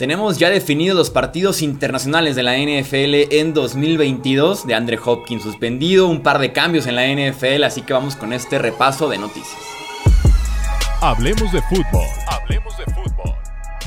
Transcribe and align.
Tenemos 0.00 0.38
ya 0.38 0.48
definidos 0.48 0.96
los 0.96 1.10
partidos 1.10 1.60
internacionales 1.60 2.34
de 2.34 2.42
la 2.42 2.56
NFL 2.56 3.34
en 3.36 3.52
2022, 3.52 4.66
de 4.66 4.74
Andre 4.74 4.98
Hopkins 5.04 5.42
suspendido, 5.42 6.08
un 6.08 6.22
par 6.22 6.38
de 6.38 6.54
cambios 6.54 6.86
en 6.86 6.96
la 6.96 7.06
NFL, 7.06 7.64
así 7.64 7.82
que 7.82 7.92
vamos 7.92 8.16
con 8.16 8.32
este 8.32 8.58
repaso 8.58 9.10
de 9.10 9.18
noticias. 9.18 9.60
Hablemos 11.02 11.52
de 11.52 11.60
fútbol. 11.60 12.06
Hablemos 12.28 12.78
de 12.78 12.84
fútbol. 12.94 13.34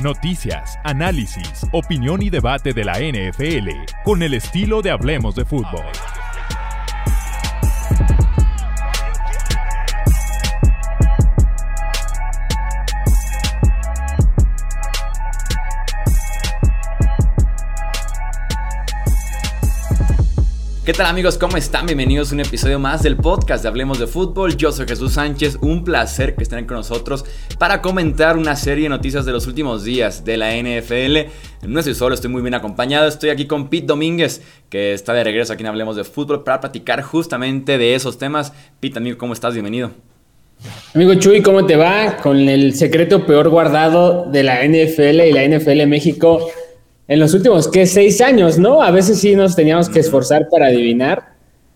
Noticias, 0.04 0.78
análisis, 0.84 1.66
opinión 1.72 2.22
y 2.22 2.30
debate 2.30 2.74
de 2.74 2.86
la 2.86 3.00
NFL 3.00 3.70
con 4.04 4.22
el 4.22 4.36
estilo 4.36 4.84
de 4.84 4.92
Hablemos 4.92 5.34
de 5.34 5.46
fútbol. 5.46 5.84
¿Qué 20.86 20.92
tal 20.92 21.06
amigos? 21.06 21.38
¿Cómo 21.38 21.56
están? 21.56 21.86
Bienvenidos 21.86 22.32
a 22.32 22.34
un 22.34 22.42
episodio 22.42 22.78
más 22.78 23.04
del 23.04 23.16
podcast 23.16 23.64
de 23.64 23.70
Hablemos 23.70 24.00
de 24.00 24.08
Fútbol. 24.08 24.58
Yo 24.58 24.70
soy 24.74 24.86
Jesús 24.86 25.14
Sánchez, 25.14 25.60
un 25.62 25.86
placer 25.86 26.36
que 26.36 26.44
estén 26.44 26.66
con 26.66 26.76
nosotros 26.76 27.24
para 27.58 27.82
comentar 27.82 28.36
una 28.36 28.58
serie 28.58 28.84
de 28.84 28.90
noticias 28.90 29.26
de 29.26 29.32
los 29.32 29.48
últimos 29.48 29.86
días 29.86 30.26
de 30.26 30.36
la 30.36 30.54
NFL. 30.58 31.32
No 31.66 31.80
estoy 31.80 31.96
solo, 31.96 32.16
estoy 32.16 32.32
muy 32.32 32.42
bien 32.42 32.54
acompañado. 32.54 33.08
Estoy 33.08 33.30
aquí 33.30 33.48
con 33.48 33.70
Pete 33.70 33.86
Domínguez, 33.86 34.42
que 34.70 34.92
está 34.92 35.14
de 35.14 35.24
regreso 35.24 35.54
aquí 35.54 35.64
en 35.64 35.68
Hablemos 35.68 35.96
de 35.96 36.04
Fútbol 36.04 36.44
para 36.44 36.60
platicar 36.60 37.02
justamente 37.02 37.78
de 37.78 37.96
esos 37.96 38.18
temas. 38.18 38.52
Pete, 38.82 38.98
amigo, 38.98 39.18
¿cómo 39.18 39.32
estás? 39.32 39.54
Bienvenido. 39.54 39.92
Amigo 40.94 41.14
Chuy, 41.16 41.42
¿cómo 41.42 41.66
te 41.66 41.78
va? 41.78 42.18
Con 42.18 42.50
el 42.50 42.76
secreto 42.76 43.26
peor 43.26 43.48
guardado 43.48 44.30
de 44.30 44.44
la 44.44 44.62
NFL 44.66 45.22
y 45.22 45.32
la 45.32 45.48
NFL 45.48 45.88
México 45.88 46.46
en 47.14 47.20
los 47.20 47.36
últimos, 47.36 47.68
¿qué? 47.68 47.86
Seis 47.86 48.22
años, 48.22 48.58
¿no? 48.58 48.82
A 48.82 48.90
veces 48.90 49.20
sí 49.20 49.36
nos 49.36 49.56
teníamos 49.56 49.88
que 49.88 50.00
esforzar 50.00 50.48
para 50.50 50.66
adivinar. 50.66 51.36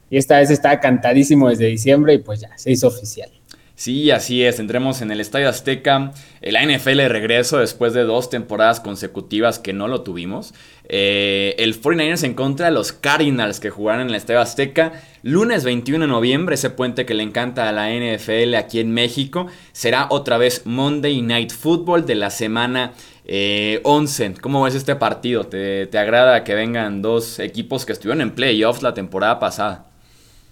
Y 0.10 0.18
esta 0.18 0.40
vez 0.40 0.50
estaba 0.50 0.80
cantadísimo 0.80 1.48
desde 1.48 1.68
diciembre 1.68 2.16
y 2.16 2.18
pues 2.18 2.40
ya, 2.40 2.58
se 2.58 2.72
hizo 2.72 2.88
oficial. 2.88 3.30
Sí, 3.76 4.10
así 4.10 4.44
es. 4.44 4.60
Entremos 4.60 5.04
en 5.04 5.12
el 5.12 5.22
Estadio 5.22 5.48
Azteca. 5.48 6.12
La 6.42 6.66
NFL 6.66 6.98
de 6.98 7.10
regreso 7.10 7.60
después 7.60 7.94
de 7.94 8.02
dos 8.02 8.32
temporadas 8.32 8.80
consecutivas 8.80 9.60
que 9.60 9.74
no 9.74 9.88
lo 9.88 10.02
tuvimos. 10.02 10.56
Eh, 10.90 11.54
el 11.60 11.80
49ers 11.80 12.24
en 12.24 12.34
contra 12.34 12.66
de 12.66 12.72
los 12.72 12.92
Cardinals 12.92 13.60
que 13.60 13.70
jugaron 13.70 14.02
en 14.02 14.10
el 14.10 14.16
Estadio 14.16 14.40
Azteca. 14.40 14.94
Lunes 15.22 15.64
21 15.64 16.06
de 16.06 16.12
noviembre, 16.12 16.56
ese 16.56 16.72
puente 16.72 17.06
que 17.06 17.14
le 17.14 17.22
encanta 17.22 17.70
a 17.70 17.72
la 17.72 17.92
NFL 17.92 18.56
aquí 18.56 18.80
en 18.80 18.92
México. 18.92 19.46
Será 19.74 20.08
otra 20.10 20.40
vez 20.40 20.64
Monday 20.66 21.22
Night 21.22 21.52
Football 21.52 22.08
de 22.08 22.16
la 22.16 22.32
semana 22.32 22.94
eh, 23.30 23.81
11, 23.83 24.36
¿cómo 24.39 24.64
ves 24.64 24.73
este 24.73 24.95
partido? 24.95 25.44
¿Te, 25.44 25.89
agrada 25.97 26.45
que 26.45 26.56
vengan 26.56 27.02
dos 27.02 27.39
equipos 27.39 27.86
que 27.86 27.92
estuvieron 27.92 28.22
en 28.22 28.31
playoffs 28.31 28.81
la 28.81 28.94
temporada 28.94 29.38
pasada? 29.38 29.86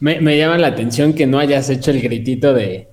Me, 0.01 0.37
llama 0.37 0.57
la 0.57 0.67
atención 0.67 1.13
que 1.13 1.25
no 1.25 1.39
hayas 1.39 1.69
hecho 1.69 1.91
el 1.91 2.01
gritito 2.01 2.53
de, 2.53 2.89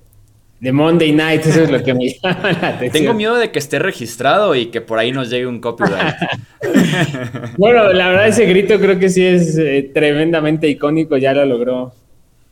de 0.61 0.71
Monday 0.71 1.11
Night, 1.11 1.45
eso 1.45 1.63
es 1.63 1.69
lo 1.69 1.83
que 1.83 1.93
me 1.93 2.07
llama 2.23 2.53
la 2.53 2.67
atención. 2.69 2.91
Tengo 2.91 3.13
miedo 3.13 3.35
de 3.35 3.51
que 3.51 3.59
esté 3.59 3.77
registrado 3.77 4.55
y 4.55 4.67
que 4.67 4.79
por 4.79 4.99
ahí 4.99 5.11
nos 5.11 5.29
llegue 5.29 5.47
un 5.47 5.59
copyright. 5.59 6.15
bueno, 7.57 7.91
la 7.91 8.07
verdad 8.07 8.29
ese 8.29 8.45
grito 8.45 8.79
creo 8.79 8.97
que 8.97 9.09
sí 9.09 9.25
es 9.25 9.57
eh, 9.57 9.91
tremendamente 9.93 10.69
icónico, 10.69 11.17
ya 11.17 11.33
lo 11.33 11.45
logró 11.45 11.93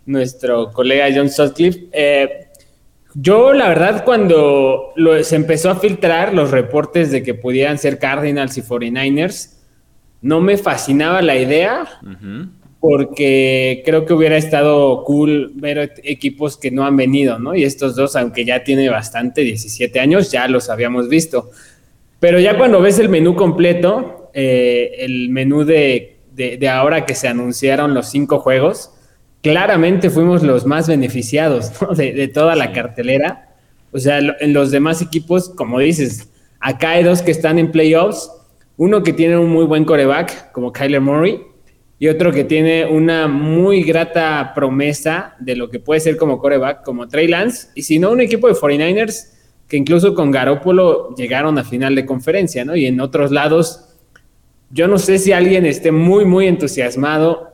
nuestro 0.06 0.74
colega 0.74 1.08
John 1.16 1.30
Sutcliffe. 1.30 1.88
Eh, 1.94 2.48
yo, 3.14 3.54
la 3.54 3.68
verdad, 3.68 4.06
cuando 4.06 4.94
se 5.24 5.36
empezó 5.36 5.70
a 5.70 5.76
filtrar 5.76 6.34
los 6.34 6.52
reportes 6.52 7.12
de 7.12 7.24
que 7.24 7.34
pudieran 7.34 7.78
ser 7.78 8.00
Cardinals 8.00 8.58
y 8.58 8.62
49ers, 8.62 9.58
no 10.22 10.40
me 10.40 10.58
fascinaba 10.58 11.22
la 11.22 11.36
idea, 11.36 11.88
porque 12.80 13.82
creo 13.86 14.06
que 14.06 14.14
hubiera 14.14 14.38
estado 14.38 15.04
cool 15.04 15.52
ver 15.56 15.94
equipos 16.04 16.58
que 16.58 16.72
no 16.72 16.86
han 16.86 16.96
venido, 16.96 17.38
¿no? 17.38 17.56
Y 17.56 17.64
estos 17.64 17.96
dos, 17.96 18.16
aunque 18.16 18.46
ya 18.46 18.64
tiene 18.64 18.90
bastante, 18.90 19.42
17 19.42 20.00
años, 20.00 20.32
ya 20.32 20.48
los 20.48 20.70
habíamos 20.70 21.10
visto. 21.10 21.50
Pero 22.20 22.40
ya 22.40 22.58
cuando 22.58 22.82
ves 22.82 23.00
el 23.00 23.10
menú 23.10 23.36
completo, 23.36 24.30
eh, 24.34 24.96
el 25.00 25.30
menú 25.30 25.66
de, 25.66 26.20
de 26.34 26.70
ahora 26.70 27.06
que 27.06 27.16
se 27.16 27.28
anunciaron 27.28 27.94
los 27.94 28.10
cinco 28.10 28.40
juegos, 28.40 28.92
claramente 29.42 30.10
fuimos 30.10 30.44
los 30.44 30.66
más 30.66 30.88
beneficiados 30.88 31.72
de, 31.98 32.28
toda 32.28 32.56
la 32.56 32.72
cartelera. 32.72 33.50
O 33.92 34.00
sea, 34.00 34.20
en 34.20 34.54
los 34.54 34.72
demás 34.72 35.02
equipos, 35.02 35.50
como 35.50 35.80
dices, 35.80 36.30
acá 36.60 36.92
hay 36.92 37.04
dos 37.04 37.22
que 37.22 37.32
están 37.32 37.60
en 37.60 37.72
playoffs, 37.72 38.32
uno 38.78 39.04
que 39.04 39.14
tiene 39.14 39.38
un 39.38 39.50
muy 39.50 39.66
buen 39.66 39.84
coreback, 39.84 40.52
como 40.52 40.72
Kyler 40.72 41.02
Murray, 41.02 41.42
y 42.00 42.08
otro 42.08 42.32
que 42.32 42.46
tiene 42.46 42.86
una 42.86 43.28
muy 43.28 43.84
grata 43.84 44.54
promesa 44.56 45.36
de 45.40 45.56
lo 45.56 45.70
que 45.70 45.80
puede 45.80 46.00
ser 46.00 46.18
como 46.18 46.40
coreback, 46.40 46.84
como 46.84 47.08
Trey 47.08 47.28
Lance, 47.28 47.68
y 47.76 47.84
si 47.84 48.00
no, 48.00 48.12
un 48.12 48.22
equipo 48.22 48.48
de 48.48 48.54
49ers 48.54 49.28
que 49.68 49.78
incluso 49.78 50.14
con 50.16 50.32
Garópolo 50.32 51.14
llegaron 51.16 51.58
a 51.58 51.64
final 51.64 51.96
de 51.96 52.06
conferencia, 52.06 52.66
¿no? 52.66 52.76
Y 52.76 52.88
en 52.88 53.00
otros 53.00 53.32
lados, 53.32 53.86
yo 54.70 54.88
no 54.88 54.98
sé 54.98 55.18
si 55.18 55.32
alguien 55.32 55.66
esté 55.66 55.92
muy, 55.92 56.26
muy 56.26 56.48
entusiasmado 56.48 57.51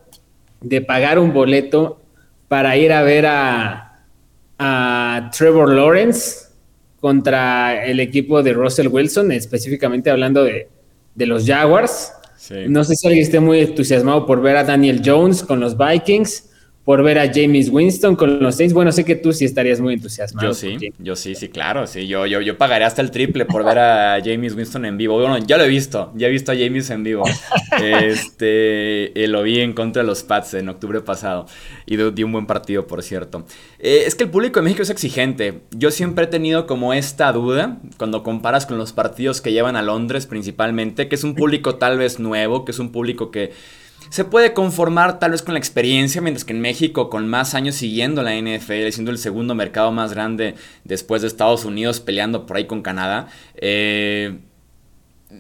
de 0.62 0.82
pagar 0.82 1.20
un 1.20 1.34
boleto 1.34 2.02
para 2.48 2.78
ir 2.78 2.92
a 2.94 3.04
ver 3.04 3.26
a, 3.28 3.84
Trevor 5.38 5.70
Lawrence 5.70 6.48
contra 7.00 7.86
el 7.86 8.00
equipo 8.00 8.42
de 8.42 8.54
Russell 8.54 8.88
Wilson, 8.88 9.32
específicamente 9.32 10.10
hablando 10.10 10.44
de, 10.44 10.68
los 11.16 11.46
Jaguars. 11.46 12.14
No 12.68 12.84
sé 12.84 12.96
si 12.96 13.08
alguien 13.08 13.24
esté 13.24 13.40
muy 13.40 13.60
entusiasmado 13.60 14.26
por 14.26 14.42
ver 14.42 14.58
a 14.58 14.64
Daniel 14.64 15.02
Jones 15.04 15.44
con 15.44 15.60
los 15.60 15.78
Vikings 15.78 16.50
por 16.88 17.04
ver 17.04 17.20
a 17.20 17.30
James 17.34 17.68
Winston 17.68 18.16
con 18.16 18.40
los 18.40 18.56
Saints. 18.56 18.74
Bueno, 18.74 18.94
sé 18.94 19.04
que 19.04 19.18
tú 19.18 19.34
sí 19.34 19.44
estarías 19.44 19.82
muy 19.82 19.96
entusiasmado. 19.96 20.48
Yo 20.48 20.54
sí, 20.54 20.78
yo 21.00 21.18
sí, 21.18 21.36
sí, 21.36 21.50
claro. 21.50 21.86
Sí, 21.86 22.08
yo, 22.08 22.26
yo, 22.26 22.40
yo 22.40 22.58
pagaría 22.58 22.88
hasta 22.88 23.02
el 23.02 23.12
triple 23.12 23.44
por 23.44 23.66
ver 23.66 23.78
a 23.78 24.22
James 24.24 24.56
Winston 24.56 24.86
en 24.86 24.96
vivo. 24.96 25.20
Bueno, 25.20 25.38
ya 25.38 25.58
lo 25.58 25.66
he 25.66 25.68
visto, 25.68 26.14
ya 26.16 26.28
he 26.28 26.30
visto 26.30 26.54
a 26.54 26.56
James 26.56 26.90
en 26.90 27.04
vivo. 27.04 27.26
este, 27.82 29.22
eh, 29.22 29.28
lo 29.28 29.44
vi 29.44 29.60
en 29.60 29.74
contra 29.74 30.02
de 30.02 30.08
los 30.08 30.24
Pats 30.24 30.54
en 30.54 30.70
octubre 30.70 31.02
pasado 31.02 31.46
y 31.86 31.98
dio 31.98 32.26
un 32.26 32.32
buen 32.32 32.46
partido, 32.46 32.88
por 32.88 33.04
cierto. 33.04 33.46
Eh, 33.80 34.04
es 34.06 34.16
que 34.16 34.24
el 34.24 34.30
público 34.30 34.62
de 34.62 34.64
México 34.64 34.84
es 34.84 34.90
exigente. 34.90 35.64
Yo 35.72 35.92
siempre 35.92 36.24
he 36.24 36.28
tenido 36.28 36.68
como 36.68 36.94
esta 36.94 37.34
duda 37.34 37.80
cuando 37.98 38.24
comparas 38.24 38.66
con 38.66 38.78
los 38.78 38.94
partidos 38.94 39.42
que 39.42 39.52
llevan 39.52 39.76
a 39.76 39.82
Londres 39.82 40.26
principalmente, 40.26 41.10
que 41.10 41.16
es 41.16 41.26
un 41.26 41.36
público 41.36 41.76
tal 41.76 41.98
vez 41.98 42.18
nuevo, 42.18 42.64
que 42.64 42.72
es 42.72 42.80
un 42.80 42.94
público 42.94 43.30
que 43.30 43.52
se 44.10 44.26
puede 44.26 44.54
conformar 44.54 45.20
tal 45.20 45.32
vez 45.32 45.42
con 45.42 45.54
la 45.54 45.60
experiencia, 45.60 46.22
mientras 46.22 46.46
que 46.46 46.54
en 46.54 46.62
México, 46.62 47.10
con 47.10 47.28
más 47.28 47.54
años 47.54 47.76
siguiendo 47.76 48.24
la 48.24 48.36
NFL, 48.36 48.90
siendo 48.92 49.12
el 49.12 49.18
segundo 49.18 49.56
mercado 49.56 49.92
más 49.92 50.14
grande 50.14 50.56
después 50.84 51.22
de 51.22 51.28
Estados 51.28 51.66
Unidos, 51.66 52.00
peleando 52.00 52.46
por 52.46 52.58
ahí 52.58 52.66
con 52.66 52.82
Canadá, 52.82 53.28
eh, 53.56 54.40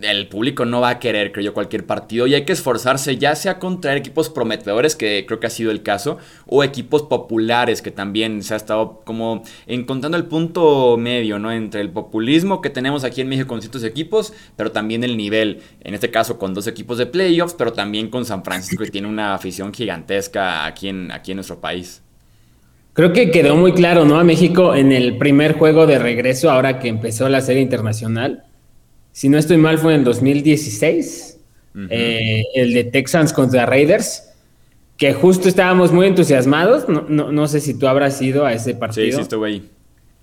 el 0.01 0.27
público 0.27 0.65
no 0.65 0.81
va 0.81 0.89
a 0.89 0.99
querer, 0.99 1.31
creo 1.31 1.45
yo, 1.45 1.53
cualquier 1.53 1.85
partido 1.85 2.27
y 2.27 2.35
hay 2.35 2.43
que 2.43 2.51
esforzarse 2.51 3.17
ya 3.17 3.35
sea 3.35 3.57
contra 3.57 3.95
equipos 3.95 4.29
prometedores, 4.29 4.95
que 4.95 5.25
creo 5.25 5.39
que 5.39 5.47
ha 5.47 5.49
sido 5.49 5.71
el 5.71 5.81
caso, 5.81 6.17
o 6.45 6.63
equipos 6.63 7.03
populares, 7.03 7.81
que 7.81 7.91
también 7.91 8.43
se 8.43 8.53
ha 8.53 8.57
estado 8.57 9.01
como 9.05 9.43
encontrando 9.65 10.17
el 10.17 10.25
punto 10.25 10.97
medio, 10.97 11.39
¿no? 11.39 11.51
Entre 11.51 11.79
el 11.79 11.89
populismo 11.89 12.61
que 12.61 12.69
tenemos 12.69 13.03
aquí 13.03 13.21
en 13.21 13.29
México 13.29 13.47
con 13.47 13.61
ciertos 13.61 13.83
equipos, 13.83 14.33
pero 14.57 14.71
también 14.71 15.03
el 15.03 15.15
nivel, 15.15 15.61
en 15.81 15.93
este 15.93 16.11
caso 16.11 16.37
con 16.37 16.53
dos 16.53 16.67
equipos 16.67 16.97
de 16.97 17.05
playoffs, 17.05 17.55
pero 17.57 17.71
también 17.71 18.09
con 18.09 18.25
San 18.25 18.43
Francisco, 18.43 18.83
que 18.83 18.91
tiene 18.91 19.07
una 19.07 19.33
afición 19.35 19.73
gigantesca 19.73 20.65
aquí 20.65 20.89
en, 20.89 21.11
aquí 21.11 21.31
en 21.31 21.37
nuestro 21.37 21.61
país. 21.61 22.01
Creo 22.91 23.13
que 23.13 23.29
quedó 23.31 23.55
muy 23.55 23.73
claro, 23.73 24.05
¿no? 24.05 24.19
A 24.19 24.23
México 24.23 24.75
en 24.75 24.91
el 24.91 25.17
primer 25.17 25.53
juego 25.53 25.85
de 25.85 25.99
regreso, 25.99 26.49
ahora 26.49 26.79
que 26.79 26.89
empezó 26.89 27.29
la 27.29 27.41
serie 27.41 27.61
internacional 27.61 28.46
si 29.17 29.29
no 29.29 29.39
estoy 29.39 29.57
mal, 29.57 29.79
fue 29.79 29.95
en 29.95 30.03
2016, 30.03 31.39
eh, 31.89 32.43
el 32.53 32.71
de 32.71 32.83
Texans 32.83 33.33
contra 33.33 33.65
Raiders, 33.65 34.29
que 34.95 35.11
justo 35.13 35.49
estábamos 35.49 35.91
muy 35.91 36.05
entusiasmados. 36.05 36.87
No, 36.87 37.47
sé 37.47 37.59
si 37.59 37.73
tú 37.73 37.87
habrás 37.87 38.21
ido 38.21 38.45
a 38.45 38.53
ese 38.53 38.75
partido. 38.75 39.07
Sí, 39.07 39.13
sí, 39.13 39.21
estuve 39.21 39.47
ahí. 39.47 39.69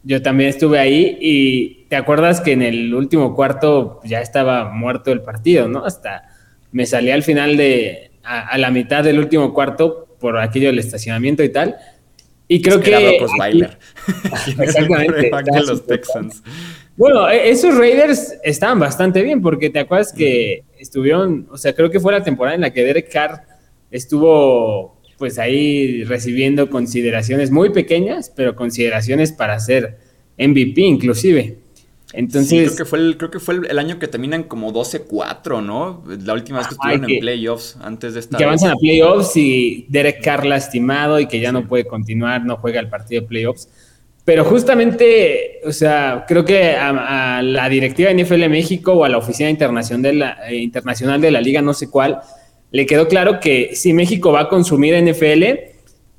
Yo 0.05 0.23
también 0.23 0.51
estuve 0.51 0.79
ahí 0.79 1.19
y 1.21 1.87
te 1.89 1.97
acuerdas 1.97 2.41
que 2.41 2.53
en 2.53 2.63
el 2.63 2.95
último 2.95 3.35
cuarto 3.35 4.01
ya 4.05 4.21
estaba 4.21 4.71
muerto 4.71 5.11
el 5.11 5.23
partido, 5.23 5.67
¿no? 5.67 5.85
Hasta 5.85 6.29
me 6.71 6.87
salí 6.87 7.11
al 7.11 7.25
final 7.25 7.57
de, 7.57 8.13
a, 8.23 8.57
la 8.59 8.71
mitad 8.71 9.03
del 9.03 9.19
último 9.19 9.53
cuarto 9.53 10.17
por 10.21 10.39
aquello 10.39 10.69
del 10.69 10.79
estacionamiento 10.79 11.43
y 11.43 11.49
tal. 11.49 11.75
Y 12.47 12.63
creo 12.63 12.81
que... 12.81 12.91
Era 12.91 13.01
exactamente. 14.61 15.33
los 15.67 15.85
Texans. 15.85 16.45
Bueno, 16.96 17.29
e-, 17.29 17.50
esos 17.50 17.76
Raiders 17.76 18.35
estaban 18.43 18.79
bastante 18.79 19.23
bien 19.23 19.43
porque 19.43 19.70
te 19.70 19.81
acuerdas 19.81 20.12
que 20.12 20.64
estuvieron, 20.79 21.49
o 21.50 21.56
sea, 21.56 21.75
creo 21.75 21.91
que 21.91 22.00
fue 22.00 22.12
la 22.12 22.23
temporada 22.23 22.55
en 22.55 22.61
la 22.61 22.73
que 22.73 22.85
Derek 22.85 23.11
Carr 23.11 23.43
estuvo 23.91 25.00
pues 25.19 25.38
ahí 25.38 26.05
recibiendo 26.05 26.69
consideraciones 26.69 27.50
muy 27.50 27.70
pequeñas, 27.70 28.32
pero 28.35 28.56
consideraciones 28.56 29.32
para 29.32 29.58
ser 29.61 29.99
MVP 30.38 30.81
inclusive. 30.81 31.58
Entonces, 32.12 32.67
creo 32.67 32.76
que 32.76 32.85
fue 32.85 32.99
el, 33.00 33.17
creo 33.17 33.31
que 33.31 33.41
fue 33.41 33.55
el, 33.69 33.79
año 33.79 33.99
que 33.99 34.06
terminan 34.06 34.44
como 34.44 34.73
12-4, 34.73 35.64
¿no? 35.64 36.05
La 36.06 36.35
última 36.35 36.58
vez 36.58 36.69
que 36.69 36.75
estuvieron 36.75 37.11
en 37.11 37.19
playoffs 37.19 37.76
antes 37.82 38.14
de 38.14 38.20
esta. 38.20 38.38
Que 38.38 38.44
avanzan 38.44 38.70
a 38.70 38.76
playoffs 38.76 39.37
y 39.37 39.87
Derek 39.88 40.23
Carr 40.23 40.46
lastimado 40.46 41.19
y 41.19 41.26
que 41.26 41.41
ya 41.41 41.50
no 41.50 41.67
puede 41.67 41.87
continuar, 41.87 42.44
no 42.44 42.56
juega 42.58 42.81
el 42.81 42.88
partido 42.88 43.23
de 43.23 43.26
playoffs. 43.26 43.69
Pero 44.25 44.44
justamente, 44.44 45.61
o 45.65 45.73
sea, 45.73 46.25
creo 46.26 46.44
que 46.44 46.71
a, 46.71 47.43
la 47.43 47.69
directiva 47.69 48.11
de 48.11 48.25
NFL 48.25 48.49
México 48.49 48.93
o 48.93 49.05
a 49.05 49.09
la 49.09 49.19
oficina 49.19 49.50
internacional 49.50 50.03
de 50.03 50.12
la, 50.15 50.38
eh, 50.49 50.56
internacional 50.56 51.21
de 51.21 51.31
la 51.31 51.41
liga, 51.41 51.61
no 51.61 51.75
sé 51.75 51.91
cuál, 51.91 52.21
le 52.71 52.87
quedó 52.87 53.06
claro 53.06 53.38
que 53.38 53.75
si 53.75 53.93
México 53.93 54.32
va 54.32 54.43
a 54.43 54.49
consumir 54.49 54.94
NFL, 54.94 55.44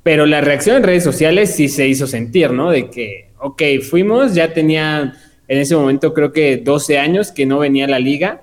pero 0.02 0.24
la 0.24 0.40
reacción 0.40 0.76
en 0.76 0.82
redes 0.84 1.02
sociales 1.02 1.54
sí 1.54 1.68
se 1.68 1.88
hizo 1.88 2.06
sentir, 2.06 2.52
¿no? 2.52 2.70
De 2.70 2.90
que, 2.90 3.30
ok, 3.40 3.62
fuimos, 3.82 4.34
ya 4.34 4.52
tenía 4.52 5.14
en 5.48 5.58
ese 5.58 5.76
momento 5.76 6.12
creo 6.12 6.32
que 6.32 6.56
12 6.56 6.98
años 6.98 7.32
que 7.32 7.46
no 7.46 7.58
venía 7.58 7.84
a 7.84 7.88
la 7.88 7.98
liga, 7.98 8.42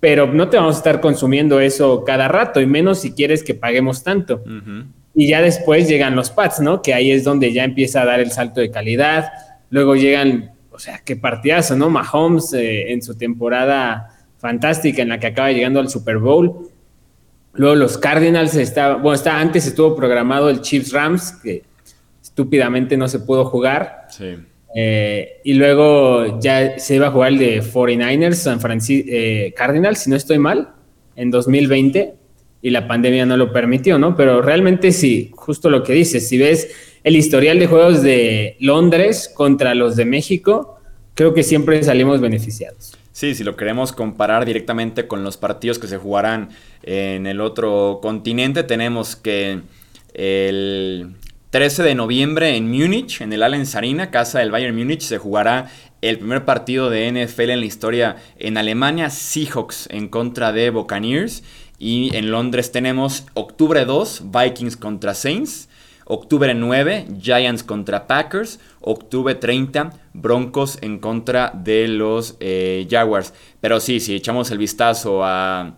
pero 0.00 0.26
no 0.26 0.48
te 0.48 0.56
vamos 0.56 0.76
a 0.76 0.78
estar 0.78 1.00
consumiendo 1.00 1.60
eso 1.60 2.04
cada 2.04 2.28
rato, 2.28 2.60
y 2.60 2.66
menos 2.66 3.00
si 3.00 3.12
quieres 3.12 3.42
que 3.42 3.54
paguemos 3.54 4.02
tanto. 4.02 4.42
Y 5.16 5.28
ya 5.28 5.42
después 5.42 5.88
llegan 5.88 6.14
los 6.14 6.30
pads, 6.30 6.60
¿no? 6.60 6.82
Que 6.82 6.94
ahí 6.94 7.10
es 7.10 7.24
donde 7.24 7.52
ya 7.52 7.64
empieza 7.64 8.02
a 8.02 8.04
dar 8.04 8.20
el 8.20 8.30
salto 8.30 8.60
de 8.60 8.70
calidad. 8.70 9.32
Luego 9.70 9.96
llegan, 9.96 10.52
o 10.70 10.78
sea, 10.78 11.00
qué 11.04 11.16
partidazo, 11.16 11.74
¿no? 11.74 11.90
Mahomes 11.90 12.52
eh, 12.52 12.92
en 12.92 13.02
su 13.02 13.16
temporada 13.16 14.10
fantástica 14.38 15.02
en 15.02 15.08
la 15.08 15.18
que 15.18 15.26
acaba 15.26 15.50
llegando 15.50 15.80
al 15.80 15.88
Super 15.88 16.18
Bowl 16.18 16.70
Luego 17.56 17.74
los 17.74 17.98
Cardinals 17.98 18.54
estaba, 18.54 18.96
bueno, 18.96 19.14
está, 19.14 19.40
antes 19.40 19.66
estuvo 19.66 19.96
programado 19.96 20.50
el 20.50 20.60
Chiefs 20.60 20.92
Rams, 20.92 21.32
que 21.42 21.62
estúpidamente 22.22 22.96
no 22.96 23.08
se 23.08 23.20
pudo 23.20 23.46
jugar. 23.46 24.06
Sí. 24.10 24.36
Eh, 24.74 25.40
y 25.42 25.54
luego 25.54 26.38
ya 26.38 26.78
se 26.78 26.96
iba 26.96 27.06
a 27.06 27.10
jugar 27.10 27.32
el 27.32 27.38
de 27.38 27.62
49ers, 27.62 28.34
San 28.34 28.60
Francisco, 28.60 29.08
eh, 29.10 29.54
Cardinals, 29.56 30.00
si 30.00 30.10
no 30.10 30.16
estoy 30.16 30.38
mal, 30.38 30.74
en 31.14 31.30
2020, 31.30 32.14
y 32.66 32.70
la 32.70 32.88
pandemia 32.88 33.24
no 33.26 33.36
lo 33.36 33.52
permitió, 33.52 33.96
¿no? 33.96 34.16
Pero 34.16 34.42
realmente 34.42 34.90
sí, 34.90 35.30
justo 35.36 35.70
lo 35.70 35.84
que 35.84 35.92
dices, 35.92 36.26
si 36.28 36.36
ves 36.36 36.68
el 37.04 37.14
historial 37.14 37.60
de 37.60 37.68
juegos 37.68 38.02
de 38.02 38.56
Londres 38.58 39.30
contra 39.32 39.76
los 39.76 39.94
de 39.94 40.04
México, 40.04 40.80
creo 41.14 41.32
que 41.32 41.44
siempre 41.44 41.80
salimos 41.84 42.20
beneficiados. 42.20 42.98
Sí, 43.12 43.36
si 43.36 43.44
lo 43.44 43.54
queremos 43.54 43.92
comparar 43.92 44.44
directamente 44.44 45.06
con 45.06 45.22
los 45.22 45.36
partidos 45.36 45.78
que 45.78 45.86
se 45.86 45.96
jugarán 45.96 46.48
en 46.82 47.28
el 47.28 47.40
otro 47.40 48.00
continente, 48.02 48.64
tenemos 48.64 49.14
que 49.14 49.60
el 50.14 51.10
13 51.50 51.84
de 51.84 51.94
noviembre 51.94 52.56
en 52.56 52.68
Múnich, 52.68 53.20
en 53.20 53.32
el 53.32 53.44
Allianz 53.44 53.76
Arena, 53.76 54.10
casa 54.10 54.40
del 54.40 54.50
Bayern 54.50 54.76
Múnich, 54.76 55.02
se 55.02 55.18
jugará 55.18 55.70
el 56.02 56.18
primer 56.18 56.44
partido 56.44 56.90
de 56.90 57.10
NFL 57.12 57.50
en 57.50 57.60
la 57.60 57.66
historia 57.66 58.16
en 58.38 58.58
Alemania, 58.58 59.08
Seahawks 59.08 59.88
en 59.90 60.08
contra 60.08 60.52
de 60.52 60.70
Buccaneers. 60.70 61.44
Y 61.78 62.14
en 62.16 62.30
Londres 62.30 62.72
tenemos 62.72 63.26
octubre 63.34 63.84
2, 63.84 64.24
Vikings 64.32 64.76
contra 64.76 65.14
Saints. 65.14 65.68
Octubre 66.08 66.54
9, 66.54 67.06
Giants 67.20 67.62
contra 67.64 68.06
Packers. 68.06 68.60
Octubre 68.80 69.34
30, 69.34 69.90
Broncos 70.14 70.78
en 70.80 70.98
contra 70.98 71.50
de 71.54 71.88
los 71.88 72.36
eh, 72.40 72.86
Jaguars. 72.88 73.34
Pero 73.60 73.80
sí, 73.80 74.00
si 74.00 74.14
echamos 74.14 74.50
el 74.50 74.58
vistazo 74.58 75.24
a 75.24 75.74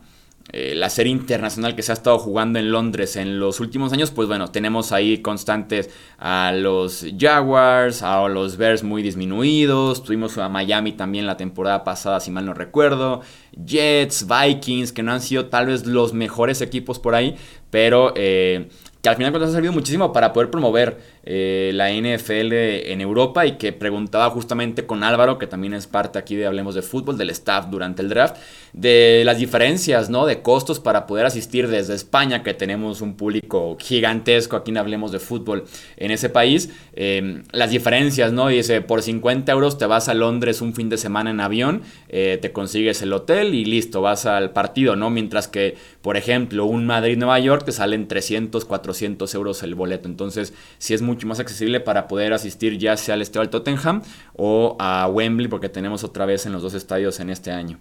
eh, 0.51 0.75
la 0.75 0.89
serie 0.89 1.13
internacional 1.13 1.77
que 1.77 1.83
se 1.83 1.93
ha 1.93 1.95
estado 1.95 2.19
jugando 2.19 2.59
en 2.59 2.71
Londres 2.71 3.17
en 3.17 3.39
los 3.39 3.61
últimos 3.61 3.93
años, 3.93 4.11
pues 4.11 4.29
bueno, 4.29 4.51
tenemos 4.51 4.93
ahí 4.93 5.19
constantes 5.19 5.91
a 6.19 6.53
los 6.53 7.05
Jaguars, 7.19 8.03
a 8.03 8.27
los 8.29 8.57
Bears 8.57 8.83
muy 8.83 9.03
disminuidos. 9.03 10.03
Tuvimos 10.03 10.39
a 10.39 10.49
Miami 10.49 10.93
también 10.93 11.27
la 11.27 11.37
temporada 11.37 11.85
pasada, 11.85 12.21
si 12.21 12.31
mal 12.31 12.47
no 12.47 12.55
recuerdo. 12.55 13.21
Jets, 13.53 14.27
Vikings, 14.27 14.93
que 14.93 15.03
no 15.03 15.13
han 15.13 15.21
sido 15.21 15.47
tal 15.47 15.67
vez 15.67 15.87
los 15.87 16.15
mejores 16.15 16.61
equipos 16.63 16.99
por 16.99 17.15
ahí, 17.15 17.37
pero... 17.71 18.13
Eh, 18.17 18.69
que 19.03 19.09
al 19.09 19.17
final 19.17 19.43
ha 19.43 19.49
servido 19.49 19.73
muchísimo 19.73 20.13
para 20.13 20.33
poder 20.33 20.51
promover 20.51 21.01
eh, 21.31 21.73
la 21.75 21.91
NFL 21.93 22.53
en 22.91 23.01
Europa 23.03 23.45
y 23.45 23.59
que 23.59 23.73
preguntaba 23.73 24.31
justamente 24.31 24.87
con 24.87 25.05
Álvaro, 25.05 25.39
que 25.39 25.47
también 25.47 25.75
es 25.75 25.87
parte 25.87 26.19
aquí 26.19 26.35
de 26.35 26.47
Hablemos 26.47 26.75
de 26.75 26.83
Fútbol, 26.83 27.19
del 27.19 27.31
staff 27.31 27.67
durante 27.69 28.03
el 28.03 28.09
draft, 28.09 28.37
de 28.73 29.23
las 29.25 29.39
diferencias, 29.39 30.09
¿no? 30.11 30.27
De 30.27 30.43
costos 30.43 30.81
para 30.81 31.07
poder 31.07 31.27
asistir 31.27 31.69
desde 31.69 31.95
España, 31.95 32.43
que 32.43 32.55
tenemos 32.55 33.01
un 33.01 33.15
público 33.15 33.77
gigantesco 33.79 34.57
aquí 34.57 34.71
en 34.71 34.79
Hablemos 34.79 35.13
de 35.13 35.19
Fútbol 35.19 35.65
en 35.97 36.11
ese 36.11 36.31
país, 36.31 36.71
em, 36.95 37.45
las 37.53 37.71
diferencias, 37.71 38.33
¿no? 38.33 38.49
Dice, 38.49 38.81
por 38.81 39.03
50 39.03 39.53
euros 39.53 39.79
te 39.79 39.87
vas 39.87 40.09
a 40.09 40.15
Londres 40.15 40.61
un 40.61 40.75
fin 40.75 40.89
de 40.89 40.97
semana 40.97 41.31
en 41.31 41.41
avión, 41.41 41.83
eh, 42.09 42.39
te 42.41 42.53
consigues 42.53 43.03
el 43.03 43.13
hotel 43.13 43.55
y 43.55 43.65
listo, 43.65 44.01
vas 44.01 44.27
al 44.27 44.53
partido, 44.53 44.97
¿no? 44.97 45.11
Mientras 45.11 45.47
que, 45.47 45.77
por 46.03 46.17
ejemplo, 46.17 46.65
un 46.65 46.87
Madrid-Nueva 46.87 47.39
York 47.39 47.65
te 47.65 47.73
salen 47.73 48.09
300, 48.09 48.65
400 48.65 48.89
400 48.89 49.35
euros 49.35 49.63
el 49.63 49.75
boleto. 49.75 50.09
Entonces, 50.09 50.55
sí 50.79 50.95
es 50.95 51.03
mucho 51.19 51.27
más 51.27 51.41
accesible 51.41 51.81
para 51.81 52.07
poder 52.07 52.33
asistir 52.33 52.79
ya 52.79 52.97
sea 52.97 53.15
al 53.15 53.23
estadio 53.23 53.41
del 53.41 53.51
Tottenham 53.51 54.03
o 54.37 54.77
a 54.79 55.09
Wembley, 55.09 55.49
porque 55.49 55.69
tenemos 55.69 56.05
otra 56.05 56.27
vez 56.27 56.47
en 56.47 56.53
los 56.53 56.63
dos 56.63 56.75
estadios 56.75 57.19
en 57.19 57.31
este 57.31 57.51
año. 57.51 57.81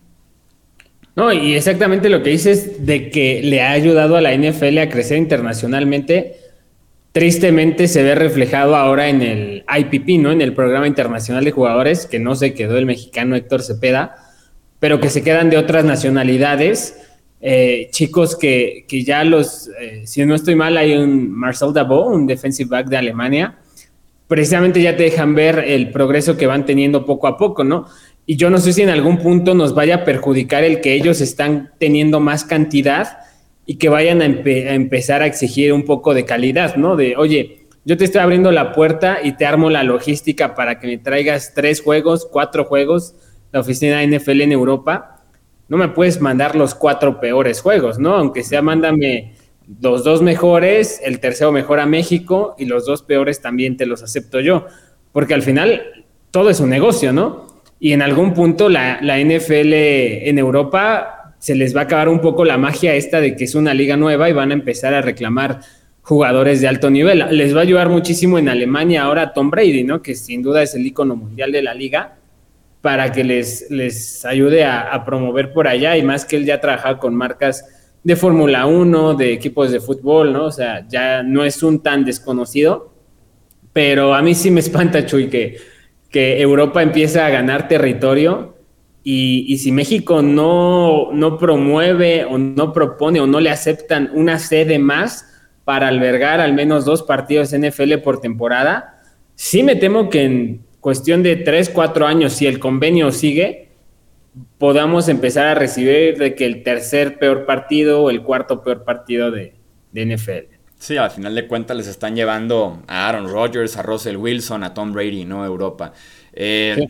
No, 1.15 1.31
y 1.31 1.53
exactamente 1.53 2.09
lo 2.09 2.23
que 2.23 2.31
dices 2.31 2.87
de 2.87 3.11
que 3.11 3.41
le 3.43 3.61
ha 3.61 3.71
ayudado 3.71 4.17
a 4.17 4.21
la 4.21 4.35
NFL 4.35 4.79
a 4.79 4.89
crecer 4.89 5.19
internacionalmente, 5.19 6.37
tristemente 7.11 7.87
se 7.87 8.01
ve 8.01 8.15
reflejado 8.15 8.75
ahora 8.75 9.07
en 9.07 9.21
el 9.21 9.65
IPP, 9.67 10.19
¿no? 10.19 10.31
En 10.31 10.41
el 10.41 10.53
Programa 10.53 10.87
Internacional 10.87 11.43
de 11.43 11.51
Jugadores, 11.51 12.07
que 12.07 12.17
no 12.17 12.33
se 12.33 12.55
quedó 12.55 12.75
el 12.79 12.87
mexicano 12.87 13.35
Héctor 13.35 13.61
Cepeda, 13.61 14.15
pero 14.79 14.99
que 14.99 15.11
se 15.11 15.21
quedan 15.23 15.51
de 15.51 15.57
otras 15.57 15.85
nacionalidades 15.85 17.06
eh, 17.39 17.89
chicos 17.91 18.35
que, 18.35 18.85
ya 18.89 19.23
los, 19.23 19.69
eh, 19.79 20.01
si 20.05 20.25
no 20.25 20.33
estoy 20.33 20.55
mal, 20.55 20.75
hay 20.77 20.95
un 20.95 21.31
Marcel 21.31 21.71
Dabo, 21.73 22.07
un 22.07 22.25
defensive 22.25 22.69
back 22.69 22.87
de 22.87 22.97
Alemania, 22.97 23.57
precisamente 24.27 24.81
ya 24.81 24.97
te 24.97 25.03
dejan 25.03 25.35
ver 25.35 25.59
el 25.59 25.91
progreso 25.91 26.35
que 26.35 26.47
van 26.47 26.65
teniendo 26.65 27.05
poco 27.05 27.27
a 27.27 27.37
poco, 27.37 27.63
¿no? 27.63 27.85
Y 28.25 28.35
yo 28.35 28.49
no 28.49 28.57
sé 28.57 28.73
si 28.73 28.81
en 28.81 28.89
algún 28.89 29.19
punto 29.19 29.53
nos 29.53 29.73
vaya 29.73 29.95
a 29.95 30.03
perjudicar 30.03 30.63
el 30.63 30.81
que 30.81 30.93
ellos 30.93 31.21
están 31.21 31.71
teniendo 31.79 32.19
más 32.19 32.43
cantidad 32.43 33.19
y 33.65 33.75
que 33.75 33.87
vayan 33.87 34.21
a, 34.21 34.25
a 34.25 34.73
empezar 34.73 35.21
a 35.21 35.27
exigir 35.27 35.71
un 35.71 35.83
poco 35.83 36.13
de 36.13 36.25
calidad, 36.25 36.75
¿no? 36.75 36.95
De, 36.95 37.15
oye, 37.15 37.67
yo 37.85 37.95
te 37.95 38.03
estoy 38.03 38.19
abriendo 38.19 38.51
la 38.51 38.73
puerta 38.73 39.19
y 39.23 39.37
te 39.37 39.45
armo 39.45 39.69
la 39.69 39.83
logística 39.83 40.55
para 40.55 40.79
que 40.79 40.87
me 40.87 40.97
traigas 40.97 41.53
tres 41.53 41.81
juegos, 41.81 42.27
cuatro 42.29 42.65
juegos, 42.65 43.15
la 43.53 43.61
oficina 43.61 44.05
NFL 44.05 44.41
en 44.41 44.51
Europa 44.51 45.16
no 45.69 45.77
me 45.77 45.89
puedes 45.89 46.21
mandar 46.21 46.55
los 46.55 46.75
cuatro 46.75 47.19
peores 47.19 47.61
juegos, 47.61 47.99
¿no? 47.99 48.15
Aunque 48.15 48.43
sea, 48.43 48.61
mándame 48.61 49.33
los 49.81 50.03
dos 50.03 50.21
mejores, 50.21 51.01
el 51.03 51.19
tercero 51.19 51.51
mejor 51.51 51.79
a 51.79 51.85
México 51.85 52.55
y 52.57 52.65
los 52.65 52.85
dos 52.85 53.03
peores 53.03 53.41
también 53.41 53.75
te 53.75 53.85
los 53.85 54.01
acepto 54.01 54.39
yo. 54.39 54.65
Porque 55.11 55.33
al 55.33 55.41
final 55.41 56.05
todo 56.31 56.49
es 56.49 56.59
un 56.59 56.69
negocio, 56.69 57.11
¿no? 57.11 57.47
Y 57.79 57.91
en 57.91 58.01
algún 58.01 58.33
punto 58.33 58.69
la, 58.69 58.99
la 59.01 59.19
NFL 59.19 59.73
en 59.73 60.39
Europa 60.39 61.35
se 61.39 61.53
les 61.53 61.75
va 61.75 61.81
a 61.81 61.83
acabar 61.83 62.09
un 62.09 62.21
poco 62.21 62.45
la 62.45 62.57
magia 62.57 62.95
esta 62.95 63.19
de 63.19 63.35
que 63.35 63.43
es 63.43 63.53
una 63.53 63.73
liga 63.73 63.97
nueva 63.97 64.29
y 64.29 64.33
van 64.33 64.51
a 64.51 64.55
empezar 64.55 64.93
a 64.93 65.01
reclamar 65.01 65.59
jugadores 66.01 66.61
de 66.61 66.69
alto 66.69 66.89
nivel. 66.89 67.25
Les 67.31 67.53
va 67.53 67.59
a 67.59 67.63
ayudar 67.63 67.89
muchísimo 67.89 68.39
en 68.39 68.47
Alemania 68.47 69.03
ahora 69.03 69.33
Tom 69.33 69.51
Brady, 69.51 69.83
¿no? 69.83 70.01
Que 70.01 70.15
sin 70.15 70.41
duda 70.41 70.63
es 70.63 70.73
el 70.73 70.85
icono 70.85 71.15
mundial 71.17 71.51
de 71.51 71.61
la 71.61 71.73
liga 71.73 72.16
para 72.81 73.11
que 73.11 73.23
les, 73.23 73.69
les 73.69 74.23
ayude 74.25 74.63
a, 74.63 75.03
promover 75.05 75.51
por 75.51 75.67
allá 75.67 75.97
y 75.97 76.03
más 76.03 76.25
que 76.25 76.37
él 76.37 76.45
ya 76.45 76.61
trabaja 76.61 76.97
con 76.99 77.15
marcas 77.15 77.65
de 78.03 78.15
Fórmula 78.15 78.65
1, 78.65 79.15
de 79.15 79.33
equipos 79.33 79.71
de 79.71 79.79
fútbol, 79.79 80.31
¿no? 80.31 80.45
O 80.45 80.51
sea, 80.51 80.87
ya 80.87 81.23
no 81.23 81.43
es 81.43 81.63
un 81.63 81.81
tan 81.81 82.05
desconocido, 82.05 82.93
pero 83.73 84.13
a 84.13 84.21
mí 84.21 84.33
sí 84.33 84.51
me 84.51 84.59
espanta, 84.59 85.05
Chuy, 85.05 85.27
que, 85.27 85.57
que 86.09 86.39
Europa 86.39 86.81
empieza 86.81 87.25
a 87.25 87.29
ganar 87.29 87.67
territorio 87.67 88.57
y, 89.09 89.57
si 89.59 89.71
México 89.71 90.21
no, 90.21 91.13
no 91.13 91.37
promueve 91.37 92.25
o 92.25 92.37
no 92.37 92.73
propone 92.73 93.21
o 93.21 93.27
no 93.27 93.39
le 93.39 93.49
aceptan 93.49 94.11
una 94.13 94.37
sede 94.37 94.79
más 94.79 95.25
para 95.63 95.87
albergar 95.87 96.41
al 96.41 96.53
menos 96.53 96.83
dos 96.83 97.03
partidos 97.03 97.53
NFL 97.57 97.99
por 98.03 98.19
temporada, 98.19 99.01
sí 99.33 99.63
me 99.63 99.77
temo 99.77 100.09
que 100.09 100.23
en 100.23 100.66
cuestión 100.79 101.23
de 101.23 101.35
tres, 101.35 101.69
cuatro 101.69 102.05
años, 102.05 102.33
si 102.33 102.47
el 102.47 102.59
convenio 102.59 103.11
sigue, 103.11 103.69
podamos 104.57 105.07
empezar 105.07 105.45
a 105.47 105.55
recibir 105.55 106.17
de 106.17 106.35
que 106.35 106.45
el 106.45 106.63
tercer 106.63 107.19
peor 107.19 107.45
partido 107.45 108.03
o 108.03 108.09
el 108.09 108.23
cuarto 108.23 108.63
peor 108.63 108.83
partido 108.83 109.31
de, 109.31 109.53
NFL. 109.93 110.53
Sí, 110.77 110.95
al 110.97 111.09
final 111.09 111.33
de 111.33 111.47
cuentas 111.47 111.75
les 111.75 111.87
están 111.87 112.15
llevando 112.15 112.83
a 112.87 113.07
Aaron 113.07 113.27
Rodgers, 113.29 113.77
a 113.77 113.81
Russell 113.81 114.15
Wilson, 114.15 114.63
a 114.63 114.73
Tom 114.73 114.93
Brady, 114.93 115.25
¿no? 115.25 115.43
Europa. 115.43 115.91
Eh, 116.33 116.87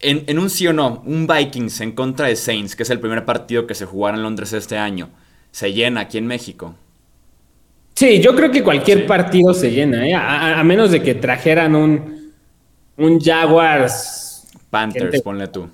en, 0.00 0.24
en, 0.26 0.38
un 0.38 0.50
sí 0.50 0.66
o 0.66 0.74
no, 0.74 1.02
un 1.06 1.26
Vikings 1.26 1.80
en 1.80 1.92
contra 1.92 2.26
de 2.26 2.36
Saints, 2.36 2.76
que 2.76 2.82
es 2.82 2.90
el 2.90 3.00
primer 3.00 3.24
partido 3.24 3.66
que 3.66 3.74
se 3.74 3.86
jugará 3.86 4.18
en 4.18 4.22
Londres 4.22 4.52
este 4.52 4.76
año, 4.76 5.08
¿se 5.50 5.72
llena 5.72 6.02
aquí 6.02 6.18
en 6.18 6.26
México? 6.26 6.74
Sí, 7.94 8.20
yo 8.20 8.36
creo 8.36 8.50
que 8.50 8.62
cualquier 8.62 9.06
partido 9.06 9.54
se 9.54 9.70
llena, 9.70 10.06
¿eh? 10.06 10.12
a, 10.14 10.62
menos 10.64 10.90
de 10.90 11.02
que 11.02 11.14
trajeran 11.14 11.74
un, 11.74 12.15
un 12.96 13.20
Jaguars 13.20 14.46
Panthers, 14.70 15.22
ponle 15.22 15.48
tú. 15.48 15.68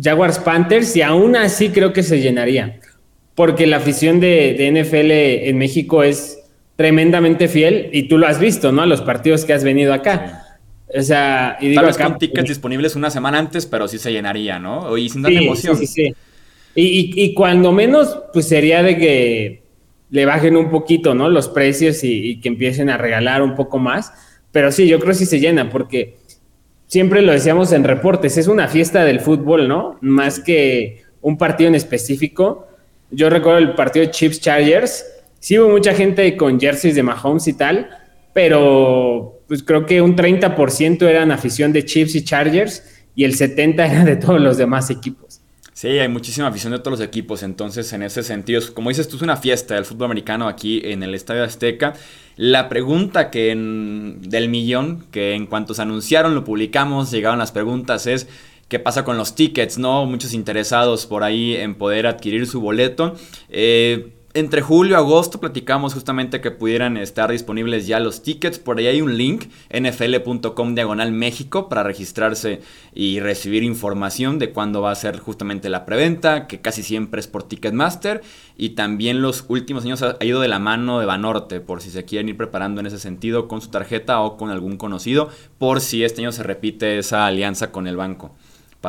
Jaguars 0.00 0.38
Panthers 0.38 0.96
y 0.96 1.02
aún 1.02 1.36
así 1.36 1.70
creo 1.70 1.92
que 1.92 2.02
se 2.02 2.20
llenaría. 2.20 2.80
Porque 3.34 3.66
la 3.66 3.76
afición 3.76 4.20
de, 4.20 4.70
NFL 4.72 5.10
en 5.48 5.58
México 5.58 6.02
es 6.02 6.38
tremendamente 6.76 7.48
fiel 7.48 7.90
y 7.92 8.04
tú 8.04 8.18
lo 8.18 8.26
has 8.26 8.38
visto, 8.38 8.72
¿no? 8.72 8.82
A 8.82 8.86
los 8.86 9.02
partidos 9.02 9.44
que 9.44 9.52
has 9.52 9.64
venido 9.64 9.92
acá. 9.92 10.58
O 10.94 11.02
sea, 11.02 11.58
y 11.60 11.68
digo 11.68 11.80
Tal 11.80 11.86
vez 11.86 11.98
con 11.98 12.18
tickets 12.18 12.48
disponibles 12.48 12.96
una 12.96 13.10
semana 13.10 13.38
antes, 13.38 13.66
pero 13.66 13.88
sí 13.88 13.98
se 13.98 14.12
llenaría, 14.12 14.58
¿no? 14.58 14.96
Y 14.96 15.08
sin 15.08 15.22
tanta 15.22 15.38
emoción. 15.38 15.76
Sí, 15.76 15.86
sí, 15.86 16.14
y, 16.74 17.12
y, 17.22 17.34
cuando 17.34 17.72
menos, 17.72 18.18
pues 18.32 18.48
sería 18.48 18.82
de 18.82 18.98
que 18.98 19.62
le 20.10 20.26
bajen 20.26 20.56
un 20.56 20.70
poquito, 20.70 21.14
¿no? 21.14 21.28
Los 21.28 21.48
precios 21.48 22.04
y, 22.04 22.38
que 22.40 22.48
empiecen 22.48 22.90
a 22.90 22.96
regalar 22.96 23.42
un 23.42 23.54
poco 23.54 23.78
más. 23.78 24.12
Pero 24.52 24.70
sí, 24.70 24.86
yo 24.86 24.98
creo 24.98 25.12
que 25.12 25.18
sí 25.18 25.26
se 25.26 25.40
llena, 25.40 25.70
porque 25.70 26.16
siempre 26.86 27.22
lo 27.22 27.32
decíamos 27.32 27.72
en 27.72 27.84
reportes, 27.84 28.36
es 28.36 28.48
una 28.48 28.68
fiesta 28.68 29.04
del 29.04 29.20
fútbol, 29.20 29.68
¿no? 29.68 29.98
Más 30.00 30.40
que 30.40 31.02
un 31.20 31.36
partido 31.38 31.68
en 31.68 31.74
específico. 31.74 32.68
Yo 33.10 33.30
recuerdo 33.30 33.58
el 33.58 33.74
partido 33.74 34.06
de 34.06 34.12
Chips 34.12 34.40
Chargers. 34.40 35.04
Sí 35.38 35.58
hubo 35.58 35.68
mucha 35.68 35.94
gente 35.94 36.36
con 36.36 36.58
jerseys 36.58 36.94
de 36.94 37.02
Mahomes 37.02 37.46
y 37.48 37.52
tal, 37.52 37.88
pero 38.32 39.40
pues 39.48 39.62
creo 39.62 39.86
que 39.86 40.02
un 40.02 40.16
30% 40.16 41.02
eran 41.06 41.30
afición 41.30 41.72
de 41.72 41.84
Chiefs 41.84 42.14
y 42.16 42.24
Chargers 42.24 42.82
y 43.14 43.24
el 43.24 43.36
70% 43.36 43.90
era 43.90 44.04
de 44.04 44.16
todos 44.16 44.40
los 44.40 44.56
demás 44.56 44.90
equipos. 44.90 45.40
Sí, 45.76 45.88
hay 45.88 46.08
muchísima 46.08 46.46
afición 46.46 46.72
de 46.72 46.78
todos 46.78 46.98
los 46.98 47.06
equipos, 47.06 47.42
entonces 47.42 47.92
en 47.92 48.02
ese 48.02 48.22
sentido, 48.22 48.62
como 48.72 48.88
dices 48.88 49.08
tú, 49.08 49.16
es 49.16 49.22
una 49.22 49.36
fiesta 49.36 49.74
del 49.74 49.84
fútbol 49.84 50.06
americano 50.06 50.48
aquí 50.48 50.80
en 50.82 51.02
el 51.02 51.14
Estadio 51.14 51.44
Azteca. 51.44 51.92
La 52.36 52.70
pregunta 52.70 53.30
que 53.30 53.48
del 53.54 54.48
millón, 54.48 55.04
que 55.10 55.34
en 55.34 55.44
cuanto 55.44 55.74
se 55.74 55.82
anunciaron, 55.82 56.34
lo 56.34 56.44
publicamos, 56.44 57.10
llegaron 57.10 57.38
las 57.38 57.52
preguntas, 57.52 58.06
es 58.06 58.26
qué 58.68 58.78
pasa 58.78 59.04
con 59.04 59.18
los 59.18 59.34
tickets, 59.34 59.76
¿no? 59.76 60.06
Muchos 60.06 60.32
interesados 60.32 61.04
por 61.04 61.22
ahí 61.22 61.54
en 61.54 61.74
poder 61.74 62.06
adquirir 62.06 62.46
su 62.46 62.62
boleto. 62.62 63.14
Eh, 63.50 64.15
entre 64.36 64.60
julio 64.60 64.92
y 64.92 64.96
agosto 64.96 65.40
platicamos 65.40 65.94
justamente 65.94 66.42
que 66.42 66.50
pudieran 66.50 66.98
estar 66.98 67.30
disponibles 67.30 67.86
ya 67.86 68.00
los 68.00 68.22
tickets. 68.22 68.58
Por 68.58 68.78
ahí 68.78 68.86
hay 68.86 69.00
un 69.00 69.16
link, 69.16 69.46
nfl.com 69.70 70.74
diagonal 70.74 71.10
México, 71.10 71.70
para 71.70 71.82
registrarse 71.82 72.60
y 72.94 73.20
recibir 73.20 73.62
información 73.62 74.38
de 74.38 74.50
cuándo 74.50 74.82
va 74.82 74.90
a 74.90 74.94
ser 74.94 75.18
justamente 75.20 75.70
la 75.70 75.86
preventa, 75.86 76.46
que 76.46 76.60
casi 76.60 76.82
siempre 76.82 77.18
es 77.18 77.28
por 77.28 77.44
Ticketmaster. 77.44 78.20
Y 78.58 78.70
también 78.70 79.22
los 79.22 79.46
últimos 79.48 79.84
años 79.84 80.02
ha 80.02 80.22
ido 80.22 80.40
de 80.42 80.48
la 80.48 80.58
mano 80.58 81.00
de 81.00 81.06
Banorte, 81.06 81.60
por 81.60 81.80
si 81.80 81.88
se 81.88 82.04
quieren 82.04 82.28
ir 82.28 82.36
preparando 82.36 82.80
en 82.80 82.86
ese 82.86 82.98
sentido 82.98 83.48
con 83.48 83.62
su 83.62 83.70
tarjeta 83.70 84.20
o 84.20 84.36
con 84.36 84.50
algún 84.50 84.76
conocido, 84.76 85.30
por 85.56 85.80
si 85.80 86.04
este 86.04 86.20
año 86.20 86.32
se 86.32 86.42
repite 86.42 86.98
esa 86.98 87.24
alianza 87.24 87.72
con 87.72 87.86
el 87.86 87.96
banco 87.96 88.36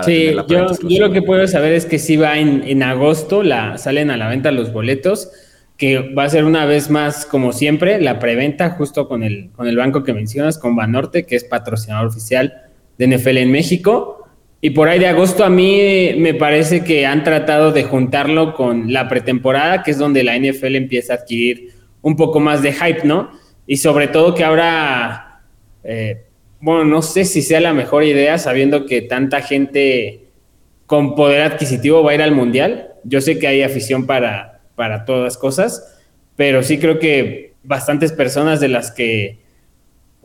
sí, 0.03 0.33
yo, 0.47 0.67
yo, 0.87 1.07
lo 1.07 1.13
que 1.13 1.21
puedo 1.21 1.47
saber 1.47 1.73
es 1.73 1.85
que 1.85 1.99
si 1.99 2.17
va 2.17 2.37
en, 2.37 2.83
agosto, 2.83 3.43
la, 3.43 3.77
salen 3.77 4.11
a 4.11 4.17
la 4.17 4.29
venta 4.29 4.51
los 4.51 4.71
boletos, 4.73 5.31
que 5.77 5.99
va 5.99 6.23
a 6.23 6.29
ser 6.29 6.43
una 6.43 6.65
vez 6.65 6.89
más, 6.89 7.25
como 7.25 7.53
siempre, 7.53 8.01
la 8.01 8.19
preventa 8.19 8.71
justo 8.71 9.07
con 9.07 9.23
el, 9.23 9.51
con 9.51 9.67
el 9.67 9.77
banco 9.77 10.03
que 10.03 10.13
mencionas, 10.13 10.57
con 10.57 10.75
Banorte, 10.75 11.25
que 11.25 11.35
es 11.35 11.43
patrocinador 11.43 12.07
oficial 12.07 12.63
de 12.97 13.07
NFL 13.07 13.37
en 13.37 13.51
México. 13.51 14.27
Y 14.59 14.71
por 14.71 14.89
ahí 14.89 14.97
de 14.97 15.07
agosto 15.07 15.45
a 15.45 15.49
mí 15.49 16.15
me 16.17 16.33
parece 16.33 16.83
que 16.83 17.05
han 17.05 17.23
tratado 17.23 17.71
de 17.71 17.83
juntarlo 17.83 18.53
con 18.53 18.91
la 18.91 19.07
pretemporada, 19.07 19.83
que 19.83 19.91
es 19.91 19.97
donde 19.99 20.23
la 20.23 20.37
NFL 20.37 20.75
empieza 20.75 21.13
a 21.13 21.17
adquirir 21.17 21.73
un 22.01 22.15
poco 22.15 22.39
más 22.39 22.63
de 22.63 22.73
hype, 22.73 23.05
¿no? 23.05 23.31
Y 23.65 23.77
sobre 23.77 24.07
todo 24.07 24.33
que 24.33 24.43
ahora... 24.43 25.41
Eh, 25.83 26.26
bueno, 26.59 26.85
no 26.85 27.01
sé 27.01 27.25
si 27.25 27.41
sea 27.41 27.61
la 27.61 27.73
mejor 27.73 28.03
idea 28.03 28.37
sabiendo 28.37 28.85
que 28.85 29.01
tanta 29.01 29.41
gente 29.41 30.27
con 30.85 31.15
poder 31.15 31.41
adquisitivo 31.41 32.03
va 32.03 32.11
a 32.11 32.15
ir 32.15 32.21
al 32.21 32.31
mundial. 32.31 32.93
Yo 33.03 33.21
sé 33.21 33.37
que 33.39 33.47
hay 33.47 33.61
afición 33.61 34.05
para, 34.05 34.61
para 34.75 35.05
todas 35.05 35.37
cosas, 35.37 35.99
pero 36.35 36.63
sí 36.63 36.79
creo 36.79 36.99
que 36.99 37.53
bastantes 37.63 38.11
personas 38.11 38.59
de 38.59 38.69
las 38.69 38.91
que 38.91 39.39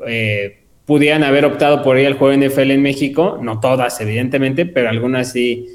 eh, 0.06 0.62
pudieran 0.84 1.24
haber 1.24 1.44
optado 1.44 1.82
por 1.82 1.98
ir 1.98 2.06
al 2.06 2.14
juego 2.14 2.36
NFL 2.36 2.70
en 2.70 2.82
México, 2.82 3.38
no 3.42 3.60
todas 3.60 4.00
evidentemente, 4.00 4.66
pero 4.66 4.88
algunas 4.88 5.32
sí, 5.32 5.66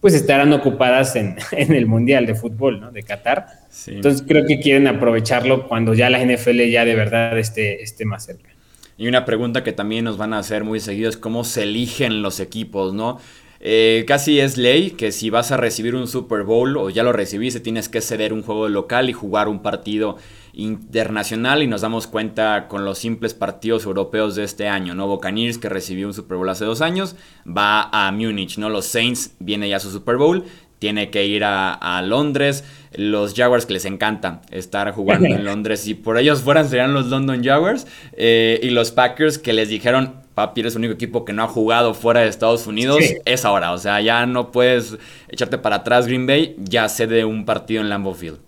pues 0.00 0.14
estarán 0.14 0.52
ocupadas 0.52 1.16
en, 1.16 1.36
el 1.52 1.86
Mundial 1.86 2.26
de 2.26 2.34
Fútbol, 2.34 2.80
¿no? 2.80 2.92
De 2.92 3.02
Qatar. 3.02 3.46
Entonces 3.86 4.24
creo 4.26 4.44
que 4.46 4.60
quieren 4.60 4.86
aprovecharlo 4.86 5.68
cuando 5.68 5.94
ya 5.94 6.10
la 6.10 6.24
NFL 6.24 6.62
ya 6.70 6.84
de 6.84 6.94
verdad 6.94 7.38
esté, 7.38 7.82
esté 7.82 8.04
más 8.04 8.24
cerca. 8.24 8.51
Y 8.96 9.08
una 9.08 9.24
pregunta 9.24 9.64
que 9.64 9.72
también 9.72 10.04
nos 10.04 10.16
van 10.16 10.32
a 10.32 10.38
hacer 10.38 10.64
muy 10.64 10.80
seguido 10.80 11.08
es 11.08 11.16
cómo 11.16 11.44
se 11.44 11.64
eligen 11.64 12.22
los 12.22 12.40
equipos, 12.40 12.94
¿no? 12.94 13.18
Eh, 13.64 14.04
casi 14.08 14.40
es 14.40 14.56
ley 14.56 14.90
que 14.90 15.12
si 15.12 15.30
vas 15.30 15.52
a 15.52 15.56
recibir 15.56 15.94
un 15.94 16.08
Super 16.08 16.42
Bowl 16.42 16.76
o 16.76 16.90
ya 16.90 17.04
lo 17.04 17.12
recibiste, 17.12 17.60
tienes 17.60 17.88
que 17.88 18.00
ceder 18.00 18.32
un 18.32 18.42
juego 18.42 18.68
local 18.68 19.08
y 19.08 19.12
jugar 19.12 19.46
un 19.46 19.62
partido 19.62 20.16
internacional 20.52 21.62
y 21.62 21.68
nos 21.68 21.82
damos 21.82 22.08
cuenta 22.08 22.66
con 22.66 22.84
los 22.84 22.98
simples 22.98 23.34
partidos 23.34 23.84
europeos 23.84 24.34
de 24.34 24.42
este 24.42 24.66
año, 24.66 24.96
¿no? 24.96 25.20
Que 25.20 25.68
recibió 25.68 26.08
un 26.08 26.14
Super 26.14 26.38
Bowl 26.38 26.48
hace 26.48 26.64
dos 26.64 26.80
años, 26.80 27.14
va 27.46 27.88
a 27.92 28.10
Múnich, 28.10 28.58
¿no? 28.58 28.68
Los 28.68 28.86
Saints 28.86 29.36
viene 29.38 29.68
ya 29.68 29.78
su 29.78 29.92
Super 29.92 30.16
Bowl, 30.16 30.44
tiene 30.80 31.10
que 31.10 31.24
ir 31.26 31.44
a, 31.44 32.02
Londres. 32.02 32.64
Los 32.94 33.34
Jaguars 33.34 33.66
que 33.66 33.74
les 33.74 33.84
encanta 33.84 34.42
estar 34.50 34.90
jugando 34.92 35.26
en 35.26 35.44
Londres. 35.46 35.80
Si 35.80 35.94
por 35.94 36.18
ellos 36.18 36.42
fueran 36.42 36.68
serían 36.68 36.94
los 36.94 37.06
London 37.06 37.42
Jaguars. 37.42 37.86
Eh, 38.16 38.60
y 38.62 38.70
los 38.70 38.90
Packers 38.90 39.38
que 39.38 39.52
les 39.52 39.68
dijeron, 39.68 40.14
papi, 40.34 40.60
eres 40.60 40.74
el 40.74 40.80
único 40.80 40.94
equipo 40.94 41.24
que 41.24 41.32
no 41.32 41.42
ha 41.42 41.48
jugado 41.48 41.94
fuera 41.94 42.20
de 42.20 42.28
Estados 42.28 42.66
Unidos. 42.66 43.02
Es 43.24 43.44
ahora. 43.44 43.72
O 43.72 43.78
sea, 43.78 44.00
ya 44.00 44.26
no 44.26 44.52
puedes 44.52 44.96
echarte 45.28 45.58
para 45.58 45.76
atrás 45.76 46.06
Green 46.06 46.26
Bay. 46.26 46.56
Ya 46.58 46.88
cede 46.88 47.24
un 47.24 47.44
partido 47.44 47.82
en 47.82 47.88
Lambeau 47.88 48.14
Field. 48.14 48.38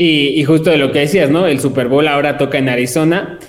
Y, 0.00 0.44
justo 0.44 0.70
de 0.70 0.78
lo 0.78 0.92
que 0.92 1.00
decías, 1.00 1.28
¿no? 1.28 1.48
El 1.48 1.58
Super 1.58 1.88
Bowl 1.88 2.06
ahora 2.06 2.38
toca 2.38 2.58
en 2.58 2.68
Arizona. 2.68 3.40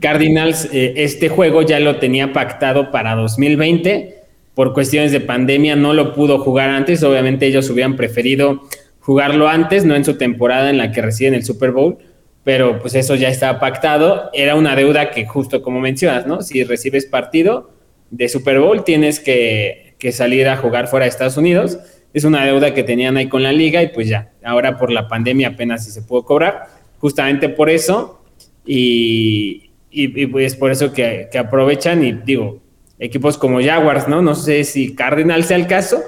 Cardinals, 0.00 0.66
eh, 0.72 0.94
este 0.96 1.28
juego 1.28 1.60
ya 1.60 1.80
lo 1.80 1.96
tenía 1.96 2.32
pactado 2.32 2.90
para 2.90 3.14
2020 3.14 4.18
por 4.58 4.74
cuestiones 4.74 5.12
de 5.12 5.20
pandemia 5.20 5.76
no 5.76 5.94
lo 5.94 6.12
pudo 6.14 6.40
jugar 6.40 6.70
antes. 6.70 7.04
Obviamente 7.04 7.46
ellos 7.46 7.70
hubieran 7.70 7.94
preferido 7.94 8.64
jugarlo 9.08 9.48
antes, 9.48 9.86
no 9.86 9.96
en 9.96 10.04
su 10.04 10.18
temporada 10.18 10.68
en 10.68 10.76
la 10.76 10.92
que 10.92 11.00
reciben 11.00 11.32
el 11.32 11.42
Super 11.42 11.70
Bowl, 11.70 11.96
pero 12.44 12.78
pues 12.78 12.94
eso 12.94 13.14
ya 13.14 13.30
estaba 13.30 13.58
pactado. 13.58 14.28
Era 14.34 14.54
una 14.54 14.76
deuda 14.76 15.10
que 15.12 15.24
justo 15.24 15.62
como 15.62 15.80
mencionas, 15.80 16.26
¿no? 16.26 16.42
Si 16.42 16.62
recibes 16.62 17.06
partido 17.06 17.70
de 18.10 18.28
Super 18.28 18.60
Bowl 18.60 18.84
tienes 18.84 19.18
que, 19.18 19.96
salir 20.12 20.46
a 20.46 20.58
jugar 20.58 20.88
fuera 20.88 21.04
de 21.04 21.08
Estados 21.08 21.38
Unidos. 21.38 21.78
Es 22.12 22.24
una 22.24 22.44
deuda 22.44 22.74
que 22.74 22.82
tenían 22.82 23.16
ahí 23.16 23.30
con 23.30 23.42
la 23.42 23.50
liga 23.50 23.82
y 23.82 23.88
pues 23.88 24.08
ya, 24.08 24.32
ahora 24.44 24.76
por 24.76 24.90
la 24.92 25.08
pandemia 25.08 25.48
apenas 25.48 25.86
si 25.86 25.90
se 25.90 26.02
pudo 26.02 26.26
cobrar, 26.26 26.66
justamente 26.98 27.48
por 27.48 27.70
eso. 27.70 28.22
Y, 28.66 29.70
y, 29.90 30.26
pues 30.26 30.54
por 30.54 30.70
eso 30.70 30.92
que, 30.92 31.30
que 31.32 31.38
aprovechan 31.38 32.04
y 32.04 32.12
digo, 32.12 32.60
equipos 32.98 33.38
como 33.38 33.62
Jaguars, 33.62 34.06
¿no? 34.06 34.20
No 34.20 34.34
sé 34.34 34.64
si 34.64 34.94
Cardinal 34.94 35.44
sea 35.44 35.56
el 35.56 35.66
caso, 35.66 36.02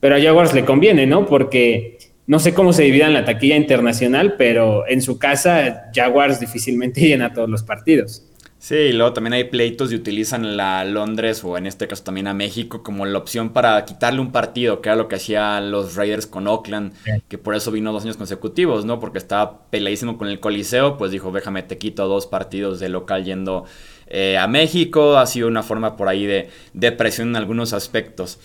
pero 0.00 0.16
a 0.16 0.20
Jaguars 0.20 0.52
le 0.52 0.64
conviene, 0.64 1.06
¿no? 1.06 1.26
Porque 1.26 1.99
no 2.30 2.38
sé 2.38 2.54
cómo 2.54 2.72
se 2.72 2.84
dividan 2.84 3.12
la 3.12 3.24
taquilla 3.24 3.56
internacional, 3.56 4.36
pero 4.38 4.86
en 4.86 5.02
su 5.02 5.18
casa 5.18 5.90
Jaguars 5.92 6.38
difícilmente 6.38 7.00
llena 7.08 7.34
todos 7.34 7.50
los 7.50 7.64
partidos. 7.64 8.22
Sí, 8.56 8.76
y 8.76 8.92
luego 8.92 9.12
también 9.12 9.32
hay 9.32 9.44
pleitos 9.44 9.90
y 9.90 9.96
utilizan 9.96 10.56
la 10.56 10.84
Londres 10.84 11.42
o 11.42 11.58
en 11.58 11.66
este 11.66 11.88
caso 11.88 12.04
también 12.04 12.28
a 12.28 12.34
México 12.34 12.84
como 12.84 13.04
la 13.04 13.18
opción 13.18 13.52
para 13.52 13.84
quitarle 13.84 14.20
un 14.20 14.30
partido, 14.30 14.80
que 14.80 14.90
era 14.90 14.96
lo 14.96 15.08
que 15.08 15.16
hacían 15.16 15.72
los 15.72 15.96
Raiders 15.96 16.28
con 16.28 16.46
Oakland, 16.46 16.92
que 17.26 17.36
por 17.36 17.56
eso 17.56 17.72
vino 17.72 17.92
dos 17.92 18.04
años 18.04 18.16
consecutivos, 18.16 18.84
¿no? 18.84 19.00
Porque 19.00 19.18
estaba 19.18 19.64
peleadísimo 19.68 20.16
con 20.16 20.28
el 20.28 20.38
Coliseo, 20.38 20.98
pues 20.98 21.10
dijo, 21.10 21.32
déjame, 21.32 21.64
te 21.64 21.78
quito 21.78 22.06
dos 22.06 22.28
partidos 22.28 22.78
de 22.78 22.90
local 22.90 23.24
yendo 23.24 23.64
eh, 24.06 24.38
a 24.38 24.46
México. 24.46 25.16
Ha 25.18 25.26
sido 25.26 25.48
una 25.48 25.64
forma 25.64 25.96
por 25.96 26.06
ahí 26.06 26.26
de, 26.26 26.48
de 26.74 26.92
presión 26.92 27.30
en 27.30 27.36
algunos 27.36 27.72
aspectos. 27.72 28.38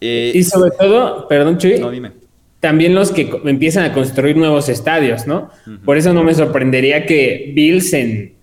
Eh, 0.00 0.32
y 0.34 0.42
sobre 0.42 0.72
todo, 0.72 1.28
perdón, 1.28 1.58
Chuy. 1.58 1.78
No, 1.78 1.92
dime. 1.92 2.29
También 2.60 2.94
los 2.94 3.10
que 3.10 3.30
empiezan 3.44 3.84
a 3.84 3.92
construir 3.92 4.36
nuevos 4.36 4.68
estadios, 4.68 5.26
¿no? 5.26 5.50
Por 5.84 5.96
eso 5.96 6.12
no 6.12 6.22
me 6.22 6.34
sorprendería 6.34 7.06
que 7.06 7.52
Bills 7.54 7.92
en, 7.94 8.34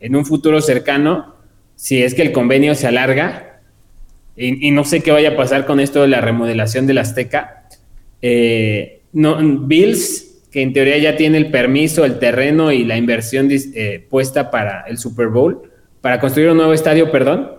en, 0.00 0.16
un 0.16 0.26
futuro 0.26 0.60
cercano, 0.60 1.36
si 1.76 2.02
es 2.02 2.14
que 2.14 2.22
el 2.22 2.32
convenio 2.32 2.74
se 2.74 2.88
alarga, 2.88 3.60
y, 4.36 4.70
no 4.70 4.84
sé 4.84 5.02
qué 5.02 5.12
vaya 5.12 5.30
a 5.30 5.36
pasar 5.36 5.66
con 5.66 5.78
esto 5.78 6.02
de 6.02 6.08
la 6.08 6.20
remodelación 6.20 6.86
del 6.86 6.98
Azteca, 6.98 7.68
eh, 8.20 9.02
no, 9.12 9.36
Bills, 9.60 10.42
que 10.50 10.62
en 10.62 10.72
teoría 10.72 10.98
ya 10.98 11.16
tiene 11.16 11.38
el 11.38 11.50
permiso, 11.50 12.04
el 12.04 12.18
terreno 12.18 12.72
y 12.72 12.84
la 12.84 12.96
inversión 12.96 13.48
puesta 14.08 14.50
para 14.50 14.82
el 14.82 14.98
Super 14.98 15.28
Bowl, 15.28 15.70
para 16.00 16.18
construir 16.18 16.50
un 16.50 16.56
nuevo 16.56 16.72
estadio, 16.72 17.10
perdón, 17.10 17.50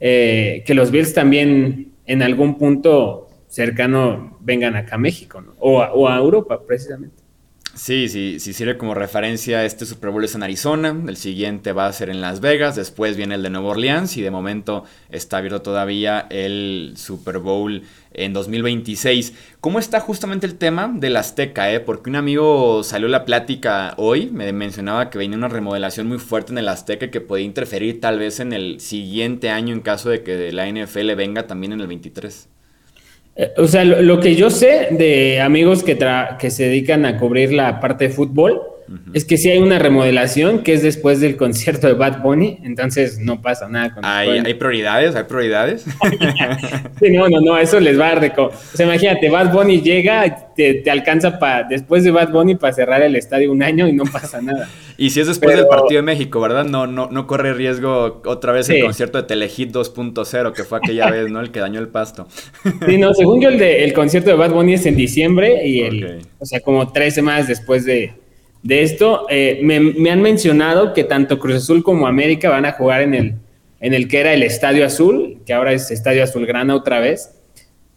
eh, 0.00 0.62
que 0.64 0.74
los 0.74 0.90
Bills 0.90 1.12
también 1.12 1.92
en 2.06 2.22
algún 2.22 2.56
punto 2.56 3.27
cercano 3.48 4.38
vengan 4.40 4.76
acá 4.76 4.96
a 4.96 4.98
México, 4.98 5.40
¿no? 5.40 5.54
o, 5.58 6.08
a, 6.08 6.16
Europa, 6.16 6.60
precisamente. 6.66 7.28
Sí, 7.74 8.08
sí, 8.08 8.40
sí 8.40 8.54
sirve 8.54 8.76
como 8.76 8.94
referencia. 8.94 9.64
Este 9.64 9.86
Super 9.86 10.10
Bowl 10.10 10.24
es 10.24 10.34
en 10.34 10.42
Arizona, 10.42 10.96
el 11.06 11.16
siguiente 11.16 11.72
va 11.72 11.86
a 11.86 11.92
ser 11.92 12.10
en 12.10 12.20
Las 12.20 12.40
Vegas, 12.40 12.74
después 12.74 13.16
viene 13.16 13.36
el 13.36 13.42
de 13.42 13.50
Nueva 13.50 13.68
Orleans 13.68 14.16
y 14.16 14.22
de 14.22 14.32
momento 14.32 14.84
está 15.10 15.36
abierto 15.36 15.62
todavía 15.62 16.26
el 16.28 16.94
Super 16.96 17.38
Bowl 17.38 17.84
en 18.12 18.32
2026. 18.32 19.32
¿Cómo 19.60 19.78
está 19.78 20.00
justamente 20.00 20.44
el 20.44 20.56
tema 20.56 20.92
del 20.92 21.16
Azteca? 21.16 21.72
Eh? 21.72 21.78
Porque 21.78 22.10
un 22.10 22.16
amigo 22.16 22.82
salió 22.82 23.06
a 23.06 23.10
la 23.10 23.24
plática 23.24 23.94
hoy, 23.96 24.26
me 24.26 24.52
mencionaba 24.52 25.08
que 25.08 25.18
venía 25.18 25.38
una 25.38 25.48
remodelación 25.48 26.08
muy 26.08 26.18
fuerte 26.18 26.50
en 26.50 26.58
el 26.58 26.68
Azteca 26.68 27.12
que 27.12 27.20
podía 27.20 27.44
interferir 27.44 28.00
tal 28.00 28.18
vez 28.18 28.40
en 28.40 28.52
el 28.52 28.80
siguiente 28.80 29.50
año 29.50 29.72
en 29.72 29.82
caso 29.82 30.10
de 30.10 30.24
que 30.24 30.50
la 30.50 30.68
NFL 30.68 31.14
venga 31.14 31.46
también 31.46 31.74
en 31.74 31.80
el 31.80 31.86
23. 31.86 32.48
Eh, 33.38 33.54
o 33.56 33.68
sea, 33.68 33.84
lo, 33.84 34.20
que 34.20 34.34
yo 34.34 34.50
sé 34.50 34.88
de 34.90 35.40
amigos 35.40 35.84
que, 35.84 35.96
que 36.38 36.50
se 36.50 36.64
dedican 36.64 37.06
a 37.06 37.16
cubrir 37.16 37.52
la 37.52 37.80
parte 37.80 38.08
de 38.08 38.10
fútbol 38.10 38.60
es 39.12 39.24
que 39.24 39.36
si 39.36 39.50
hay 39.50 39.58
una 39.58 39.78
remodelación 39.78 40.62
que 40.62 40.72
es 40.72 40.82
después 40.82 41.20
del 41.20 41.36
concierto 41.36 41.86
de 41.86 41.92
Bad 41.92 42.22
Bunny, 42.22 42.58
entonces 42.62 43.18
no 43.18 43.42
pasa 43.42 43.68
nada 43.68 43.92
con 43.92 44.04
¿Hay, 44.04 44.30
¿Hay 44.30 44.54
prioridades? 44.54 45.14
¿Hay 45.14 45.24
prioridades? 45.24 45.84
sí, 47.00 47.10
no, 47.10 47.28
no, 47.28 47.40
no, 47.40 47.58
eso 47.58 47.80
les 47.80 47.98
va 47.98 48.08
a 48.08 48.20
de... 48.20 48.32
O 48.36 48.50
sea, 48.74 48.86
imagínate, 48.86 49.28
Bad 49.28 49.52
Bunny 49.52 49.80
llega, 49.80 50.52
te, 50.54 50.74
te 50.74 50.90
alcanza 50.90 51.38
para 51.38 51.64
después 51.64 52.04
de 52.04 52.10
Bad 52.10 52.30
Bunny 52.30 52.54
para 52.54 52.72
cerrar 52.72 53.02
el 53.02 53.16
estadio 53.16 53.52
un 53.52 53.62
año 53.62 53.86
y 53.88 53.92
no 53.92 54.04
pasa 54.04 54.40
nada. 54.40 54.68
y 54.96 55.10
si 55.10 55.20
es 55.20 55.26
después 55.26 55.56
del 55.56 55.66
partido 55.66 56.00
de 56.00 56.06
México, 56.06 56.40
¿verdad? 56.40 56.64
No, 56.64 56.86
no, 56.86 57.08
no 57.10 57.26
corre 57.26 57.52
riesgo 57.52 58.22
otra 58.24 58.52
vez 58.52 58.68
el 58.70 58.82
concierto 58.82 59.18
de 59.18 59.24
Telehit 59.24 59.70
2.0, 59.70 60.52
que 60.52 60.64
fue 60.64 60.78
aquella 60.78 61.10
vez, 61.10 61.30
¿no? 61.30 61.40
El 61.40 61.50
que 61.50 61.60
dañó 61.60 61.80
el 61.80 61.88
pasto. 61.88 62.26
sí, 62.86 62.96
no, 62.96 63.12
según 63.12 63.40
yo 63.40 63.50
el, 63.50 63.58
de, 63.58 63.84
el 63.84 63.92
concierto 63.92 64.30
de 64.30 64.36
Bad 64.36 64.52
Bunny 64.52 64.74
es 64.74 64.86
en 64.86 64.96
diciembre 64.96 65.66
y 65.66 65.82
el, 65.82 66.22
o 66.38 66.46
sea, 66.46 66.60
como 66.60 66.90
tres 66.92 67.14
semanas 67.14 67.48
después 67.48 67.84
de 67.84 68.27
de 68.62 68.82
esto. 68.82 69.26
Eh, 69.30 69.60
me, 69.62 70.10
han 70.10 70.22
mencionado 70.22 70.92
que 70.94 71.04
tanto 71.04 71.38
Cruz 71.38 71.56
Azul 71.56 71.82
como 71.82 72.06
América 72.06 72.50
van 72.50 72.66
a 72.66 72.72
jugar 72.72 73.02
en 73.02 73.14
el, 73.14 73.34
en 73.80 73.94
el 73.94 74.08
que 74.08 74.20
era 74.20 74.32
el 74.32 74.42
Estadio 74.42 74.84
Azul, 74.84 75.38
que 75.46 75.52
ahora 75.52 75.72
es 75.72 75.90
Estadio 75.90 76.24
Azul 76.24 76.46
Grana 76.46 76.74
otra 76.74 77.00
vez. 77.00 77.34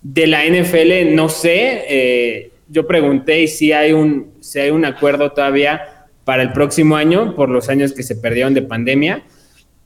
De 0.01 0.27
la 0.27 0.45
NFL 0.45 1.13
no 1.15 1.29
sé, 1.29 1.83
eh, 1.87 2.51
yo 2.69 2.87
pregunté 2.87 3.47
si 3.47 3.71
hay, 3.71 3.91
un, 3.91 4.31
si 4.39 4.59
hay 4.59 4.71
un 4.71 4.85
acuerdo 4.85 5.31
todavía 5.31 6.07
para 6.23 6.43
el 6.43 6.53
próximo 6.53 6.95
año 6.95 7.35
por 7.35 7.49
los 7.49 7.69
años 7.69 7.93
que 7.93 8.03
se 8.03 8.15
perdieron 8.15 8.53
de 8.53 8.61
pandemia 8.61 9.23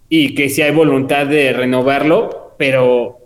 y 0.10 0.36
que 0.36 0.50
si 0.50 0.62
hay 0.62 0.72
voluntad 0.72 1.26
de 1.26 1.52
renovarlo, 1.54 2.56
pero 2.58 3.20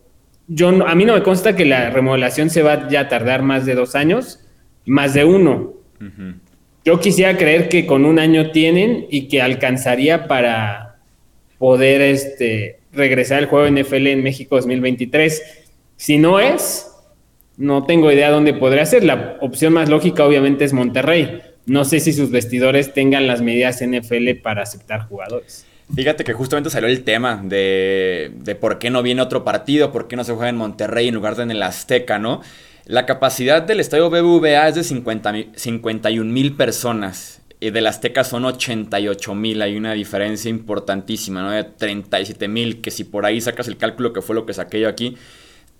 yo 0.47 0.69
a 0.69 0.95
mí 0.95 1.05
no 1.05 1.13
me 1.13 1.23
consta 1.23 1.55
que 1.55 1.65
la 1.65 1.89
remodelación 1.89 2.49
se 2.49 2.63
va 2.63 2.87
ya 2.87 3.01
a 3.01 3.07
tardar 3.07 3.43
más 3.43 3.65
de 3.65 3.75
dos 3.75 3.95
años, 3.95 4.39
más 4.85 5.13
de 5.13 5.25
uno. 5.25 5.73
Yo 6.89 6.99
quisiera 6.99 7.37
creer 7.37 7.69
que 7.69 7.85
con 7.85 8.03
un 8.03 8.17
año 8.17 8.49
tienen 8.49 9.05
y 9.11 9.27
que 9.27 9.43
alcanzaría 9.43 10.25
para 10.25 10.97
poder 11.59 12.01
este, 12.01 12.79
regresar 12.91 13.37
al 13.37 13.45
juego 13.45 13.69
NFL 13.69 14.07
en 14.07 14.23
México 14.23 14.55
2023. 14.55 15.67
Si 15.97 16.17
no 16.17 16.39
es, 16.39 16.87
no 17.57 17.85
tengo 17.85 18.11
idea 18.11 18.31
dónde 18.31 18.55
podría 18.55 18.87
ser. 18.87 19.03
La 19.03 19.37
opción 19.39 19.71
más 19.73 19.87
lógica 19.87 20.25
obviamente 20.25 20.65
es 20.65 20.73
Monterrey. 20.73 21.43
No 21.67 21.85
sé 21.85 21.99
si 21.99 22.11
sus 22.11 22.31
vestidores 22.31 22.91
tengan 22.91 23.27
las 23.27 23.43
medidas 23.43 23.85
NFL 23.85 24.41
para 24.41 24.63
aceptar 24.63 25.07
jugadores. 25.07 25.67
Fíjate 25.93 26.23
que 26.23 26.33
justamente 26.33 26.71
salió 26.71 26.89
el 26.89 27.03
tema 27.03 27.39
de, 27.43 28.31
de 28.33 28.55
por 28.55 28.79
qué 28.79 28.89
no 28.89 29.03
viene 29.03 29.21
otro 29.21 29.43
partido, 29.43 29.91
por 29.91 30.07
qué 30.07 30.15
no 30.15 30.23
se 30.23 30.33
juega 30.33 30.49
en 30.49 30.57
Monterrey 30.57 31.07
en 31.07 31.13
lugar 31.13 31.35
de 31.35 31.43
en 31.43 31.51
el 31.51 31.61
Azteca, 31.61 32.17
¿no? 32.17 32.41
La 32.89 33.05
capacidad 33.05 33.61
del 33.61 33.81
estadio 33.81 34.09
BBVA 34.09 34.67
es 34.67 34.73
de 34.73 34.83
50, 34.83 35.33
51 35.53 36.33
mil 36.33 36.55
personas. 36.55 37.39
Y 37.59 37.69
del 37.69 37.85
Azteca 37.85 38.23
son 38.23 38.45
88 38.45 39.35
mil. 39.35 39.61
Hay 39.61 39.77
una 39.77 39.93
diferencia 39.93 40.49
importantísima, 40.49 41.43
¿no? 41.43 41.51
De 41.51 41.65
37 41.65 42.47
mil. 42.47 42.81
Que 42.81 42.89
si 42.89 43.03
por 43.03 43.27
ahí 43.27 43.41
sacas 43.41 43.67
el 43.67 43.77
cálculo 43.77 44.11
que 44.11 44.23
fue 44.23 44.33
lo 44.33 44.47
que 44.47 44.55
saqué 44.55 44.79
yo 44.79 44.89
aquí. 44.89 45.15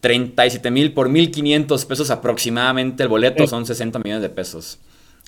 37 0.02 0.70
mil 0.70 0.94
por 0.94 1.10
1.500 1.10 1.88
pesos 1.88 2.12
aproximadamente 2.12 3.02
el 3.02 3.10
boleto 3.10 3.48
son 3.48 3.66
60 3.66 3.98
millones 3.98 4.22
de 4.22 4.30
pesos 4.30 4.78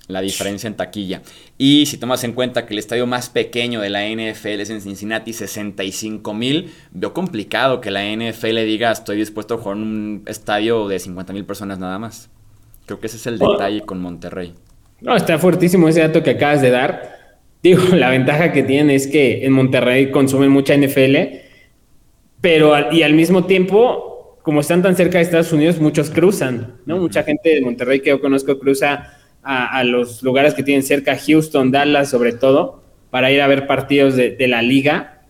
la 0.07 0.21
diferencia 0.21 0.67
en 0.67 0.75
taquilla. 0.75 1.21
Y 1.57 1.85
si 1.85 1.97
tomas 1.97 2.23
en 2.23 2.33
cuenta 2.33 2.65
que 2.65 2.73
el 2.73 2.79
estadio 2.79 3.07
más 3.07 3.29
pequeño 3.29 3.81
de 3.81 3.89
la 3.89 4.07
NFL 4.07 4.61
es 4.61 4.69
en 4.69 4.81
Cincinnati, 4.81 5.33
65 5.33 6.33
mil, 6.33 6.71
veo 6.91 7.13
complicado 7.13 7.81
que 7.81 7.91
la 7.91 8.03
NFL 8.03 8.57
diga 8.65 8.91
estoy 8.91 9.17
dispuesto 9.17 9.55
a 9.55 9.57
jugar 9.57 9.77
en 9.77 9.83
un 9.83 10.23
estadio 10.25 10.87
de 10.87 10.99
50 10.99 11.33
mil 11.33 11.45
personas 11.45 11.79
nada 11.79 11.99
más. 11.99 12.29
Creo 12.85 12.99
que 12.99 13.07
ese 13.07 13.17
es 13.17 13.27
el 13.27 13.39
detalle 13.39 13.81
con 13.81 14.01
Monterrey. 14.01 14.53
No, 15.01 15.15
está 15.15 15.37
fuertísimo 15.39 15.87
ese 15.87 16.01
dato 16.01 16.21
que 16.23 16.31
acabas 16.31 16.61
de 16.61 16.69
dar. 16.69 17.19
Digo, 17.63 17.81
la 17.95 18.09
ventaja 18.09 18.51
que 18.51 18.63
tienen 18.63 18.89
es 18.89 19.07
que 19.07 19.45
en 19.45 19.53
Monterrey 19.53 20.11
consumen 20.11 20.49
mucha 20.49 20.75
NFL, 20.75 21.15
pero 22.41 22.91
y 22.91 23.03
al 23.03 23.13
mismo 23.13 23.45
tiempo, 23.45 24.39
como 24.41 24.61
están 24.61 24.81
tan 24.81 24.95
cerca 24.95 25.19
de 25.19 25.23
Estados 25.23 25.53
Unidos, 25.53 25.79
muchos 25.79 26.09
cruzan, 26.09 26.79
¿no? 26.85 26.97
Mucha 26.97 27.23
gente 27.23 27.49
de 27.55 27.61
Monterrey 27.61 28.01
que 28.01 28.09
yo 28.09 28.19
conozco 28.19 28.59
cruza 28.59 29.20
a, 29.43 29.83
los 29.83 30.21
lugares 30.23 30.53
que 30.53 30.63
tienen 30.63 30.83
cerca, 30.83 31.17
Houston, 31.17 31.71
Dallas 31.71 32.09
sobre 32.09 32.33
todo, 32.33 32.83
para 33.09 33.31
ir 33.31 33.41
a 33.41 33.47
ver 33.47 33.67
partidos 33.67 34.15
de, 34.15 34.47
la 34.47 34.61
liga. 34.61 35.23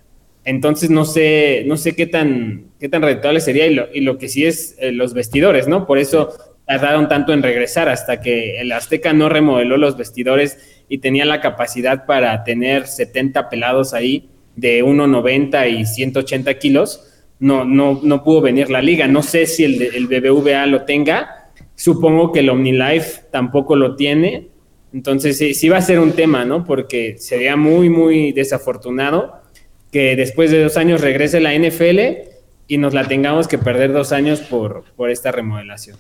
Entonces 0.44 0.90
no 0.90 1.06
sé, 1.06 1.64
no 1.66 1.78
sé 1.78 1.96
qué 1.96 2.08
tan, 2.08 2.72
qué 2.80 2.90
tan 2.90 3.02
rentable 3.02 3.40
sería 3.40 3.68
y 3.68 4.02
lo, 4.02 4.18
que 4.18 4.28
sí 4.28 4.46
es 4.46 4.76
eh, 4.80 4.92
los 4.92 5.14
vestidores, 5.14 5.68
¿no? 5.68 5.86
Por 5.86 6.00
eso 6.00 6.34
tardaron 6.66 7.10
tanto 7.10 7.34
en 7.34 7.44
regresar 7.44 7.90
hasta 7.90 8.22
que 8.22 8.60
el 8.60 8.72
Azteca 8.72 9.14
no 9.14 9.30
remodeló 9.30 9.78
los 9.78 9.98
vestidores 9.98 10.84
y 10.90 11.00
tenía 11.00 11.26
la 11.26 11.42
capacidad 11.42 12.06
para 12.06 12.44
tener 12.44 12.88
70 12.88 13.50
pelados 13.50 13.94
ahí 13.94 14.30
de 14.56 14.84
1,90 14.84 15.70
y 15.80 15.86
180 15.86 16.54
kilos. 16.56 17.08
No, 17.40 17.66
no, 17.66 18.00
no 18.04 18.24
pudo 18.24 18.42
venir 18.42 18.70
la 18.70 18.82
liga. 18.82 19.08
No 19.08 19.24
sé 19.24 19.46
si 19.46 19.64
el, 19.64 19.82
el 19.82 20.08
BBVA 20.08 20.66
lo 20.68 20.84
tenga, 20.84 21.41
Supongo 21.82 22.32
que 22.32 22.42
el 22.42 22.50
OmniLife 22.52 23.24
tampoco 23.32 23.76
lo 23.76 23.96
tiene. 23.96 24.50
Entonces 24.94 25.40
sí, 25.40 25.56
sí 25.56 25.68
va 25.68 25.78
a 25.78 25.82
ser 25.82 26.00
un 26.00 26.12
tema, 26.12 26.46
¿no? 26.46 26.64
Porque 26.64 27.16
sería 27.18 27.56
muy, 27.56 27.90
muy 27.90 28.34
desafortunado 28.34 29.42
que 29.92 30.16
después 30.16 30.52
de 30.52 30.62
dos 30.62 30.78
años 30.78 31.02
regrese 31.02 31.40
la 31.40 31.56
NFL 31.56 32.28
y 32.68 32.78
nos 32.78 32.94
la 32.94 33.08
tengamos 33.08 33.48
que 33.48 33.58
perder 33.58 33.94
dos 33.94 34.12
años 34.12 34.42
por, 34.42 34.84
por 34.96 35.10
esta 35.10 35.32
remodelación. 35.32 35.98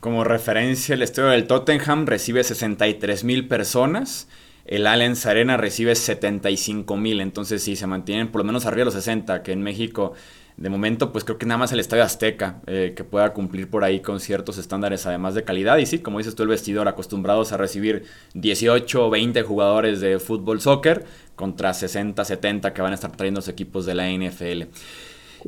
Como 0.00 0.24
referencia, 0.24 0.94
el 0.94 1.02
estadio 1.02 1.28
del 1.28 1.46
Tottenham 1.46 2.06
recibe 2.06 2.42
63 2.42 3.22
mil 3.22 3.46
personas. 3.46 4.26
El 4.64 4.86
Allianz 4.86 5.26
Arena 5.26 5.58
recibe 5.58 5.96
75 5.96 6.96
mil. 6.96 7.20
Entonces, 7.20 7.62
sí, 7.62 7.76
se 7.76 7.86
mantienen 7.86 8.28
por 8.28 8.40
lo 8.40 8.46
menos 8.46 8.64
arriba 8.64 8.80
de 8.80 8.84
los 8.86 8.94
60, 8.94 9.42
que 9.42 9.52
en 9.52 9.60
México 9.60 10.14
de 10.56 10.68
momento, 10.68 11.12
pues 11.12 11.24
creo 11.24 11.38
que 11.38 11.46
nada 11.46 11.58
más 11.58 11.72
el 11.72 11.80
Estadio 11.80 12.04
Azteca 12.04 12.60
eh, 12.66 12.92
que 12.96 13.04
pueda 13.04 13.32
cumplir 13.32 13.70
por 13.70 13.84
ahí 13.84 14.00
con 14.00 14.20
ciertos 14.20 14.58
estándares, 14.58 15.06
además 15.06 15.34
de 15.34 15.44
calidad. 15.44 15.78
Y 15.78 15.86
sí, 15.86 16.00
como 16.00 16.18
dices 16.18 16.34
tú, 16.34 16.42
el 16.42 16.48
vestidor, 16.48 16.88
acostumbrados 16.88 17.52
a 17.52 17.56
recibir 17.56 18.04
18 18.34 19.06
o 19.06 19.10
20 19.10 19.42
jugadores 19.42 20.00
de 20.00 20.18
fútbol 20.18 20.60
soccer 20.60 21.04
contra 21.34 21.72
60, 21.72 22.24
70 22.24 22.74
que 22.74 22.82
van 22.82 22.92
a 22.92 22.94
estar 22.94 23.10
trayendo 23.12 23.38
los 23.38 23.48
equipos 23.48 23.86
de 23.86 23.94
la 23.94 24.10
NFL. 24.10 24.68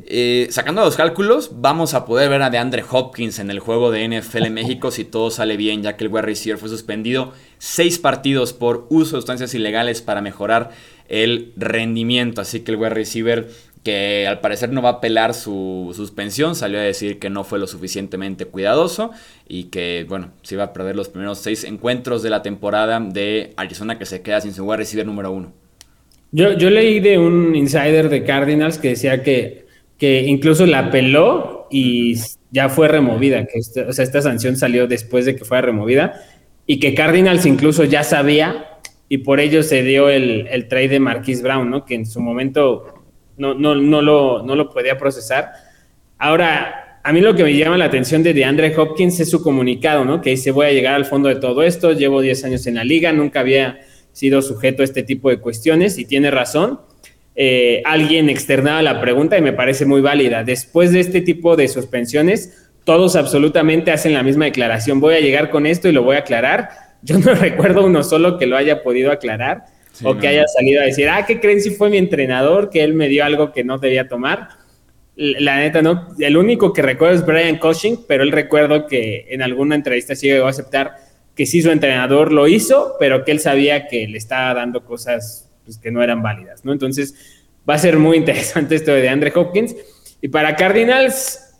Eh, 0.05 0.47
sacando 0.49 0.83
los 0.83 0.95
cálculos, 0.95 1.51
vamos 1.61 1.93
a 1.93 2.05
poder 2.05 2.29
ver 2.29 2.41
a 2.41 2.49
DeAndre 2.49 2.83
Hopkins 2.89 3.37
en 3.37 3.51
el 3.51 3.59
juego 3.59 3.91
de 3.91 4.07
NFL 4.07 4.49
México 4.49 4.89
si 4.89 5.05
todo 5.05 5.29
sale 5.29 5.55
bien, 5.55 5.83
ya 5.83 5.95
que 5.95 6.05
el 6.05 6.11
wide 6.11 6.23
receiver 6.23 6.57
fue 6.57 6.69
suspendido 6.69 7.33
seis 7.59 7.99
partidos 7.99 8.53
por 8.53 8.87
uso 8.89 9.15
de 9.15 9.21
sustancias 9.21 9.53
ilegales 9.53 10.01
para 10.01 10.21
mejorar 10.21 10.71
el 11.09 11.53
rendimiento. 11.55 12.41
Así 12.41 12.61
que 12.61 12.71
el 12.71 12.77
wide 12.77 12.89
receiver 12.89 13.49
que 13.83 14.25
al 14.27 14.39
parecer 14.39 14.71
no 14.71 14.81
va 14.81 14.89
a 14.89 14.93
apelar 14.93 15.33
su 15.33 15.91
suspensión, 15.95 16.55
salió 16.55 16.79
a 16.79 16.83
decir 16.83 17.19
que 17.19 17.29
no 17.29 17.43
fue 17.43 17.59
lo 17.59 17.67
suficientemente 17.67 18.45
cuidadoso 18.45 19.11
y 19.47 19.65
que, 19.65 20.05
bueno, 20.07 20.31
se 20.41 20.55
iba 20.55 20.63
a 20.63 20.73
perder 20.73 20.95
los 20.95 21.09
primeros 21.09 21.39
seis 21.39 21.65
encuentros 21.65 22.23
de 22.23 22.29
la 22.29 22.41
temporada 22.41 22.99
de 23.01 23.53
Arizona 23.57 23.99
que 23.99 24.05
se 24.05 24.21
queda 24.21 24.39
sin 24.39 24.53
su 24.53 24.63
wide 24.63 24.77
receiver 24.77 25.05
número 25.05 25.31
uno. 25.31 25.53
Yo, 26.31 26.53
yo 26.53 26.69
leí 26.69 26.99
de 26.99 27.17
un 27.17 27.55
insider 27.55 28.09
de 28.09 28.23
Cardinals 28.23 28.77
que 28.77 28.89
decía 28.89 29.21
que, 29.21 29.67
que 29.97 30.23
incluso 30.23 30.65
la 30.65 30.79
apeló 30.79 31.67
y 31.69 32.15
ya 32.51 32.69
fue 32.69 32.87
removida, 32.87 33.45
que 33.45 33.59
este, 33.59 33.81
o 33.81 33.91
sea, 33.91 34.03
esta 34.03 34.21
sanción 34.21 34.55
salió 34.55 34.87
después 34.87 35.25
de 35.25 35.35
que 35.35 35.43
fuera 35.43 35.61
removida 35.61 36.21
y 36.65 36.79
que 36.79 36.93
Cardinals 36.93 37.45
incluso 37.45 37.83
ya 37.83 38.03
sabía 38.03 38.79
y 39.09 39.19
por 39.19 39.41
ello 39.41 39.61
se 39.61 39.83
dio 39.83 40.09
el, 40.09 40.47
el 40.49 40.67
trade 40.69 40.87
de 40.87 40.99
Marquise 40.99 41.43
Brown, 41.43 41.69
¿no? 41.69 41.85
Que 41.85 41.95
en 41.95 42.05
su 42.05 42.21
momento 42.21 43.02
no, 43.37 43.53
no, 43.53 43.75
no, 43.75 44.01
lo, 44.01 44.43
no 44.43 44.55
lo 44.55 44.69
podía 44.69 44.97
procesar. 44.97 45.51
Ahora, 46.17 46.99
a 47.03 47.11
mí 47.11 47.19
lo 47.19 47.35
que 47.35 47.43
me 47.43 47.55
llama 47.55 47.77
la 47.77 47.85
atención 47.85 48.23
de 48.23 48.33
DeAndre 48.33 48.73
Hopkins 48.77 49.19
es 49.19 49.29
su 49.29 49.43
comunicado, 49.43 50.05
¿no? 50.05 50.21
Que 50.21 50.31
dice, 50.31 50.51
voy 50.51 50.67
a 50.67 50.71
llegar 50.71 50.93
al 50.95 51.05
fondo 51.05 51.27
de 51.29 51.35
todo 51.35 51.63
esto, 51.63 51.91
llevo 51.91 52.21
10 52.21 52.45
años 52.45 52.65
en 52.67 52.75
la 52.75 52.83
liga, 52.83 53.11
nunca 53.11 53.41
había 53.41 53.79
sido 54.13 54.41
sujeto 54.41 54.83
a 54.83 54.85
este 54.85 55.03
tipo 55.03 55.29
de 55.29 55.39
cuestiones 55.39 55.97
y 55.97 56.05
tiene 56.05 56.31
razón. 56.31 56.79
Eh, 57.35 57.81
alguien 57.83 58.29
externaba 58.29 58.81
la 58.81 59.01
pregunta 59.01 59.37
y 59.37 59.41
me 59.41 59.53
parece 59.53 59.85
muy 59.85 60.01
válida. 60.01 60.43
Después 60.43 60.91
de 60.91 61.01
este 61.01 61.19
tipo 61.21 61.55
de 61.55 61.67
suspensiones, 61.67 62.69
todos 62.85 63.15
absolutamente 63.15 63.91
hacen 63.91 64.13
la 64.13 64.23
misma 64.23 64.45
declaración. 64.45 64.99
Voy 64.99 65.15
a 65.15 65.19
llegar 65.19 65.49
con 65.49 65.65
esto 65.65 65.89
y 65.89 65.91
lo 65.91 66.03
voy 66.03 66.15
a 66.15 66.19
aclarar. 66.19 66.69
yo 67.01 67.17
no 67.17 67.33
recuerdo 67.33 67.85
uno 67.85 68.03
solo 68.03 68.37
que 68.37 68.45
lo 68.45 68.55
haya 68.55 68.83
podido 68.83 69.11
aclarar 69.11 69.65
o 70.01 70.17
que 70.17 70.27
haya 70.27 70.47
salido 70.47 70.81
a 70.81 70.85
decir, 70.85 71.07
ah, 71.09 71.25
¿qué 71.25 71.39
creen 71.39 71.61
si 71.61 71.71
fue 71.71 71.89
mi 71.89 71.97
entrenador, 71.97 72.69
que 72.69 72.83
él 72.83 72.93
me 72.93 73.07
dio 73.09 73.23
algo 73.23 73.51
que 73.51 73.63
no 73.63 73.77
debía 73.77 74.07
tomar? 74.07 74.49
La 75.15 75.57
neta, 75.57 75.81
no. 75.83 76.07
El 76.17 76.37
único 76.37 76.73
que 76.73 76.81
recuerdo 76.81 77.15
es 77.15 77.25
Brian 77.25 77.57
Cushing, 77.57 78.05
pero 78.07 78.23
él 78.23 78.31
recuerdo 78.31 78.87
que 78.87 79.27
en 79.29 79.43
alguna 79.43 79.75
entrevista 79.75 80.15
sí 80.15 80.27
llegó 80.27 80.47
a 80.47 80.49
aceptar 80.49 80.95
que 81.35 81.45
sí 81.45 81.61
su 81.61 81.69
entrenador 81.69 82.31
lo 82.31 82.47
hizo, 82.47 82.95
pero 82.99 83.23
que 83.23 83.31
él 83.31 83.39
sabía 83.39 83.87
que 83.87 84.07
le 84.07 84.17
estaba 84.17 84.53
dando 84.53 84.83
cosas 84.83 85.51
pues, 85.65 85.77
que 85.77 85.91
no 85.91 86.01
eran 86.01 86.23
válidas, 86.23 86.65
¿no? 86.65 86.71
Entonces, 86.71 87.15
va 87.69 87.75
a 87.75 87.79
ser 87.79 87.97
muy 87.97 88.17
interesante 88.23 88.75
esto 88.75 88.91
de 88.91 89.09
Andre 89.09 89.31
Hopkins. 89.35 89.75
Y 90.21 90.29
para 90.29 90.55
Cardinals, 90.55 91.59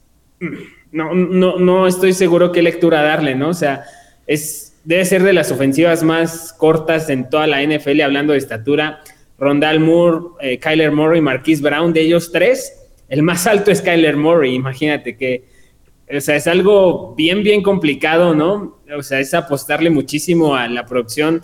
no, 0.91 1.13
no, 1.13 1.59
no 1.59 1.87
estoy 1.87 2.13
seguro 2.13 2.51
qué 2.51 2.61
lectura 2.61 3.03
darle, 3.03 3.35
¿no? 3.35 3.49
O 3.49 3.53
sea, 3.53 3.83
es 4.25 4.72
debe 4.83 5.05
ser 5.05 5.23
de 5.23 5.33
las 5.33 5.51
ofensivas 5.51 6.03
más 6.03 6.53
cortas 6.53 7.09
en 7.09 7.29
toda 7.29 7.47
la 7.47 7.63
NFL, 7.63 8.01
hablando 8.01 8.33
de 8.33 8.39
estatura. 8.39 9.01
Rondal 9.37 9.79
Moore, 9.79 10.25
eh, 10.41 10.59
Kyler 10.59 10.91
Murray, 10.91 11.21
Marquise 11.21 11.61
Brown, 11.61 11.93
de 11.93 12.01
ellos 12.01 12.31
tres, 12.31 12.79
el 13.09 13.23
más 13.23 13.45
alto 13.47 13.71
es 13.71 13.81
Kyler 13.81 14.15
Murray, 14.15 14.53
imagínate 14.53 15.17
que, 15.17 15.45
o 16.15 16.21
sea, 16.21 16.35
es 16.35 16.47
algo 16.47 17.13
bien, 17.15 17.43
bien 17.43 17.61
complicado, 17.61 18.33
¿no? 18.33 18.79
O 18.95 19.03
sea, 19.03 19.19
es 19.19 19.33
apostarle 19.33 19.89
muchísimo 19.89 20.55
a 20.55 20.67
la 20.67 20.85
producción 20.85 21.41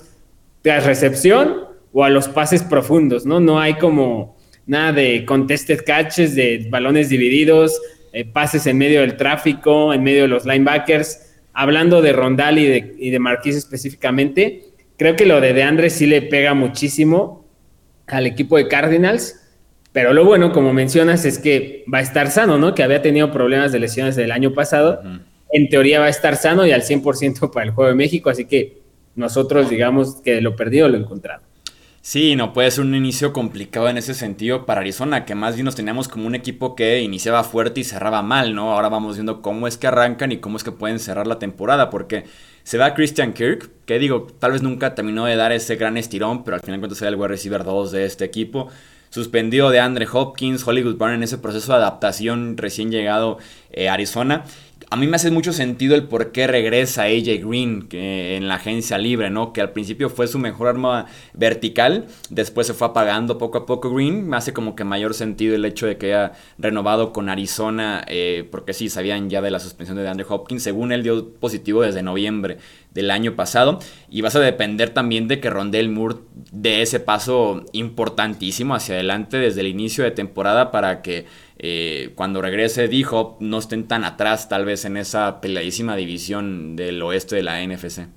de 0.63 0.79
recepción 0.79 1.65
o 1.91 2.03
a 2.03 2.09
los 2.09 2.27
pases 2.27 2.63
profundos, 2.63 3.25
¿no? 3.25 3.39
No 3.39 3.59
hay 3.59 3.73
como 3.75 4.37
nada 4.65 4.93
de 4.93 5.25
contested 5.25 5.83
catches, 5.85 6.35
de 6.35 6.67
balones 6.69 7.09
divididos, 7.09 7.81
eh, 8.13 8.23
pases 8.25 8.67
en 8.67 8.77
medio 8.77 9.01
del 9.01 9.17
tráfico, 9.17 9.93
en 9.93 10.03
medio 10.03 10.23
de 10.23 10.27
los 10.27 10.45
linebackers 10.45 11.28
hablando 11.59 12.01
de 12.01 12.13
Rondal 12.13 12.57
y 12.57 12.65
de, 12.65 12.95
y 12.97 13.09
de 13.09 13.19
Marquise 13.19 13.57
específicamente, 13.57 14.63
creo 14.95 15.17
que 15.17 15.25
lo 15.25 15.41
de 15.41 15.51
DeAndre 15.51 15.89
sí 15.89 16.05
le 16.05 16.21
pega 16.21 16.53
muchísimo 16.53 17.45
al 18.07 18.25
equipo 18.25 18.55
de 18.55 18.69
Cardinals. 18.69 19.35
Pero 19.91 20.13
lo 20.13 20.23
bueno, 20.23 20.53
como 20.53 20.71
mencionas, 20.71 21.25
es 21.25 21.37
que 21.37 21.83
va 21.93 21.97
a 21.97 22.01
estar 22.01 22.31
sano, 22.31 22.57
¿no? 22.57 22.73
Que 22.75 22.83
había 22.83 23.01
tenido 23.01 23.29
problemas 23.33 23.73
de 23.73 23.79
lesiones 23.79 24.15
del 24.15 24.31
año 24.31 24.53
pasado. 24.53 25.01
En 25.51 25.67
teoría 25.67 25.99
va 25.99 26.05
a 26.05 26.09
estar 26.09 26.37
sano 26.37 26.65
y 26.65 26.71
al 26.71 26.83
100% 26.83 27.51
para 27.51 27.65
el 27.65 27.71
Juego 27.71 27.89
de 27.89 27.95
México. 27.95 28.29
Así 28.29 28.45
que 28.45 28.77
nosotros, 29.15 29.69
digamos 29.69 30.21
que 30.21 30.39
lo 30.39 30.55
perdido 30.55 30.87
lo 30.87 30.97
encontrado. 30.97 31.43
Sí, 32.01 32.37
no 32.37 32.53
puede 32.53 32.71
ser 32.71 32.85
un 32.85 32.95
inicio 32.95 33.33
complicado 33.33 33.89
en 33.89 33.97
ese 33.97 34.13
sentido 34.13 34.65
para 34.65 34.79
Arizona, 34.79 35.25
que 35.25 35.35
más 35.35 35.55
bien 35.55 35.65
nos 35.65 35.75
teníamos 35.75 36.07
como 36.07 36.27
un 36.27 36.35
equipo 36.35 36.73
que 36.73 37.01
iniciaba 37.01 37.43
fuerte 37.43 37.81
y 37.81 37.83
cerraba 37.83 38.21
mal, 38.21 38.55
¿no? 38.55 38.71
Ahora 38.71 38.87
vamos 38.87 39.17
viendo 39.17 39.41
cómo 39.41 39.67
es 39.67 39.77
que 39.77 39.87
arrancan 39.87 40.31
y 40.31 40.37
cómo 40.37 40.55
es 40.55 40.63
que 40.63 40.71
pueden 40.71 40.99
cerrar 40.99 41.27
la 41.27 41.39
temporada, 41.39 41.89
porque 41.89 42.23
se 42.63 42.77
va 42.77 42.93
Christian 42.93 43.33
Kirk, 43.33 43.69
que 43.85 43.99
digo, 43.99 44.27
tal 44.39 44.53
vez 44.53 44.61
nunca 44.61 44.95
terminó 44.95 45.25
de 45.25 45.35
dar 45.35 45.51
ese 45.51 45.75
gran 45.75 45.97
estirón, 45.97 46.43
pero 46.45 46.55
al 46.55 46.61
final 46.61 46.79
cuentas 46.79 47.01
era 47.01 47.09
el 47.09 47.15
wide 47.17 47.27
receiver 47.27 47.63
2 47.65 47.91
de 47.91 48.05
este 48.05 48.23
equipo. 48.25 48.69
Suspendido 49.09 49.69
de 49.69 49.79
Andre 49.79 50.07
Hopkins, 50.11 50.65
Hollywood 50.65 50.95
Brown 50.95 51.15
en 51.15 51.23
ese 51.23 51.39
proceso 51.39 51.73
de 51.73 51.79
adaptación 51.79 52.57
recién 52.57 52.91
llegado 52.91 53.39
eh, 53.71 53.89
a 53.89 53.93
Arizona 53.93 54.45
a 54.91 54.95
mí 54.95 55.05
me 55.05 55.17
hace 55.17 55.29
mucho 55.29 55.53
sentido 55.53 55.95
el 55.95 56.05
por 56.05 56.31
qué 56.31 56.47
regresa 56.47 57.03
AJ 57.03 57.45
Green 57.45 57.87
en 57.91 58.47
la 58.47 58.55
agencia 58.55 58.97
libre, 58.97 59.29
¿no? 59.29 59.53
Que 59.53 59.61
al 59.61 59.71
principio 59.71 60.09
fue 60.09 60.27
su 60.27 60.39
mejor 60.39 60.67
arma 60.67 61.05
vertical, 61.33 62.07
después 62.31 62.65
se 62.65 62.73
fue 62.73 62.87
apagando 62.87 63.37
poco 63.37 63.59
a 63.59 63.65
poco 63.67 63.93
Green. 63.93 64.27
Me 64.27 64.37
hace 64.37 64.51
como 64.51 64.75
que 64.75 64.83
mayor 64.83 65.13
sentido 65.13 65.53
el 65.53 65.65
hecho 65.65 65.85
de 65.85 65.97
que 65.97 66.07
haya 66.07 66.33
renovado 66.57 67.13
con 67.13 67.29
Arizona, 67.29 68.03
eh, 68.07 68.47
porque 68.49 68.73
sí, 68.73 68.89
sabían 68.89 69.29
ya 69.29 69.41
de 69.41 69.51
la 69.51 69.59
suspensión 69.59 69.97
de 69.97 70.07
Andrew 70.07 70.27
Hopkins. 70.27 70.63
Según 70.63 70.91
él 70.91 71.03
dio 71.03 71.33
positivo 71.33 71.83
desde 71.83 72.01
noviembre 72.01 72.57
del 72.93 73.11
año 73.11 73.35
pasado. 73.35 73.79
Y 74.09 74.21
vas 74.21 74.35
a 74.35 74.39
depender 74.39 74.89
también 74.89 75.27
de 75.27 75.39
que 75.39 75.49
Rondell 75.49 75.89
Moore 75.89 76.17
dé 76.51 76.81
ese 76.81 76.99
paso 76.99 77.63
importantísimo 77.73 78.75
hacia 78.75 78.95
adelante 78.95 79.37
desde 79.37 79.61
el 79.61 79.67
inicio 79.67 80.03
de 80.03 80.11
temporada 80.11 80.71
para 80.71 81.01
que 81.01 81.25
eh, 81.61 82.11
cuando 82.15 82.41
regrese 82.41 82.87
dijo 82.87 83.37
no 83.41 83.59
estén 83.59 83.85
tan 83.85 84.05
atrás 84.05 84.47
tal 84.47 84.63
vez 84.63 84.85
en 84.85 84.95
esa 84.95 85.41
peleadísima 85.41 85.97
división 85.97 86.77
del 86.77 87.01
oeste 87.01 87.35
de 87.35 87.43
la 87.43 87.61
NFC. 87.61 88.07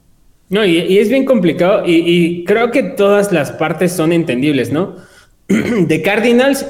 No, 0.48 0.64
y, 0.64 0.98
es 0.98 1.08
bien 1.08 1.24
complicado 1.24 1.82
y, 1.84 2.44
creo 2.44 2.70
que 2.70 2.82
todas 2.82 3.32
las 3.32 3.50
partes 3.50 3.92
son 3.92 4.12
entendibles, 4.12 4.70
¿no? 4.70 4.96
De 5.48 6.02
Cardinals 6.02 6.66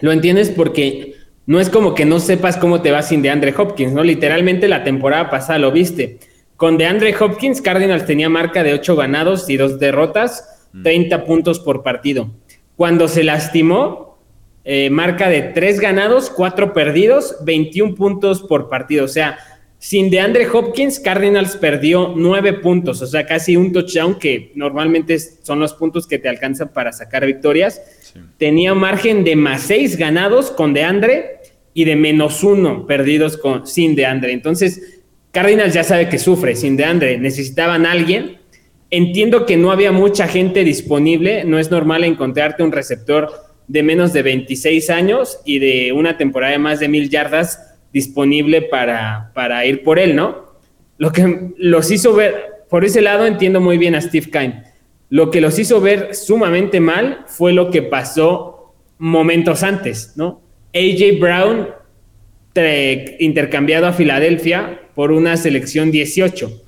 lo 0.00 0.10
entiendes 0.10 0.50
porque 0.50 1.14
no 1.46 1.60
es 1.60 1.70
como 1.70 1.94
que 1.94 2.04
no 2.04 2.18
sepas 2.18 2.56
cómo 2.56 2.82
te 2.82 2.90
va 2.90 3.02
sin 3.02 3.22
DeAndre 3.22 3.54
Hopkins, 3.56 3.92
¿no? 3.92 4.02
Literalmente 4.02 4.66
la 4.66 4.82
temporada 4.82 5.30
pasada 5.30 5.60
lo 5.60 5.70
viste. 5.70 6.18
Con 6.56 6.76
DeAndre 6.76 7.14
Hopkins, 7.18 7.60
Cardinals 7.60 8.06
tenía 8.06 8.28
marca 8.28 8.64
de 8.64 8.74
8 8.74 8.96
ganados 8.96 9.48
y 9.48 9.56
2 9.56 9.78
derrotas, 9.78 10.66
30 10.82 11.18
mm. 11.18 11.24
puntos 11.24 11.60
por 11.60 11.82
partido. 11.82 12.30
Cuando 12.74 13.06
se 13.06 13.22
lastimó, 13.22 14.13
eh, 14.64 14.88
marca 14.88 15.28
de 15.28 15.42
3 15.42 15.78
ganados, 15.78 16.30
4 16.30 16.72
perdidos, 16.72 17.36
21 17.44 17.94
puntos 17.94 18.42
por 18.42 18.68
partido. 18.70 19.04
O 19.04 19.08
sea, 19.08 19.38
sin 19.78 20.08
DeAndre 20.08 20.48
Hopkins, 20.48 20.98
Cardinals 20.98 21.56
perdió 21.56 22.14
9 22.16 22.54
puntos, 22.54 23.02
o 23.02 23.06
sea, 23.06 23.26
casi 23.26 23.56
un 23.56 23.70
touchdown 23.70 24.18
que 24.18 24.52
normalmente 24.54 25.18
son 25.18 25.60
los 25.60 25.74
puntos 25.74 26.06
que 26.06 26.18
te 26.18 26.30
alcanzan 26.30 26.70
para 26.72 26.92
sacar 26.92 27.26
victorias. 27.26 27.82
Tenía 28.38 28.72
margen 28.72 29.24
de 29.24 29.36
más 29.36 29.64
6 29.64 29.98
ganados 29.98 30.50
con 30.50 30.72
DeAndre 30.72 31.40
y 31.74 31.84
de 31.84 31.96
menos 31.96 32.42
1 32.42 32.86
perdidos 32.86 33.36
con, 33.36 33.66
sin 33.66 33.94
DeAndre. 33.94 34.32
Entonces, 34.32 35.02
Cardinals 35.32 35.74
ya 35.74 35.84
sabe 35.84 36.08
que 36.08 36.18
sufre 36.18 36.56
sin 36.56 36.76
DeAndre. 36.78 37.18
Necesitaban 37.18 37.84
a 37.84 37.92
alguien. 37.92 38.38
Entiendo 38.90 39.44
que 39.44 39.58
no 39.58 39.72
había 39.72 39.92
mucha 39.92 40.28
gente 40.28 40.64
disponible. 40.64 41.44
No 41.44 41.58
es 41.58 41.70
normal 41.70 42.04
encontrarte 42.04 42.62
un 42.62 42.72
receptor 42.72 43.30
de 43.66 43.82
menos 43.82 44.12
de 44.12 44.22
26 44.22 44.90
años 44.90 45.40
y 45.44 45.58
de 45.58 45.92
una 45.92 46.16
temporada 46.16 46.52
de 46.52 46.58
más 46.58 46.80
de 46.80 46.88
mil 46.88 47.08
yardas 47.08 47.74
disponible 47.92 48.62
para, 48.62 49.30
para 49.34 49.64
ir 49.66 49.82
por 49.82 49.98
él, 49.98 50.16
¿no? 50.16 50.44
Lo 50.98 51.12
que 51.12 51.52
los 51.56 51.90
hizo 51.90 52.14
ver, 52.14 52.64
por 52.68 52.84
ese 52.84 53.00
lado 53.00 53.26
entiendo 53.26 53.60
muy 53.60 53.78
bien 53.78 53.94
a 53.94 54.00
Steve 54.00 54.30
Kine. 54.30 54.64
Lo 55.10 55.30
que 55.30 55.40
los 55.40 55.58
hizo 55.58 55.80
ver 55.80 56.14
sumamente 56.14 56.80
mal 56.80 57.24
fue 57.26 57.52
lo 57.52 57.70
que 57.70 57.82
pasó 57.82 58.74
momentos 58.98 59.62
antes, 59.62 60.12
¿no? 60.16 60.42
AJ 60.74 61.20
Brown 61.20 61.68
intercambiado 63.18 63.86
a 63.86 63.92
Filadelfia 63.92 64.80
por 64.94 65.10
una 65.10 65.36
selección 65.36 65.90
18. 65.90 66.62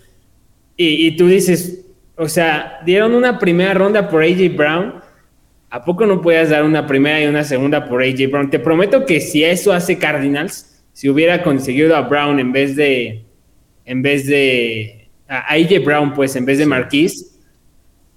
Y, 0.76 1.06
y 1.06 1.16
tú 1.16 1.28
dices, 1.28 1.86
o 2.16 2.28
sea, 2.28 2.80
dieron 2.84 3.14
una 3.14 3.38
primera 3.38 3.74
ronda 3.74 4.08
por 4.08 4.22
AJ 4.22 4.56
Brown 4.56 4.94
¿A 5.68 5.84
poco 5.84 6.06
no 6.06 6.22
puedas 6.22 6.50
dar 6.50 6.64
una 6.64 6.86
primera 6.86 7.20
y 7.20 7.26
una 7.26 7.42
segunda 7.42 7.88
por 7.88 8.02
AJ 8.02 8.30
Brown? 8.30 8.50
Te 8.50 8.58
prometo 8.58 9.04
que 9.04 9.20
si 9.20 9.42
eso 9.42 9.72
hace 9.72 9.98
Cardinals, 9.98 10.84
si 10.92 11.08
hubiera 11.08 11.42
conseguido 11.42 11.96
a 11.96 12.02
Brown 12.02 12.38
en 12.38 12.52
vez 12.52 12.76
de, 12.76 13.24
en 13.84 14.00
vez 14.00 14.26
de, 14.26 15.08
a 15.28 15.52
AJ 15.54 15.84
Brown, 15.84 16.14
pues 16.14 16.36
en 16.36 16.46
vez 16.46 16.58
de 16.58 16.66
Marquise, 16.66 17.26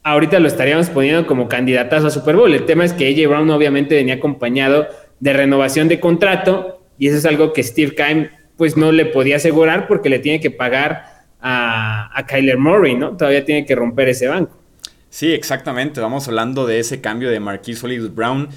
ahorita 0.03 0.39
lo 0.39 0.47
estaríamos 0.47 0.89
poniendo 0.89 1.25
como 1.25 1.47
candidatazo 1.47 2.07
a 2.07 2.11
Super 2.11 2.35
Bowl. 2.35 2.53
El 2.53 2.65
tema 2.65 2.85
es 2.85 2.93
que 2.93 3.07
AJ 3.07 3.27
Brown 3.27 3.49
obviamente 3.49 3.95
venía 3.95 4.15
acompañado 4.15 4.87
de 5.19 5.33
renovación 5.33 5.87
de 5.87 5.99
contrato 5.99 6.83
y 6.99 7.07
eso 7.07 7.17
es 7.17 7.25
algo 7.25 7.51
que 7.51 7.63
Steve 7.63 7.95
Kime 7.95 8.29
pues 8.57 8.77
no 8.77 8.91
le 8.91 9.05
podía 9.05 9.37
asegurar 9.37 9.87
porque 9.87 10.09
le 10.09 10.19
tiene 10.19 10.39
que 10.39 10.51
pagar 10.51 11.05
a, 11.41 12.11
a 12.17 12.25
Kyler 12.25 12.57
Murray, 12.57 12.95
¿no? 12.95 13.17
Todavía 13.17 13.43
tiene 13.43 13.65
que 13.65 13.73
romper 13.73 14.09
ese 14.09 14.27
banco. 14.27 14.58
Sí, 15.09 15.31
exactamente. 15.31 16.01
Vamos 16.01 16.27
hablando 16.27 16.67
de 16.67 16.79
ese 16.79 17.01
cambio 17.01 17.29
de 17.29 17.39
Marquise 17.39 17.85
Hollywood 17.85 18.11
Brown. 18.11 18.49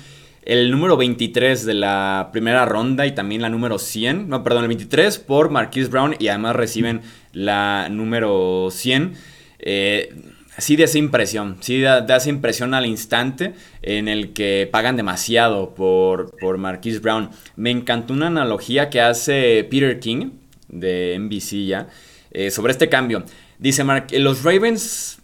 El 0.43 0.71
número 0.71 0.97
23 0.97 1.65
de 1.65 1.75
la 1.75 2.31
primera 2.33 2.65
ronda 2.67 3.07
y 3.07 3.13
también 3.13 3.43
la 3.43 3.49
número 3.49 3.79
100. 3.79 4.29
No, 4.29 4.43
perdón, 4.43 4.65
el 4.65 4.69
23 4.69 5.19
por 5.19 5.51
Marquise 5.51 5.89
Brown 5.89 6.15
y 6.19 6.29
además 6.29 6.57
reciben 6.57 7.01
la 7.33 7.89
número 7.91 8.69
100. 8.71 9.15
Eh, 9.61 10.15
sí 10.59 10.77
da 10.77 10.85
esa 10.85 10.99
impresión, 10.99 11.57
sí 11.61 11.81
da, 11.81 12.05
esa 12.05 12.29
impresión 12.29 12.75
al 12.75 12.87
instante 12.87 13.55
en 13.81 14.09
el 14.09 14.33
que 14.33 14.69
pagan 14.71 14.97
demasiado 14.97 15.75
por, 15.75 16.37
por 16.39 16.59
Marquise 16.59 16.99
Brown. 16.99 17.31
Me 17.57 17.71
encantó 17.71 18.13
una 18.13 18.27
analogía 18.27 18.91
que 18.91 19.01
hace 19.01 19.67
Peter 19.71 20.01
King 20.01 20.33
de 20.69 21.17
NBC 21.19 21.67
ya 21.67 21.89
eh, 22.31 22.51
sobre 22.51 22.73
este 22.73 22.89
cambio. 22.89 23.25
Dice, 23.59 23.85
Mark, 23.85 24.09
los 24.13 24.43
Ravens 24.43 25.22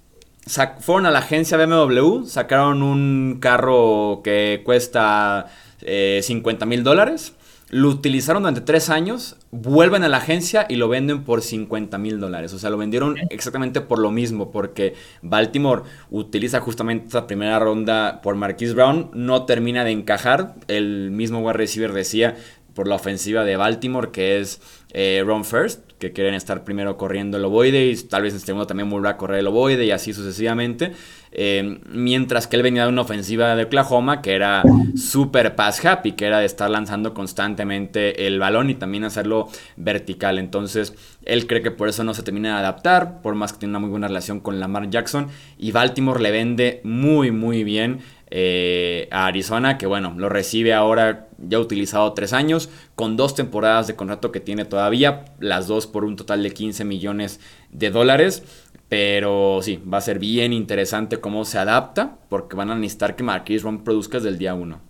fueron 0.80 1.06
a 1.06 1.10
la 1.10 1.20
agencia 1.20 1.56
BMW, 1.56 2.24
sacaron 2.24 2.82
un 2.82 3.38
carro 3.40 4.20
que 4.24 4.62
cuesta 4.64 5.46
50 5.80 6.64
eh, 6.64 6.68
mil 6.68 6.82
dólares, 6.82 7.34
lo 7.70 7.88
utilizaron 7.88 8.44
durante 8.44 8.62
tres 8.62 8.88
años, 8.88 9.36
vuelven 9.50 10.02
a 10.02 10.08
la 10.08 10.16
agencia 10.16 10.64
y 10.70 10.76
lo 10.76 10.88
venden 10.88 11.24
por 11.24 11.42
50 11.42 11.98
mil 11.98 12.18
dólares. 12.18 12.54
O 12.54 12.58
sea, 12.58 12.70
lo 12.70 12.78
vendieron 12.78 13.16
exactamente 13.28 13.82
por 13.82 13.98
lo 13.98 14.10
mismo, 14.10 14.50
porque 14.50 14.94
Baltimore 15.20 15.82
utiliza 16.10 16.60
justamente 16.60 17.06
esta 17.06 17.26
primera 17.26 17.58
ronda 17.58 18.20
por 18.22 18.36
Marquise 18.36 18.72
Brown, 18.72 19.10
no 19.12 19.44
termina 19.44 19.84
de 19.84 19.90
encajar. 19.90 20.54
El 20.66 21.10
mismo 21.10 21.40
wide 21.40 21.52
receiver 21.52 21.92
decía 21.92 22.36
por 22.72 22.88
la 22.88 22.94
ofensiva 22.94 23.44
de 23.44 23.56
Baltimore, 23.56 24.10
que 24.12 24.40
es 24.40 24.62
eh, 24.94 25.22
Ron 25.26 25.44
First 25.44 25.87
que 25.98 26.12
quieren 26.12 26.34
estar 26.34 26.64
primero 26.64 26.96
corriendo 26.96 27.36
el 27.36 27.44
ovoide 27.44 27.86
y 27.86 27.96
tal 27.96 28.22
vez 28.22 28.34
en 28.34 28.40
segundo 28.40 28.66
también 28.66 28.88
volver 28.88 29.12
a 29.12 29.16
correr 29.16 29.40
el 29.40 29.46
ovoide 29.46 29.84
y 29.84 29.90
así 29.90 30.12
sucesivamente. 30.12 30.92
Eh, 31.30 31.80
mientras 31.90 32.46
que 32.46 32.56
él 32.56 32.62
venía 32.62 32.84
de 32.84 32.88
una 32.88 33.02
ofensiva 33.02 33.54
de 33.54 33.64
Oklahoma 33.64 34.22
que 34.22 34.34
era 34.34 34.62
súper 34.96 35.54
pass 35.54 35.84
happy, 35.84 36.12
que 36.12 36.24
era 36.26 36.38
de 36.38 36.46
estar 36.46 36.70
lanzando 36.70 37.12
constantemente 37.12 38.26
el 38.26 38.38
balón 38.38 38.70
y 38.70 38.74
también 38.74 39.04
hacerlo 39.04 39.48
vertical. 39.76 40.38
Entonces, 40.38 40.94
él 41.24 41.46
cree 41.46 41.62
que 41.62 41.70
por 41.70 41.88
eso 41.88 42.04
no 42.04 42.14
se 42.14 42.22
termina 42.22 42.54
de 42.54 42.60
adaptar, 42.60 43.20
por 43.20 43.34
más 43.34 43.52
que 43.52 43.58
tiene 43.58 43.72
una 43.72 43.80
muy 43.80 43.90
buena 43.90 44.08
relación 44.08 44.40
con 44.40 44.58
Lamar 44.58 44.88
Jackson. 44.88 45.28
Y 45.58 45.72
Baltimore 45.72 46.22
le 46.22 46.30
vende 46.30 46.80
muy, 46.84 47.30
muy 47.30 47.64
bien 47.64 48.00
eh, 48.30 49.08
a 49.10 49.26
Arizona, 49.26 49.78
que 49.78 49.86
bueno, 49.86 50.14
lo 50.16 50.28
recibe 50.28 50.74
ahora 50.74 51.28
ya 51.38 51.58
utilizado 51.58 52.12
tres 52.12 52.32
años, 52.32 52.68
con 52.94 53.16
dos 53.16 53.34
temporadas 53.34 53.86
de 53.86 53.96
contrato 53.96 54.32
que 54.32 54.40
tiene 54.40 54.64
todavía, 54.64 55.24
las 55.40 55.66
dos 55.66 55.86
por 55.86 56.04
un 56.04 56.16
total 56.16 56.42
de 56.42 56.50
15 56.50 56.84
millones 56.84 57.40
de 57.70 57.90
dólares. 57.90 58.42
Pero 58.88 59.60
sí, 59.62 59.80
va 59.92 59.98
a 59.98 60.02
ser 60.02 60.18
bien 60.18 60.52
interesante 60.52 61.18
cómo 61.18 61.44
se 61.44 61.58
adapta, 61.58 62.16
porque 62.28 62.56
van 62.56 62.70
a 62.70 62.74
necesitar 62.74 63.16
que 63.16 63.22
Marquis 63.22 63.62
Ron 63.62 63.84
produzca 63.84 64.18
desde 64.18 64.30
el 64.30 64.38
día 64.38 64.54
uno. 64.54 64.80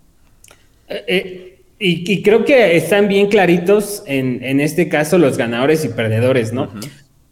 Eh, 0.87 1.03
eh, 1.07 1.55
y, 1.79 2.21
creo 2.21 2.43
que 2.43 2.75
están 2.75 3.07
bien 3.07 3.27
claritos 3.27 4.03
en, 4.05 4.59
este 4.59 4.89
caso 4.89 5.17
los 5.17 5.37
ganadores 5.37 5.85
y 5.85 5.89
perdedores, 5.89 6.51
¿no? 6.51 6.69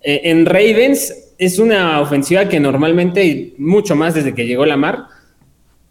en 0.01 0.45
Ravens 0.45 1.33
es 1.37 1.59
una 1.59 1.99
ofensiva 1.99 2.47
que 2.47 2.59
normalmente, 2.59 3.53
mucho 3.57 3.95
más 3.95 4.13
desde 4.13 4.33
que 4.33 4.45
llegó 4.45 4.65
Lamar, 4.65 5.07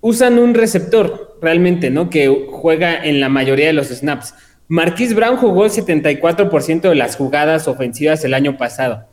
usan 0.01 0.39
un 0.39 0.55
receptor 0.55 1.39
realmente, 1.41 1.91
¿no? 1.91 2.11
Que 2.11 2.47
juega 2.51 3.05
en 3.05 3.21
la 3.21 3.29
mayoría 3.29 3.67
de 3.67 3.73
los 3.73 3.89
snaps. 3.89 4.35
Marquis 4.69 5.15
Brown 5.15 5.37
jugó 5.37 5.65
el 5.65 5.71
74% 5.71 6.81
de 6.89 6.95
las 6.95 7.17
jugadas 7.17 7.69
ofensivas 7.69 8.25
el 8.25 8.35
año 8.35 8.57
pasado. 8.57 9.07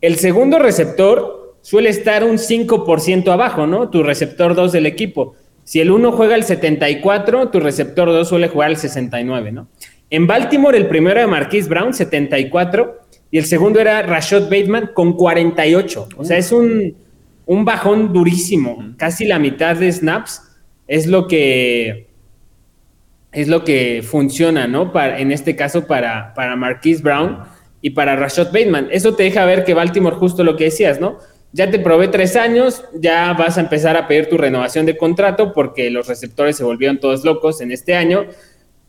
El 0.00 0.16
segundo 0.16 0.58
receptor 0.58 1.56
suele 1.60 1.90
estar 1.90 2.24
un 2.24 2.38
5% 2.38 3.32
abajo, 3.32 3.66
¿no? 3.66 3.90
Tu 3.90 4.02
receptor 4.02 4.54
2 4.54 4.72
del 4.72 4.86
equipo. 4.86 5.34
Si 5.64 5.80
el 5.80 5.90
uno 5.90 6.12
juega 6.12 6.34
el 6.34 6.44
74, 6.44 7.50
tu 7.50 7.60
receptor 7.60 8.08
2 8.08 8.28
suele 8.28 8.48
jugar 8.48 8.70
el 8.70 8.76
69, 8.76 9.52
¿no? 9.52 9.68
En 10.10 10.26
Baltimore, 10.26 10.76
el 10.76 10.88
primero 10.88 11.20
era 11.20 11.28
Marquis 11.28 11.68
Brown, 11.68 11.94
74, 11.94 12.98
y 13.30 13.38
el 13.38 13.46
segundo 13.46 13.80
era 13.80 14.02
Rashad 14.02 14.42
Bateman 14.42 14.90
con 14.92 15.14
48. 15.14 16.08
O 16.16 16.24
sea, 16.24 16.36
es 16.36 16.52
un, 16.52 16.96
un 17.46 17.64
bajón 17.64 18.12
durísimo, 18.12 18.94
casi 18.96 19.26
la 19.26 19.38
mitad 19.38 19.76
de 19.76 19.90
snaps 19.90 20.42
es 20.86 21.06
lo 21.06 21.26
que 21.26 22.08
es 23.32 23.48
lo 23.48 23.64
que 23.64 24.02
funciona, 24.02 24.66
¿no? 24.66 24.92
Para, 24.92 25.18
en 25.18 25.32
este 25.32 25.56
caso 25.56 25.86
para, 25.86 26.34
para 26.34 26.54
Marquise 26.54 27.02
Brown 27.02 27.38
y 27.80 27.90
para 27.90 28.14
Rashad 28.14 28.52
Bateman. 28.52 28.88
Eso 28.90 29.14
te 29.14 29.22
deja 29.22 29.46
ver 29.46 29.64
que 29.64 29.72
Baltimore, 29.72 30.16
justo 30.16 30.44
lo 30.44 30.56
que 30.56 30.64
decías, 30.64 31.00
¿no? 31.00 31.18
Ya 31.52 31.70
te 31.70 31.78
probé 31.78 32.08
tres 32.08 32.36
años, 32.36 32.84
ya 32.94 33.32
vas 33.32 33.56
a 33.56 33.62
empezar 33.62 33.96
a 33.96 34.06
pedir 34.06 34.28
tu 34.28 34.36
renovación 34.36 34.84
de 34.84 34.96
contrato 34.96 35.52
porque 35.54 35.90
los 35.90 36.08
receptores 36.08 36.56
se 36.56 36.64
volvieron 36.64 37.00
todos 37.00 37.24
locos 37.24 37.62
en 37.62 37.72
este 37.72 37.94
año. 37.94 38.26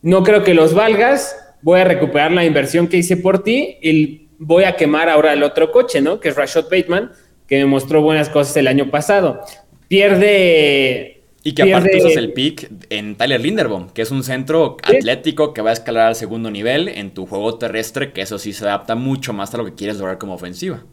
No 0.02 0.22
creo 0.22 0.44
que 0.44 0.52
los 0.52 0.74
valgas, 0.74 1.36
voy 1.62 1.80
a 1.80 1.84
recuperar 1.84 2.30
la 2.32 2.44
inversión 2.44 2.88
que 2.88 2.98
hice 2.98 3.16
por 3.16 3.42
ti 3.42 3.78
y 3.80 4.28
voy 4.38 4.64
a 4.64 4.76
quemar 4.76 5.08
ahora 5.08 5.32
el 5.32 5.42
otro 5.42 5.72
coche, 5.72 6.02
¿no? 6.02 6.20
Que 6.20 6.28
es 6.28 6.36
Rashad 6.36 6.64
Bateman 6.64 7.12
que 7.46 7.58
me 7.58 7.66
mostró 7.66 8.02
buenas 8.02 8.28
cosas 8.28 8.56
el 8.56 8.66
año 8.66 8.90
pasado. 8.90 9.40
Pierde. 9.88 11.22
Y 11.42 11.52
que 11.52 11.62
aparte 11.62 11.98
usas 11.98 12.16
el 12.16 12.32
pick 12.32 12.70
en 12.88 13.16
Tyler 13.16 13.38
Linderbaum, 13.38 13.90
que 13.90 14.00
es 14.00 14.10
un 14.10 14.24
centro 14.24 14.78
atlético 14.82 15.52
que 15.52 15.60
va 15.60 15.70
a 15.70 15.72
escalar 15.74 16.06
al 16.08 16.14
segundo 16.14 16.50
nivel 16.50 16.88
en 16.88 17.10
tu 17.10 17.26
juego 17.26 17.58
terrestre, 17.58 18.12
que 18.12 18.22
eso 18.22 18.38
sí 18.38 18.54
se 18.54 18.64
adapta 18.64 18.94
mucho 18.94 19.34
más 19.34 19.52
a 19.52 19.58
lo 19.58 19.66
que 19.66 19.74
quieres 19.74 19.98
lograr 19.98 20.16
como 20.16 20.32
ofensiva. 20.32 20.84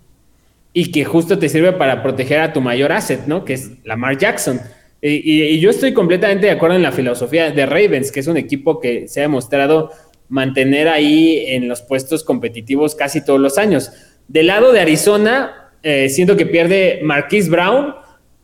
Y 0.74 0.92
que 0.92 1.06
justo 1.06 1.40
te 1.40 1.48
sirve 1.48 1.72
para 1.72 2.04
proteger 2.04 2.42
a 2.42 2.52
tu 2.52 2.60
mayor 2.60 2.92
asset, 2.92 3.28
¿no? 3.28 3.46
Que 3.46 3.54
es 3.54 3.72
Lamar 3.86 4.18
Jackson. 4.18 4.60
Y, 5.02 5.32
y, 5.32 5.60
yo 5.60 5.70
estoy 5.70 5.94
completamente 5.94 6.48
de 6.48 6.52
acuerdo 6.52 6.76
en 6.76 6.84
la 6.84 6.92
filosofía 6.92 7.50
de 7.50 7.66
Ravens, 7.66 8.12
que 8.12 8.20
es 8.20 8.28
un 8.28 8.38
equipo 8.38 8.80
que 8.80 9.08
se 9.08 9.22
ha 9.22 9.24
demostrado 9.24 9.92
mantener 10.28 10.88
ahí 10.88 11.46
en 11.48 11.68
los 11.68 11.82
puestos 11.82 12.24
competitivos 12.24 12.96
casi 12.96 13.24
todos 13.24 13.40
los 13.40 13.58
años. 13.58 13.92
Del 14.28 14.48
lado 14.48 14.72
de 14.72 14.80
Arizona, 14.80 15.61
eh, 15.84 16.10
siento 16.10 16.38
que 16.38 16.46
pierde 16.46 17.00
Marquise 17.04 17.50
Brown. 17.50 17.96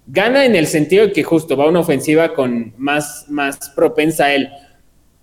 Gana 0.07 0.45
en 0.45 0.55
el 0.55 0.67
sentido 0.67 1.07
de 1.07 1.11
que 1.11 1.23
justo 1.23 1.57
va 1.57 1.67
una 1.67 1.81
ofensiva 1.81 2.33
con 2.33 2.73
más, 2.77 3.25
más 3.29 3.57
propensa 3.75 4.25
a 4.25 4.33
él. 4.33 4.49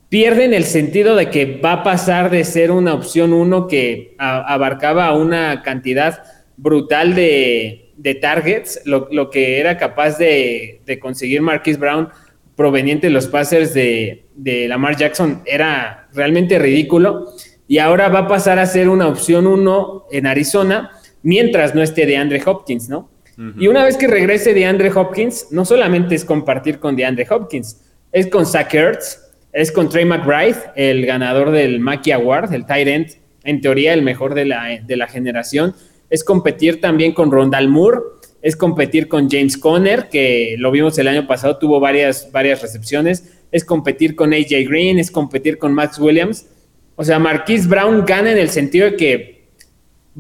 Pierde 0.09 0.45
en 0.45 0.55
el 0.55 0.65
sentido 0.65 1.17
de 1.17 1.31
que 1.31 1.59
va 1.59 1.73
a 1.73 1.83
pasar 1.83 2.31
de 2.31 2.45
ser 2.45 2.71
una 2.71 2.95
opción 2.95 3.33
uno 3.33 3.67
que 3.67 4.15
abarcaba 4.19 5.13
una 5.15 5.63
cantidad 5.63 6.23
brutal 6.57 7.15
de, 7.15 8.19
targets, 8.21 8.81
lo, 8.85 9.31
que 9.31 9.59
era 9.59 9.77
capaz 9.77 10.19
de, 10.19 10.83
conseguir 11.01 11.41
Marquise 11.41 11.79
Brown 11.79 12.11
proveniente 12.55 13.09
de 13.09 13.13
los 13.13 13.27
passers 13.27 13.75
de, 13.75 14.27
de 14.37 14.69
Lamar 14.69 14.97
Jackson 14.97 15.43
era 15.47 16.09
realmente 16.13 16.59
ridículo. 16.59 17.33
Y 17.67 17.79
ahora 17.79 18.09
va 18.09 18.21
a 18.21 18.29
pasar 18.29 18.59
a 18.59 18.67
ser 18.67 18.89
una 18.89 19.09
opción 19.09 19.47
uno 19.47 20.05
en 20.13 20.27
Arizona 20.27 20.91
mientras 21.25 21.75
no 21.75 21.83
esté 21.83 22.07
de 22.07 22.17
Andre 22.17 22.41
Hopkins, 22.47 22.89
¿no? 22.89 23.11
Y 23.59 23.67
una 23.67 23.83
vez 23.83 23.97
que 23.97 24.07
regrese 24.07 24.55
de 24.55 24.65
Andre 24.65 24.93
Hopkins, 24.95 25.49
no 25.51 25.65
solamente 25.65 26.15
es 26.15 26.25
compartir 26.25 26.79
con 26.79 26.95
DeAndre 26.95 27.27
Hopkins, 27.29 27.81
es 28.13 28.29
con 28.29 28.47
Zach 28.47 28.73
Ertz, 28.73 29.19
es 29.53 29.73
con 29.73 29.89
Trey 29.89 30.05
McBride, 30.05 30.57
el 30.77 31.05
ganador 31.05 31.51
del 31.51 31.81
Mackey 31.81 32.13
Award, 32.13 32.55
el 32.55 32.65
tight 32.65 32.87
end, 32.87 33.09
en 33.43 33.61
teoría 33.61 33.93
el 33.93 34.03
mejor 34.03 34.35
de 34.35 34.45
la, 34.45 34.81
de 34.81 34.97
la 34.97 35.09
generación, 35.09 35.75
es 36.11 36.23
competir 36.23 36.81
también 36.81 37.13
con 37.13 37.33
Rondal 37.33 37.67
Moore, 37.67 37.99
es 38.41 38.55
competir 38.55 39.09
con 39.09 39.29
James 39.29 39.57
Conner, 39.57 40.09
que 40.09 40.55
lo 40.59 40.71
vimos 40.71 40.97
el 40.99 41.09
año 41.09 41.27
pasado, 41.27 41.57
tuvo 41.57 41.81
varias, 41.81 42.31
varias 42.31 42.63
recepciones, 42.63 43.33
es 43.51 43.65
competir 43.65 44.15
con 44.15 44.33
AJ 44.33 44.69
Green, 44.69 45.01
es 45.01 45.11
competir 45.11 45.59
con 45.59 45.75
Max 45.75 45.99
Williams. 45.99 46.47
O 46.95 47.03
sea, 47.03 47.19
Marquise 47.19 47.67
Brown 47.67 48.05
gana 48.07 48.31
en 48.31 48.39
el 48.39 48.51
sentido 48.51 48.91
de 48.91 48.97
que 48.97 49.34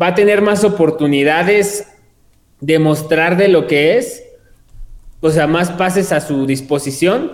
va 0.00 0.08
a 0.08 0.14
tener 0.14 0.42
más 0.42 0.64
oportunidades 0.64 1.88
de 2.60 2.78
mostrar 2.78 3.36
de 3.36 3.48
lo 3.48 3.66
que 3.66 3.98
es, 3.98 4.24
o 5.20 5.30
sea, 5.30 5.46
más 5.46 5.70
pases 5.70 6.12
a 6.12 6.20
su 6.20 6.46
disposición. 6.46 7.32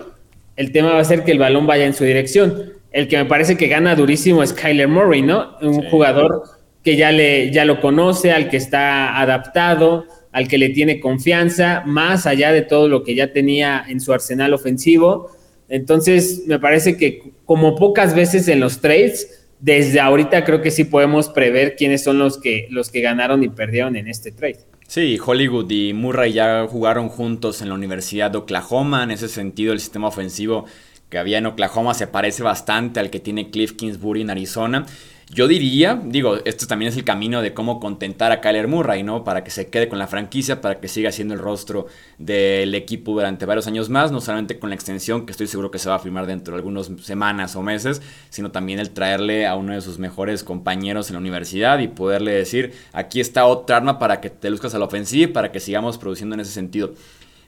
El 0.55 0.71
tema 0.71 0.93
va 0.93 0.99
a 0.99 1.05
ser 1.05 1.23
que 1.23 1.31
el 1.31 1.39
balón 1.39 1.67
vaya 1.67 1.85
en 1.85 1.93
su 1.93 2.03
dirección. 2.03 2.73
El 2.91 3.07
que 3.07 3.17
me 3.17 3.25
parece 3.25 3.57
que 3.57 3.67
gana 3.67 3.95
durísimo 3.95 4.43
es 4.43 4.53
Kyler 4.53 4.87
Murray, 4.87 5.21
¿no? 5.21 5.57
Un 5.61 5.89
jugador 5.89 6.43
que 6.83 6.95
ya, 6.95 7.11
le, 7.11 7.51
ya 7.51 7.65
lo 7.65 7.79
conoce, 7.79 8.31
al 8.31 8.49
que 8.49 8.57
está 8.57 9.19
adaptado, 9.19 10.05
al 10.31 10.47
que 10.47 10.57
le 10.57 10.69
tiene 10.69 10.99
confianza, 10.99 11.83
más 11.85 12.25
allá 12.25 12.51
de 12.51 12.61
todo 12.61 12.87
lo 12.87 13.03
que 13.03 13.15
ya 13.15 13.31
tenía 13.31 13.83
en 13.87 13.99
su 13.99 14.13
arsenal 14.13 14.53
ofensivo. 14.53 15.31
Entonces, 15.69 16.43
me 16.47 16.59
parece 16.59 16.97
que 16.97 17.31
como 17.45 17.75
pocas 17.75 18.15
veces 18.15 18.47
en 18.47 18.59
los 18.59 18.81
trades, 18.81 19.40
desde 19.61 19.99
ahorita 19.99 20.43
creo 20.43 20.61
que 20.61 20.71
sí 20.71 20.83
podemos 20.83 21.29
prever 21.29 21.75
quiénes 21.75 22.03
son 22.03 22.17
los 22.17 22.39
que, 22.39 22.67
los 22.71 22.89
que 22.89 23.01
ganaron 23.01 23.43
y 23.43 23.49
perdieron 23.49 23.95
en 23.95 24.07
este 24.07 24.31
trade. 24.31 24.57
Sí, 24.87 25.17
Hollywood 25.23 25.69
y 25.71 25.93
Murray 25.93 26.33
ya 26.33 26.67
jugaron 26.67 27.07
juntos 27.07 27.61
en 27.61 27.69
la 27.69 27.75
Universidad 27.75 28.31
de 28.31 28.39
Oklahoma. 28.39 29.03
En 29.03 29.11
ese 29.11 29.29
sentido, 29.29 29.71
el 29.71 29.79
sistema 29.79 30.07
ofensivo 30.07 30.65
que 31.09 31.17
había 31.17 31.37
en 31.37 31.45
Oklahoma 31.45 31.93
se 31.93 32.07
parece 32.07 32.43
bastante 32.43 32.99
al 32.99 33.09
que 33.09 33.19
tiene 33.19 33.51
Cliff 33.51 33.73
Kingsbury 33.73 34.21
en 34.21 34.31
Arizona. 34.31 34.85
Yo 35.33 35.47
diría, 35.47 36.01
digo, 36.03 36.39
esto 36.43 36.67
también 36.67 36.89
es 36.89 36.97
el 36.97 37.05
camino 37.05 37.41
de 37.41 37.53
cómo 37.53 37.79
contentar 37.79 38.33
a 38.33 38.41
Kyler 38.41 38.67
Murray, 38.67 39.01
¿no? 39.01 39.23
Para 39.23 39.45
que 39.45 39.49
se 39.49 39.69
quede 39.69 39.87
con 39.87 39.97
la 39.97 40.07
franquicia, 40.07 40.59
para 40.59 40.81
que 40.81 40.89
siga 40.89 41.09
siendo 41.13 41.33
el 41.33 41.39
rostro 41.39 41.87
del 42.17 42.75
equipo 42.75 43.13
durante 43.13 43.45
varios 43.45 43.65
años 43.65 43.87
más, 43.87 44.11
no 44.11 44.19
solamente 44.19 44.59
con 44.59 44.71
la 44.71 44.75
extensión, 44.75 45.25
que 45.25 45.31
estoy 45.31 45.47
seguro 45.47 45.71
que 45.71 45.79
se 45.79 45.87
va 45.87 45.95
a 45.95 45.99
firmar 45.99 46.25
dentro 46.25 46.53
de 46.53 46.57
algunas 46.57 46.91
semanas 47.01 47.55
o 47.55 47.61
meses, 47.61 48.01
sino 48.29 48.51
también 48.51 48.79
el 48.79 48.89
traerle 48.89 49.47
a 49.47 49.55
uno 49.55 49.73
de 49.73 49.79
sus 49.79 49.99
mejores 49.99 50.43
compañeros 50.43 51.09
en 51.09 51.13
la 51.13 51.21
universidad 51.21 51.79
y 51.79 51.87
poderle 51.87 52.33
decir, 52.33 52.73
aquí 52.91 53.21
está 53.21 53.45
otra 53.45 53.77
arma 53.77 53.99
para 53.99 54.19
que 54.19 54.29
te 54.29 54.49
luzcas 54.49 54.75
a 54.75 54.79
la 54.79 54.85
ofensiva 54.85 55.29
y 55.29 55.33
para 55.33 55.53
que 55.53 55.61
sigamos 55.61 55.97
produciendo 55.97 56.35
en 56.35 56.41
ese 56.41 56.51
sentido. 56.51 56.93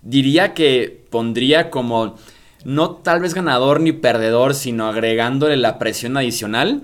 Diría 0.03 0.53
que 0.53 1.03
pondría 1.09 1.69
como, 1.69 2.15
no 2.63 2.91
tal 2.91 3.19
vez 3.19 3.33
ganador 3.33 3.81
ni 3.81 3.91
perdedor, 3.91 4.53
sino 4.53 4.87
agregándole 4.87 5.57
la 5.57 5.79
presión 5.79 6.15
adicional 6.15 6.83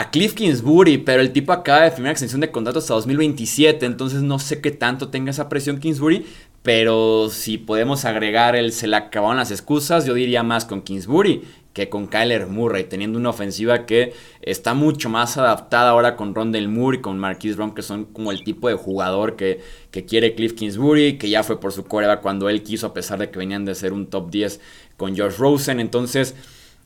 a 0.00 0.10
Cliff 0.10 0.32
Kingsbury, 0.32 0.96
pero 0.96 1.20
el 1.20 1.30
tipo 1.30 1.52
acaba 1.52 1.82
de 1.82 1.90
firmar 1.90 2.12
extensión 2.12 2.40
de 2.40 2.50
contrato 2.50 2.78
hasta 2.78 2.94
2027, 2.94 3.84
entonces 3.84 4.22
no 4.22 4.38
sé 4.38 4.62
qué 4.62 4.70
tanto 4.70 5.08
tenga 5.08 5.30
esa 5.30 5.50
presión 5.50 5.78
Kingsbury, 5.78 6.24
pero 6.62 7.28
si 7.28 7.58
podemos 7.58 8.06
agregar 8.06 8.56
el 8.56 8.72
se 8.72 8.86
le 8.86 8.96
acabaron 8.96 9.36
las 9.36 9.50
excusas, 9.50 10.06
yo 10.06 10.14
diría 10.14 10.42
más 10.42 10.64
con 10.64 10.80
Kingsbury 10.80 11.42
que 11.74 11.90
con 11.90 12.06
Kyler 12.06 12.46
Murray, 12.46 12.84
teniendo 12.84 13.18
una 13.18 13.28
ofensiva 13.28 13.84
que 13.84 14.14
está 14.40 14.72
mucho 14.72 15.10
más 15.10 15.36
adaptada 15.36 15.90
ahora 15.90 16.16
con 16.16 16.34
Rondell 16.34 16.68
Moore 16.68 16.96
y 16.96 17.00
con 17.02 17.18
Marquise 17.18 17.56
Brown, 17.56 17.74
que 17.74 17.82
son 17.82 18.06
como 18.06 18.32
el 18.32 18.42
tipo 18.42 18.70
de 18.70 18.76
jugador 18.76 19.36
que, 19.36 19.60
que 19.90 20.06
quiere 20.06 20.34
Cliff 20.34 20.54
Kingsbury, 20.54 21.18
que 21.18 21.28
ya 21.28 21.42
fue 21.42 21.60
por 21.60 21.72
su 21.72 21.84
coreback 21.84 22.22
cuando 22.22 22.48
él 22.48 22.62
quiso, 22.62 22.86
a 22.86 22.94
pesar 22.94 23.18
de 23.18 23.30
que 23.30 23.38
venían 23.38 23.66
de 23.66 23.74
ser 23.74 23.92
un 23.92 24.06
top 24.06 24.30
10 24.30 24.60
con 24.96 25.14
George 25.14 25.36
Rosen, 25.36 25.78
entonces 25.78 26.34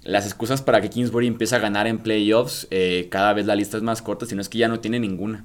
las 0.05 0.27
excusas 0.27 0.62
para 0.62 0.81
que 0.81 0.90
Kingsbury 0.90 1.27
empiece 1.27 1.57
a 1.57 1.59
ganar 1.59 1.87
en 1.87 1.99
playoffs, 1.99 2.67
eh, 2.71 3.09
cada 3.11 3.33
vez 3.33 3.47
la 3.47 3.57
lista 3.57 3.77
es 3.77 3.83
más 3.83 4.03
corta, 4.03 4.27
sino 4.27 4.40
es 4.40 4.49
que 4.49 4.59
ya 4.59 4.69
no 4.69 4.81
tiene 4.81 5.01
ninguna. 5.01 5.45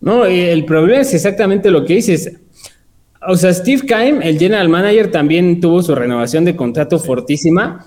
No, 0.00 0.24
el 0.26 0.64
problema 0.64 1.00
es 1.00 1.14
exactamente 1.14 1.70
lo 1.70 1.84
que 1.84 1.94
dices. 1.94 2.38
O 3.26 3.36
sea, 3.36 3.54
Steve 3.54 3.86
Keim, 3.86 4.20
el 4.20 4.38
general 4.38 4.68
manager, 4.68 5.10
también 5.10 5.60
tuvo 5.60 5.82
su 5.82 5.94
renovación 5.94 6.44
de 6.44 6.56
contrato 6.56 6.98
fortísima. 6.98 7.86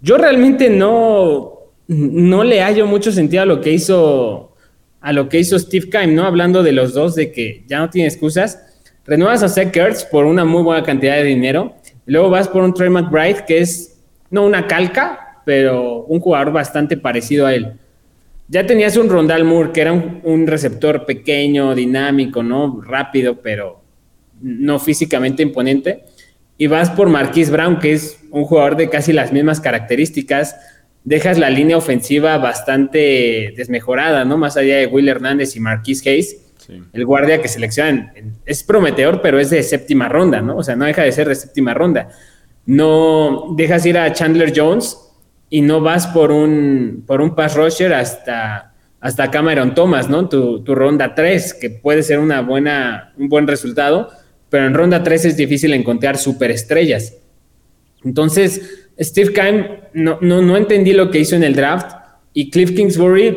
Yo 0.00 0.16
realmente 0.16 0.70
no, 0.70 1.52
no 1.88 2.44
le 2.44 2.62
hallo 2.62 2.86
mucho 2.86 3.12
sentido 3.12 3.42
a 3.42 3.46
lo 3.46 3.60
que 3.60 3.72
hizo 3.72 4.50
a 5.00 5.12
lo 5.12 5.28
que 5.28 5.38
hizo 5.38 5.58
Steve 5.58 5.88
Keim, 5.88 6.14
¿no? 6.14 6.24
Hablando 6.24 6.62
de 6.62 6.72
los 6.72 6.92
dos, 6.92 7.14
de 7.14 7.32
que 7.32 7.64
ya 7.66 7.78
no 7.78 7.90
tiene 7.90 8.08
excusas. 8.08 8.60
Renuevas 9.06 9.42
a 9.42 9.48
Zach 9.48 9.74
Ertz 9.74 10.04
por 10.04 10.26
una 10.26 10.44
muy 10.44 10.62
buena 10.62 10.82
cantidad 10.82 11.16
de 11.16 11.24
dinero. 11.24 11.74
Luego 12.06 12.28
vas 12.28 12.48
por 12.48 12.62
un 12.62 12.74
Trey 12.74 12.90
McBride, 12.90 13.44
que 13.46 13.60
es 13.60 13.98
no 14.30 14.44
una 14.44 14.66
calca, 14.66 15.29
pero 15.44 16.04
un 16.04 16.20
jugador 16.20 16.52
bastante 16.52 16.96
parecido 16.96 17.46
a 17.46 17.54
él. 17.54 17.72
Ya 18.48 18.66
tenías 18.66 18.96
un 18.96 19.08
Rondal 19.08 19.44
Moore, 19.44 19.70
que 19.72 19.80
era 19.80 19.92
un, 19.92 20.46
receptor 20.46 21.06
pequeño, 21.06 21.74
dinámico, 21.74 22.42
¿no? 22.42 22.80
Rápido, 22.82 23.40
pero 23.40 23.80
no 24.40 24.80
físicamente 24.80 25.44
imponente. 25.44 26.04
Y 26.58 26.66
vas 26.66 26.90
por 26.90 27.08
Marquise 27.08 27.52
Brown, 27.52 27.78
que 27.78 27.92
es 27.92 28.20
un 28.30 28.44
jugador 28.44 28.76
de 28.76 28.90
casi 28.90 29.12
las 29.12 29.32
mismas 29.32 29.60
características. 29.60 30.56
Dejas 31.04 31.38
la 31.38 31.48
línea 31.48 31.76
ofensiva 31.76 32.36
bastante 32.38 33.54
desmejorada, 33.56 34.24
¿no? 34.24 34.36
Más 34.36 34.56
allá 34.56 34.78
de 34.78 34.86
Will 34.86 35.08
Hernández 35.08 35.54
y 35.54 35.60
Marquise 35.60 36.10
Hayes. 36.10 36.36
El 36.92 37.04
guardia 37.06 37.40
que 37.40 37.48
seleccionan 37.48 38.12
es 38.44 38.62
prometedor, 38.62 39.22
pero 39.22 39.38
es 39.38 39.50
de 39.50 39.62
séptima 39.62 40.08
ronda, 40.08 40.40
¿no? 40.40 40.56
O 40.56 40.62
sea, 40.62 40.76
no 40.76 40.84
deja 40.86 41.02
de 41.02 41.12
ser 41.12 41.28
de 41.28 41.34
séptima 41.34 41.72
ronda. 41.72 42.08
No 42.66 43.54
dejas 43.56 43.86
ir 43.86 43.96
a 43.96 44.12
Chandler 44.12 44.52
Jones, 44.54 44.96
y 45.50 45.60
no 45.62 45.80
vas 45.80 46.06
por 46.06 46.30
un, 46.30 47.02
por 47.06 47.20
un 47.20 47.34
pass 47.34 47.56
rusher 47.56 47.92
hasta, 47.92 48.72
hasta 49.00 49.30
Cameron 49.30 49.74
Thomas, 49.74 50.08
¿no? 50.08 50.28
Tu, 50.28 50.62
ronda 50.64 51.14
3, 51.14 51.54
que 51.54 51.70
puede 51.70 52.04
ser 52.04 52.20
una 52.20 52.40
buena, 52.40 53.12
un 53.18 53.28
buen 53.28 53.48
resultado, 53.48 54.10
pero 54.48 54.66
en 54.66 54.74
ronda 54.74 55.02
3 55.02 55.24
es 55.26 55.36
difícil 55.36 55.74
encontrar 55.74 56.16
superestrellas. 56.16 57.16
Entonces, 58.04 58.88
Steve 58.98 59.32
Keim 59.32 59.66
no, 59.92 60.18
no, 60.20 60.40
no 60.40 60.56
entendí 60.56 60.92
lo 60.92 61.10
que 61.10 61.18
hizo 61.18 61.34
en 61.34 61.42
el 61.42 61.56
draft 61.56 61.96
y 62.32 62.50
Cliff 62.50 62.74
Kingsbury, 62.74 63.36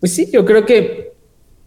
pues 0.00 0.12
sí, 0.12 0.28
yo 0.32 0.44
creo 0.44 0.66
que, 0.66 1.12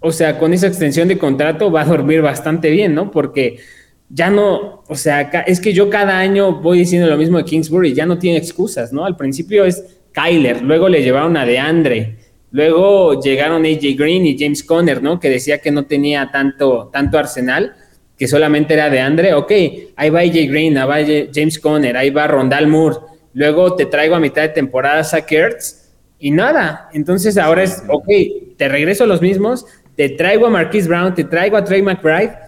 o 0.01 0.11
sea, 0.11 0.37
con 0.37 0.53
esa 0.53 0.67
extensión 0.67 1.07
de 1.07 1.17
contrato 1.17 1.71
va 1.71 1.81
a 1.81 1.85
dormir 1.85 2.21
bastante 2.21 2.69
bien, 2.69 2.93
¿no? 2.93 3.09
Porque 3.09 3.59
ya 4.09 4.29
no, 4.29 4.83
o 4.87 4.95
sea, 4.95 5.21
es 5.47 5.59
que 5.59 5.73
yo 5.73 5.89
cada 5.89 6.17
año 6.17 6.61
voy 6.61 6.79
diciendo 6.79 7.07
lo 7.07 7.17
mismo 7.17 7.37
de 7.37 7.45
Kingsbury, 7.45 7.93
ya 7.93 8.05
no 8.05 8.17
tiene 8.17 8.37
excusas, 8.37 8.93
¿no? 8.93 9.05
Al 9.05 9.17
principio 9.17 9.65
es 9.65 9.83
Kyler, 10.13 10.61
luego 10.61 10.87
le 10.87 11.03
llevaron 11.03 11.35
a 11.35 11.45
DeAndre, 11.45 12.17
luego 12.51 13.21
llegaron 13.21 13.65
AJ 13.65 13.97
Green 13.97 14.25
y 14.25 14.37
James 14.37 14.63
Conner, 14.63 15.03
¿no? 15.03 15.19
Que 15.19 15.29
decía 15.29 15.59
que 15.59 15.71
no 15.71 15.85
tenía 15.85 16.31
tanto, 16.31 16.89
tanto 16.91 17.17
arsenal, 17.17 17.75
que 18.17 18.27
solamente 18.27 18.73
era 18.73 18.89
DeAndre, 18.89 19.33
ok, 19.33 19.51
ahí 19.95 20.09
va 20.09 20.21
AJ 20.21 20.49
Green, 20.49 20.77
ahí 20.77 20.87
va 20.87 21.29
James 21.33 21.59
Conner, 21.59 21.97
ahí 21.97 22.09
va 22.09 22.27
Rondal 22.27 22.67
Moore, 22.67 22.97
luego 23.33 23.75
te 23.75 23.85
traigo 23.85 24.15
a 24.15 24.19
mitad 24.19 24.41
de 24.41 24.49
temporada 24.49 25.03
Zach 25.03 25.31
Ertz, 25.31 25.91
y 26.17 26.31
nada, 26.31 26.89
entonces 26.93 27.37
ahora 27.37 27.63
es, 27.63 27.83
ok, 27.87 28.07
te 28.57 28.69
regreso 28.69 29.03
a 29.03 29.07
los 29.07 29.21
mismos, 29.21 29.65
te 29.95 30.09
traigo 30.09 30.47
a 30.47 30.49
Marquise 30.49 30.87
Brown, 30.87 31.13
te 31.13 31.25
traigo 31.25 31.57
a 31.57 31.63
Trey 31.63 31.81
McBride, 31.81 32.46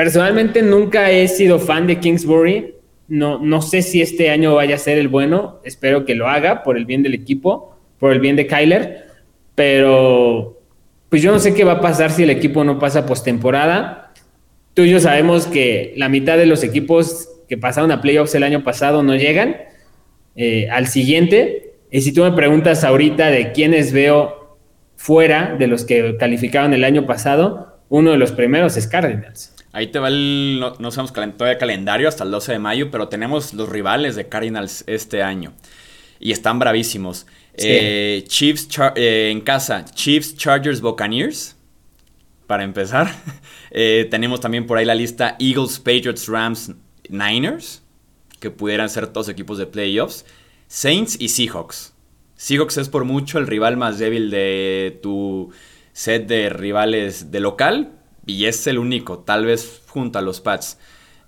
Personalmente 0.00 0.62
nunca 0.62 1.10
he 1.10 1.28
sido 1.28 1.58
fan 1.58 1.86
de 1.86 1.98
Kingsbury. 1.98 2.74
No, 3.08 3.38
no 3.38 3.60
sé 3.60 3.82
si 3.82 4.00
este 4.00 4.30
año 4.30 4.54
vaya 4.54 4.76
a 4.76 4.78
ser 4.78 4.96
el 4.96 5.08
bueno. 5.08 5.60
Espero 5.62 6.06
que 6.06 6.14
lo 6.14 6.26
haga 6.26 6.62
por 6.62 6.78
el 6.78 6.86
bien 6.86 7.02
del 7.02 7.12
equipo, 7.12 7.76
por 7.98 8.10
el 8.10 8.18
bien 8.18 8.34
de 8.34 8.46
Kyler. 8.46 9.08
Pero 9.54 10.58
pues 11.10 11.20
yo 11.20 11.30
no 11.30 11.38
sé 11.38 11.52
qué 11.52 11.64
va 11.64 11.72
a 11.72 11.80
pasar 11.82 12.12
si 12.12 12.22
el 12.22 12.30
equipo 12.30 12.64
no 12.64 12.78
pasa 12.78 13.04
postemporada. 13.04 14.14
Tú 14.72 14.84
y 14.84 14.90
yo 14.90 15.00
sabemos 15.00 15.46
que 15.46 15.92
la 15.98 16.08
mitad 16.08 16.38
de 16.38 16.46
los 16.46 16.64
equipos 16.64 17.28
que 17.46 17.58
pasaron 17.58 17.92
a 17.92 18.00
playoffs 18.00 18.34
el 18.34 18.44
año 18.44 18.64
pasado 18.64 19.02
no 19.02 19.14
llegan 19.16 19.54
eh, 20.34 20.70
al 20.70 20.86
siguiente. 20.86 21.74
Y 21.90 22.00
si 22.00 22.14
tú 22.14 22.22
me 22.22 22.32
preguntas 22.32 22.84
ahorita 22.84 23.26
de 23.26 23.52
quiénes 23.52 23.92
veo 23.92 24.56
fuera 24.96 25.56
de 25.58 25.66
los 25.66 25.84
que 25.84 26.16
calificaron 26.16 26.72
el 26.72 26.84
año 26.84 27.04
pasado, 27.06 27.82
uno 27.90 28.12
de 28.12 28.16
los 28.16 28.32
primeros 28.32 28.78
es 28.78 28.86
Cardinals. 28.86 29.59
Ahí 29.72 29.88
te 29.88 29.98
va 29.98 30.08
el, 30.08 30.58
no, 30.60 30.74
no 30.78 30.90
sabemos 30.90 31.12
todavía 31.36 31.58
calendario 31.58 32.08
hasta 32.08 32.24
el 32.24 32.30
12 32.30 32.52
de 32.52 32.58
mayo, 32.58 32.90
pero 32.90 33.08
tenemos 33.08 33.54
los 33.54 33.68
rivales 33.68 34.16
de 34.16 34.28
Cardinals 34.28 34.84
este 34.86 35.22
año. 35.22 35.52
Y 36.18 36.32
están 36.32 36.58
bravísimos. 36.58 37.26
Eh, 37.54 38.24
Chiefs 38.26 38.68
eh, 38.96 39.30
en 39.30 39.40
casa, 39.40 39.84
Chiefs, 39.84 40.36
Chargers, 40.36 40.80
Buccaneers. 40.80 41.56
Para 42.46 42.64
empezar. 42.64 43.14
Eh, 43.72 44.08
tenemos 44.10 44.40
también 44.40 44.66
por 44.66 44.78
ahí 44.78 44.84
la 44.84 44.96
lista 44.96 45.36
Eagles, 45.38 45.78
Patriots, 45.78 46.26
Rams, 46.26 46.72
Niners. 47.08 47.84
Que 48.40 48.50
pudieran 48.50 48.90
ser 48.90 49.06
todos 49.06 49.28
equipos 49.28 49.58
de 49.58 49.66
playoffs. 49.66 50.24
Saints 50.66 51.16
y 51.20 51.28
Seahawks. 51.28 51.94
Seahawks 52.34 52.78
es 52.78 52.88
por 52.88 53.04
mucho 53.04 53.38
el 53.38 53.46
rival 53.46 53.76
más 53.76 54.00
débil 54.00 54.28
de 54.30 54.98
tu 55.02 55.52
set 55.92 56.26
de 56.26 56.48
rivales 56.48 57.30
de 57.30 57.40
local, 57.40 57.92
y 58.26 58.46
es 58.46 58.66
el 58.66 58.78
único, 58.78 59.18
tal 59.20 59.46
vez 59.46 59.82
junto 59.88 60.18
a 60.18 60.22
los 60.22 60.40
Pats. 60.40 60.78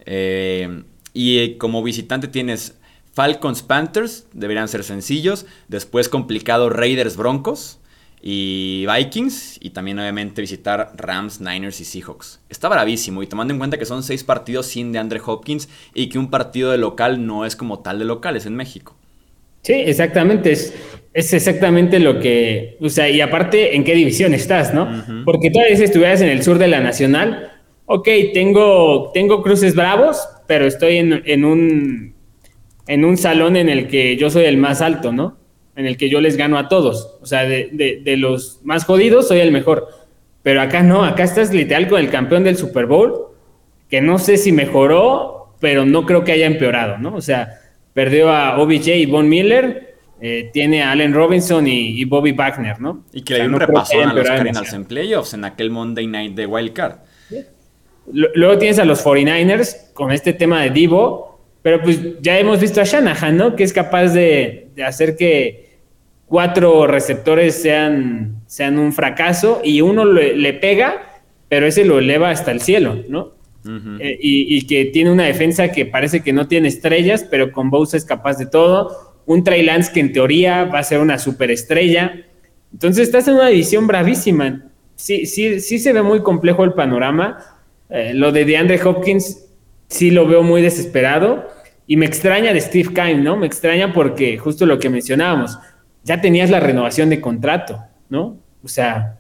Eh, 0.05 0.85
y 1.15 1.55
como 1.55 1.83
visitante 1.83 2.29
tienes 2.29 2.79
Falcons 3.13 3.63
Panthers, 3.63 4.27
deberían 4.33 4.69
ser 4.69 4.85
sencillos. 4.85 5.47
Después 5.69 6.09
complicado 6.09 6.71
Raiders 6.71 7.17
Broncos 7.17 7.79
y 8.23 8.87
Vikings. 8.87 9.59
Y 9.61 9.71
también 9.71 9.99
obviamente 9.99 10.41
visitar 10.41 10.93
Rams, 10.97 11.41
Niners 11.41 11.81
y 11.81 11.85
Seahawks. 11.85 12.41
Está 12.49 12.69
bravísimo 12.69 13.23
y 13.23 13.27
tomando 13.27 13.53
en 13.53 13.59
cuenta 13.59 13.79
que 13.79 13.85
son 13.85 14.03
seis 14.03 14.25
partidos 14.25 14.67
sin 14.67 14.93
de 14.93 14.99
Andre 14.99 15.21
Hopkins 15.25 15.69
y 15.95 16.09
que 16.09 16.19
un 16.19 16.31
partido 16.31 16.71
de 16.71 16.79
local 16.79 17.27
no 17.27 17.45
es 17.45 17.57
como 17.57 17.81
tal 17.81 17.99
de 17.99 18.05
local, 18.05 18.37
es 18.37 18.47
en 18.47 18.57
México. 18.57 18.97
Sí, 19.63 19.75
exactamente. 19.75 20.53
Es, 20.53 20.75
es 21.15 21.33
exactamente 21.33 21.99
lo 21.99 22.21
que. 22.21 22.77
O 22.81 22.89
sea, 22.89 23.09
y 23.09 23.21
aparte, 23.21 23.77
¿en 23.77 23.85
qué 23.85 23.95
división 23.95 24.35
estás, 24.35 24.73
no? 24.73 24.89
Porque 25.25 25.51
todavía 25.51 25.77
si 25.77 25.85
estuvieras 25.85 26.21
en 26.21 26.29
el 26.29 26.43
sur 26.43 26.59
de 26.59 26.69
la 26.69 26.81
Nacional, 26.81 27.53
ok, 27.87 28.09
tengo, 28.33 29.11
tengo 29.13 29.43
cruces 29.43 29.75
bravos, 29.75 30.27
pero 30.47 30.67
estoy 30.67 30.97
en, 30.97 31.45
un, 31.45 32.15
en 32.87 33.05
un 33.05 33.17
salón 33.17 33.57
en 33.57 33.69
el 33.69 33.89
que 33.89 34.17
yo 34.17 34.31
soy 34.31 34.45
el 34.45 34.57
más 34.57 34.81
alto, 34.81 35.13
¿no? 35.13 35.37
En 35.77 35.87
el 35.87 35.97
que 35.97 36.09
yo 36.09 36.21
les 36.21 36.37
gano 36.37 36.59
a 36.59 36.69
todos. 36.69 37.19
O 37.21 37.27
sea, 37.27 37.45
de, 37.45 38.01
de 38.03 38.17
los 38.17 38.61
más 38.63 38.85
jodidos 38.85 39.29
soy 39.29 39.41
el 39.41 39.53
mejor. 39.53 39.89
Pero 40.43 40.61
acá 40.61 40.83
no, 40.83 41.05
acá 41.05 41.25
estás 41.25 41.53
literal 41.53 41.89
con 41.89 42.01
el 42.01 42.11
campeón 42.11 42.45
del 42.45 42.57
Super 42.57 42.87
Bowl, 42.87 43.29
que 43.89 44.01
no 44.01 44.19
sé 44.19 44.37
si 44.37 44.53
mejoró, 44.53 45.55
pero 45.61 45.85
no 45.85 46.05
creo 46.05 46.25
que 46.25 46.33
haya 46.33 46.47
empeorado, 46.47 46.99
¿no? 46.99 47.15
O 47.15 47.21
sea 47.21 47.59
perdió 47.93 48.31
a 48.31 48.59
OBJ 48.59 48.89
y 48.89 49.07
Von 49.07 49.29
Miller, 49.29 49.92
eh, 50.23 50.51
tiene 50.53 50.83
a 50.83 50.93
Allen 50.93 51.13
Robinson 51.13 51.67
y, 51.67 52.05
Bobby 52.05 52.33
Wagner, 52.33 52.81
¿no? 52.81 53.05
Y 53.13 53.23
que 53.23 53.35
le 53.35 53.41
dio 53.41 53.49
un 53.51 53.61
repasón 53.61 54.09
a 54.09 54.15
los 54.15 54.27
Cardinals 54.27 54.73
en 54.73 54.85
playoffs 54.85 55.35
en 55.35 55.45
aquel 55.45 55.71
Monday 55.71 56.07
Night 56.07 56.35
de 56.35 56.47
Wild 56.47 56.73
Card. 56.73 56.97
Luego 58.07 58.59
tienes 58.59 58.79
a 58.79 58.85
los 58.85 59.05
49ers 59.05 59.93
con 59.93 60.11
este 60.11 60.33
tema 60.33 60.63
de 60.63 60.71
Divo, 60.71 61.41
pero 61.63 61.81
pues 61.81 62.21
ya 62.21 62.39
hemos 62.39 62.61
visto 62.61 62.81
a 62.81 62.85
Shanahan, 62.85 63.37
¿no? 63.37 63.57
Que 63.57 63.65
es 63.65 63.73
capaz 63.73 64.09
de, 64.09 64.71
hacer 64.85 65.17
que 65.17 65.79
cuatro 66.27 66.87
receptores 66.87 67.61
sean, 67.61 68.43
sean 68.47 68.79
un 68.79 68.93
fracaso 68.93 69.61
y 69.63 69.81
uno 69.81 70.05
le 70.05 70.53
pega, 70.55 71.23
pero 71.49 71.67
ese 71.67 71.85
lo 71.85 71.99
eleva 71.99 72.31
hasta 72.31 72.51
el 72.51 72.61
cielo, 72.61 72.97
¿no? 73.09 73.43
Eh, 73.65 74.19
y, 74.21 74.67
que 74.67 74.87
tiene 74.87 75.13
una 75.13 75.25
defensa 75.25 75.71
que 75.71 75.87
parece 75.87 76.23
que 76.23 76.33
no 76.33 76.49
tiene 76.49 76.69
estrellas, 76.69 77.27
pero 77.31 77.53
con 77.53 77.71
Bosa 77.71 77.97
es 77.97 78.05
capaz 78.05 78.37
de 78.37 78.47
todo. 78.47 79.12
Un 79.27 79.45
Trey 79.45 79.63
Lance 79.63 79.93
que 79.93 80.01
en 80.01 80.13
teoría 80.13 80.65
va 80.65 80.81
a 80.81 80.85
ser 80.85 81.01
una 81.01 81.19
superestrella. 81.19 82.25
Entonces 82.73 83.07
estás 83.07 83.29
en 83.29 83.35
una 83.35 83.49
división 83.49 83.87
bravísima. 83.87 84.65
Sí, 84.97 85.27
sí, 85.27 85.61
sí 85.61 85.79
se 85.79 85.93
ve 85.93 86.03
muy 86.03 86.23
complejo 86.23 86.65
el 86.65 86.75
panorama. 86.75 87.39
Eh, 87.91 88.13
lo 88.15 88.33
de 88.33 88.45
DeAndre 88.45 88.81
Hopkins 88.83 89.47
sí 89.89 90.11
lo 90.11 90.27
veo 90.27 90.43
muy 90.43 90.63
desesperado. 90.63 91.49
Y 91.87 91.97
me 91.97 92.07
extraña 92.07 92.53
de 92.53 92.61
Steve 92.61 92.89
Kime, 92.89 93.17
¿no? 93.17 93.37
Me 93.37 93.47
extraña 93.47 93.93
porque 93.93 94.39
justo 94.39 94.67
lo 94.67 94.79
que 94.79 94.89
mencionábamos, 94.89 95.59
ya 96.05 96.21
tenías 96.21 96.51
la 96.51 96.61
renovación 96.61 97.11
de 97.11 97.21
contrato, 97.21 97.79
¿no? 98.09 98.39
O 98.63 98.69
sea, 98.69 99.19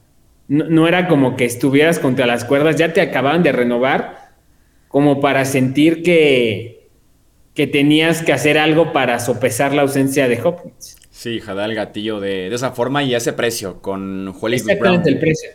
no, 0.48 0.64
no 0.68 0.88
era 0.88 1.08
como 1.08 1.36
que 1.36 1.44
estuvieras 1.44 1.98
contra 1.98 2.26
las 2.26 2.44
cuerdas, 2.44 2.76
ya 2.76 2.92
te 2.92 3.00
acababan 3.00 3.42
de 3.42 3.52
renovar 3.52 4.32
como 4.92 5.20
para 5.20 5.44
sentir 5.46 6.02
que, 6.02 6.71
que 7.54 7.66
tenías 7.66 8.22
que 8.22 8.32
hacer 8.32 8.58
algo 8.58 8.92
para 8.92 9.18
sopesar 9.18 9.74
la 9.74 9.82
ausencia 9.82 10.28
de 10.28 10.40
Hopkins. 10.42 10.96
Sí, 11.10 11.40
jada 11.40 11.66
el 11.66 11.74
gatillo 11.74 12.20
de, 12.20 12.52
esa 12.52 12.72
forma 12.72 13.02
y 13.02 13.14
a 13.14 13.18
ese 13.18 13.32
precio, 13.32 13.80
con 13.80 14.32
Juárez 14.32 14.62
Exactamente 14.62 15.10
el 15.10 15.18
precio. 15.18 15.50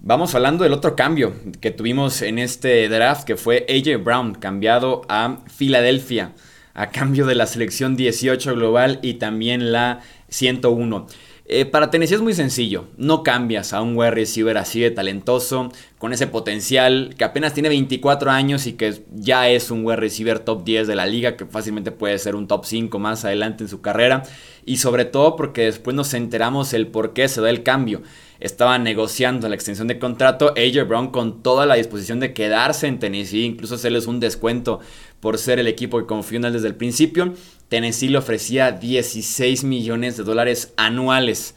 Vamos 0.00 0.34
hablando 0.34 0.64
del 0.64 0.72
otro 0.72 0.96
cambio 0.96 1.34
que 1.60 1.70
tuvimos 1.70 2.22
en 2.22 2.38
este 2.38 2.88
draft, 2.88 3.24
que 3.24 3.36
fue 3.36 3.66
AJ 3.68 4.02
Brown, 4.02 4.34
cambiado 4.34 5.02
a 5.08 5.38
Filadelfia. 5.54 6.32
a 6.74 6.90
cambio 6.90 7.24
de 7.24 7.34
la 7.34 7.46
selección 7.46 7.96
18 7.96 8.54
global 8.54 8.98
y 9.02 9.14
también 9.14 9.72
la 9.72 10.00
101. 10.28 11.06
Eh, 11.48 11.64
para 11.64 11.90
Tennessee 11.90 12.16
es 12.16 12.20
muy 12.20 12.34
sencillo, 12.34 12.88
no 12.96 13.22
cambias 13.22 13.72
a 13.72 13.80
un 13.80 13.96
wide 13.96 14.10
receiver 14.10 14.58
así 14.58 14.80
de 14.80 14.90
talentoso, 14.90 15.70
con 15.96 16.12
ese 16.12 16.26
potencial, 16.26 17.14
que 17.16 17.22
apenas 17.22 17.54
tiene 17.54 17.68
24 17.68 18.32
años 18.32 18.66
y 18.66 18.72
que 18.72 19.04
ya 19.12 19.48
es 19.48 19.70
un 19.70 19.86
wide 19.86 19.94
receiver 19.94 20.40
top 20.40 20.64
10 20.64 20.88
de 20.88 20.96
la 20.96 21.06
liga, 21.06 21.36
que 21.36 21.46
fácilmente 21.46 21.92
puede 21.92 22.18
ser 22.18 22.34
un 22.34 22.48
top 22.48 22.64
5 22.64 22.98
más 22.98 23.24
adelante 23.24 23.62
en 23.62 23.68
su 23.68 23.80
carrera, 23.80 24.24
y 24.64 24.78
sobre 24.78 25.04
todo 25.04 25.36
porque 25.36 25.62
después 25.62 25.94
nos 25.94 26.14
enteramos 26.14 26.72
el 26.72 26.88
por 26.88 27.12
qué 27.12 27.28
se 27.28 27.40
da 27.40 27.48
el 27.48 27.62
cambio. 27.62 28.02
Estaba 28.40 28.76
negociando 28.78 29.48
la 29.48 29.54
extensión 29.54 29.86
de 29.86 30.00
contrato, 30.00 30.52
AJ 30.56 30.86
Brown 30.88 31.10
con 31.10 31.42
toda 31.44 31.64
la 31.64 31.76
disposición 31.76 32.18
de 32.18 32.34
quedarse 32.34 32.88
en 32.88 32.98
Tennessee, 32.98 33.44
incluso 33.44 33.76
hacerles 33.76 34.08
un 34.08 34.18
descuento 34.18 34.80
por 35.20 35.38
ser 35.38 35.58
el 35.58 35.68
equipo 35.68 35.98
que 35.98 36.06
confió 36.06 36.38
en 36.38 36.46
él 36.46 36.52
desde 36.52 36.68
el 36.68 36.74
principio. 36.74 37.32
Tennessee 37.68 38.08
le 38.08 38.18
ofrecía 38.18 38.72
16 38.72 39.64
millones 39.64 40.16
de 40.16 40.24
dólares 40.24 40.72
anuales, 40.76 41.54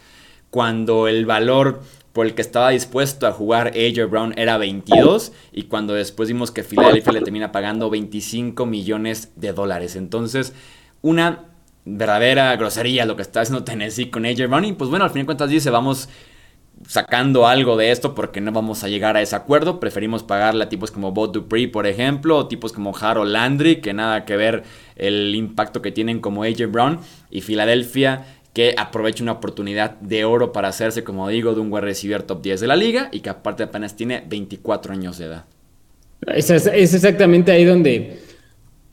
cuando 0.49 1.07
el 1.07 1.25
valor 1.25 1.81
por 2.13 2.25
el 2.25 2.33
que 2.33 2.41
estaba 2.41 2.71
dispuesto 2.71 3.27
a 3.27 3.31
jugar 3.31 3.73
AJ 3.75 4.09
Brown 4.09 4.33
era 4.37 4.57
22 4.57 5.31
y 5.51 5.63
cuando 5.63 5.93
después 5.93 6.27
vimos 6.27 6.51
que 6.51 6.63
Philadelphia 6.63 7.13
le 7.13 7.21
termina 7.21 7.51
pagando 7.51 7.89
25 7.89 8.65
millones 8.65 9.31
de 9.35 9.53
dólares. 9.53 9.95
Entonces, 9.95 10.53
una 11.01 11.45
verdadera 11.85 12.55
grosería 12.55 13.05
lo 13.05 13.15
que 13.15 13.21
está 13.21 13.41
haciendo 13.41 13.63
Tennessee 13.63 14.09
con 14.09 14.25
AJ 14.25 14.47
Brown 14.47 14.65
y 14.65 14.73
pues 14.73 14.89
bueno, 14.89 15.05
al 15.05 15.11
fin 15.11 15.21
de 15.21 15.25
cuentas 15.27 15.49
dice, 15.49 15.69
vamos 15.69 16.09
sacando 16.87 17.47
algo 17.47 17.77
de 17.77 17.91
esto 17.91 18.15
porque 18.15 18.41
no 18.41 18.51
vamos 18.51 18.83
a 18.83 18.89
llegar 18.89 19.17
a 19.17 19.21
ese 19.21 19.35
acuerdo. 19.35 19.79
Preferimos 19.79 20.23
pagarle 20.23 20.63
a 20.63 20.69
tipos 20.69 20.91
como 20.91 21.11
Bob 21.11 21.31
Dupree, 21.31 21.67
por 21.67 21.87
ejemplo, 21.87 22.37
o 22.37 22.47
tipos 22.47 22.73
como 22.73 22.95
Harold 22.95 23.31
Landry, 23.31 23.77
que 23.77 23.93
nada 23.93 24.25
que 24.25 24.37
ver 24.37 24.63
el 24.95 25.35
impacto 25.35 25.81
que 25.81 25.91
tienen 25.91 26.19
como 26.19 26.43
AJ 26.43 26.71
Brown. 26.71 26.99
Y 27.29 27.41
Filadelfia, 27.41 28.25
que 28.53 28.73
aprovecha 28.77 29.23
una 29.23 29.33
oportunidad 29.33 29.91
de 29.99 30.25
oro 30.25 30.51
para 30.51 30.69
hacerse, 30.69 31.03
como 31.03 31.27
digo, 31.29 31.53
de 31.53 31.61
un 31.61 31.71
wide 31.71 31.81
receiver 31.81 32.23
top 32.23 32.41
10 32.41 32.61
de 32.61 32.67
la 32.67 32.75
liga 32.75 33.09
y 33.11 33.19
que 33.19 33.29
aparte 33.29 33.63
apenas 33.63 33.95
tiene 33.95 34.23
24 34.27 34.93
años 34.93 35.17
de 35.17 35.25
edad. 35.25 35.45
Es, 36.27 36.49
exactamente 36.49 37.51
ahí 37.51 37.63
donde 37.63 38.19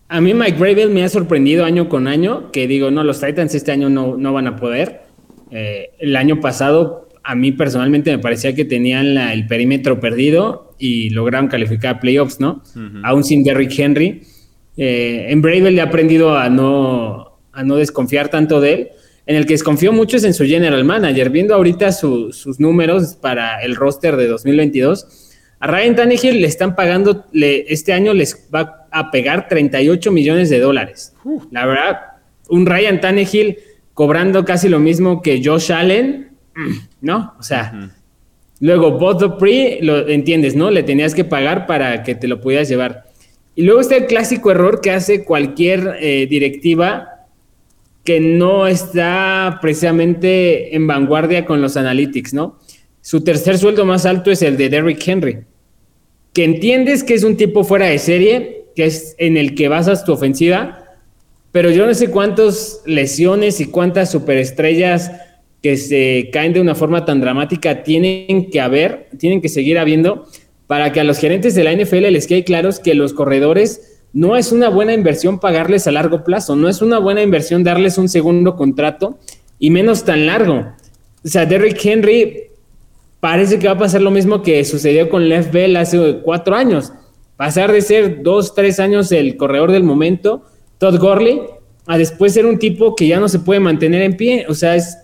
a 0.09 0.21
mí 0.21 0.33
Mike 0.33 0.59
Bravel 0.59 0.91
me 0.91 1.03
ha 1.03 1.09
sorprendido 1.09 1.65
año 1.65 1.89
con 1.89 2.07
año, 2.07 2.53
que 2.53 2.69
digo, 2.69 2.91
no, 2.91 3.03
los 3.03 3.21
Titans 3.21 3.55
este 3.55 3.73
año 3.73 3.89
no, 3.91 4.17
no 4.17 4.33
van 4.33 4.47
a 4.47 4.57
poder. 4.57 5.03
Eh, 5.51 5.91
el 5.99 6.17
año 6.17 6.41
pasado 6.41 7.06
a 7.27 7.35
mí 7.35 7.51
personalmente 7.51 8.13
me 8.13 8.19
parecía 8.21 8.55
que 8.55 8.65
tenían 8.65 9.19
el 9.19 9.47
perímetro 9.49 9.99
perdido 9.99 10.75
y 10.79 11.11
lograron 11.11 11.49
calificar 11.49 11.97
a 11.97 12.01
playoffs, 12.01 12.39
¿no? 12.39 12.63
Aún 13.03 13.25
sin 13.25 13.43
Derrick 13.43 13.77
Henry. 13.77 14.23
Eh, 14.77 15.27
en 15.29 15.43
Bravel 15.43 15.75
le 15.75 15.81
ha 15.81 15.85
aprendido 15.85 16.37
a 16.37 16.49
no, 16.49 17.41
a 17.53 17.65
no 17.65 17.77
desconfiar 17.77 18.29
tanto 18.29 18.61
de 18.61 18.73
él. 18.73 18.89
En 19.27 19.35
el 19.35 19.45
que 19.45 19.55
desconfió 19.55 19.93
mucho 19.93 20.19
es 20.19 20.25
en 20.25 20.35
su 20.35 20.45
general 20.45 20.85
manager. 20.85 21.31
Viendo 21.31 21.53
ahorita 21.57 21.91
sus 21.91 22.61
números 22.61 23.17
para 23.21 23.61
el 23.61 23.75
roster 23.75 24.15
de 24.15 24.29
2022, 24.29 25.33
a 25.59 25.67
Ryan 25.67 25.97
Tannehill 25.97 26.41
le 26.41 26.47
están 26.47 26.77
pagando, 26.77 27.27
este 27.33 27.93
año 27.93 28.15
les 28.15 28.49
va 28.55 28.87
a 28.93 29.11
pegar 29.11 29.49
38 29.49 30.13
millones 30.13 30.49
de 30.49 30.61
dólares. 30.61 31.13
La 31.51 31.67
verdad, 31.67 31.99
un 32.49 32.67
Ryan 32.67 33.01
Tannehill 33.01 33.59
cobrando 33.95 34.45
casi 34.45 34.69
lo 34.69 34.79
mismo 34.79 35.23
que 35.23 35.43
Josh 35.45 35.73
Allen, 35.73 36.26
¿no? 37.01 37.35
O 37.39 37.43
sea, 37.43 37.91
luego 38.61 38.99
Bob 38.99 39.39
Pre, 39.39 39.79
lo 39.83 40.09
entiendes, 40.09 40.55
¿no? 40.55 40.71
Le 40.71 40.83
tenías 40.83 41.15
que 41.15 41.25
pagar 41.25 41.67
para 41.67 42.03
que 42.03 42.15
te 42.15 42.29
lo 42.29 42.41
pudieras 42.41 42.69
llevar. 42.69 43.05
Y 43.55 43.63
luego 43.63 43.81
está 43.81 43.97
el 43.97 44.07
clásico 44.07 44.51
error 44.51 44.81
que 44.81 44.91
hace 44.91 45.25
cualquier 45.25 45.97
eh, 46.01 46.27
directiva 46.29 47.17
que 48.05 48.21
no 48.21 48.67
está 48.67 49.59
precisamente 49.61 50.77
en 50.77 50.87
vanguardia 50.87 51.45
con 51.45 51.61
los 51.61 51.77
analytics, 51.77 52.35
¿no? 52.35 52.59
Su 53.01 53.23
tercer 53.25 53.59
sueldo 53.59 53.85
más 53.85 54.07
alto 54.07 54.31
es 54.31 54.43
el 54.43 54.57
de 54.57 54.69
Derrick 54.69 55.07
Henry, 55.07 55.39
que 56.33 56.45
entiendes 56.45 57.03
que 57.03 57.15
es 57.15 57.25
un 57.25 57.37
tipo 57.37 57.65
fuera 57.65 57.87
de 57.87 57.99
serie, 57.99 58.67
que 58.77 58.85
es 58.85 59.17
en 59.19 59.37
el 59.37 59.55
que 59.55 59.69
basas 59.69 60.05
tu 60.05 60.13
ofensiva, 60.13 60.85
pero 61.51 61.71
yo 61.71 61.87
no 61.87 61.95
sé 61.95 62.11
cuántas 62.11 62.83
lesiones 62.85 63.61
y 63.61 63.67
cuántas 63.67 64.11
superestrellas 64.11 65.11
que 65.67 65.77
se 65.77 66.31
caen 66.33 66.53
de 66.53 66.61
una 66.61 66.77
forma 66.77 67.05
tan 67.05 67.21
dramática 67.21 67.83
tienen 67.83 68.51
que 68.51 68.61
haber, 68.61 69.09
tienen 69.19 69.41
que 69.41 69.49
seguir 69.49 69.81
habiendo 69.81 70.29
para 70.69 70.93
que 70.93 71.01
a 71.01 71.05
los 71.05 71.19
gerentes 71.19 71.57
de 71.57 71.65
la 71.65 71.73
NFL 71.73 72.13
les 72.13 72.29
quede 72.29 72.45
claro 72.45 72.71
que 72.85 72.95
los 72.95 73.13
corredores 73.13 74.01
no 74.13 74.37
es 74.37 74.53
una 74.53 74.69
buena 74.69 74.95
inversión 74.95 75.41
pagarles 75.41 75.89
a 75.89 75.93
largo 75.93 76.23
plazo, 76.23 76.55
no 76.55 76.69
es 76.69 76.83
una 76.83 77.01
buena 77.01 77.21
inversión 77.21 77.65
darles 77.65 77.99
un 77.99 78.09
segundo 78.09 78.55
contrato 78.55 79.19
y 79.59 79.71
menos 79.71 80.05
tan 80.05 80.27
largo. 80.27 80.67
O 81.25 81.29
sea, 81.29 81.47
Derrick 81.47 81.85
Henry 81.85 82.45
parece 83.19 83.59
que 83.59 83.67
va 83.67 83.73
a 83.75 83.79
pasar 83.79 84.03
lo 84.03 84.13
mismo 84.13 84.43
que 84.43 84.65
sucedió 84.65 85.09
con 85.09 85.29
Lev 85.29 85.51
Bell 85.51 85.75
hace 85.75 86.21
cuatro 86.23 86.55
años. 86.55 86.93
Pasar 87.37 87.73
de 87.73 87.83
ser 87.83 88.23
dos, 88.23 88.55
tres 88.55 88.79
años 88.79 89.11
el 89.11 89.37
corredor 89.37 89.73
del 89.73 89.83
momento, 89.83 90.45
Todd 90.79 91.01
Gurley, 91.01 91.43
a 91.89 91.99
después 91.99 92.35
ser 92.35 92.47
un 92.47 92.61
tipo 92.61 92.95
que 92.95 93.09
ya 93.09 93.19
no 93.19 93.29
se 93.29 93.41
puede 93.41 93.59
mantener 93.59 94.03
en 94.03 94.17
pie. 94.17 94.47
O 94.49 94.55
sea, 94.55 94.77
es 94.77 94.97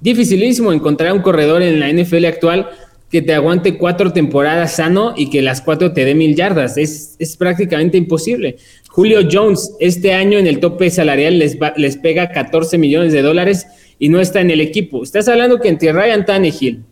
dificilísimo 0.00 0.72
encontrar 0.72 1.12
un 1.12 1.22
corredor 1.22 1.62
en 1.62 1.80
la 1.80 1.90
NFL 1.90 2.24
actual 2.26 2.70
que 3.10 3.22
te 3.22 3.32
aguante 3.32 3.78
cuatro 3.78 4.12
temporadas 4.12 4.74
sano 4.76 5.14
y 5.16 5.30
que 5.30 5.40
las 5.40 5.60
cuatro 5.60 5.92
te 5.92 6.04
dé 6.04 6.16
mil 6.16 6.34
yardas. 6.34 6.76
Es, 6.76 7.36
prácticamente 7.38 7.96
imposible. 7.96 8.56
Julio 8.88 9.20
Jones, 9.30 9.76
este 9.78 10.12
año 10.12 10.38
en 10.38 10.48
el 10.48 10.58
tope 10.58 10.90
salarial 10.90 11.38
les, 11.38 11.56
les 11.76 11.96
pega 11.96 12.30
14 12.30 12.76
millones 12.76 13.12
de 13.12 13.22
dólares 13.22 13.68
y 14.00 14.08
no 14.08 14.20
está 14.20 14.40
en 14.40 14.50
el 14.50 14.60
equipo. 14.60 15.04
Estás 15.04 15.28
hablando 15.28 15.60
que 15.60 15.68
entre 15.68 15.92
Ryan 15.92 16.26
Tannehill, 16.26 16.82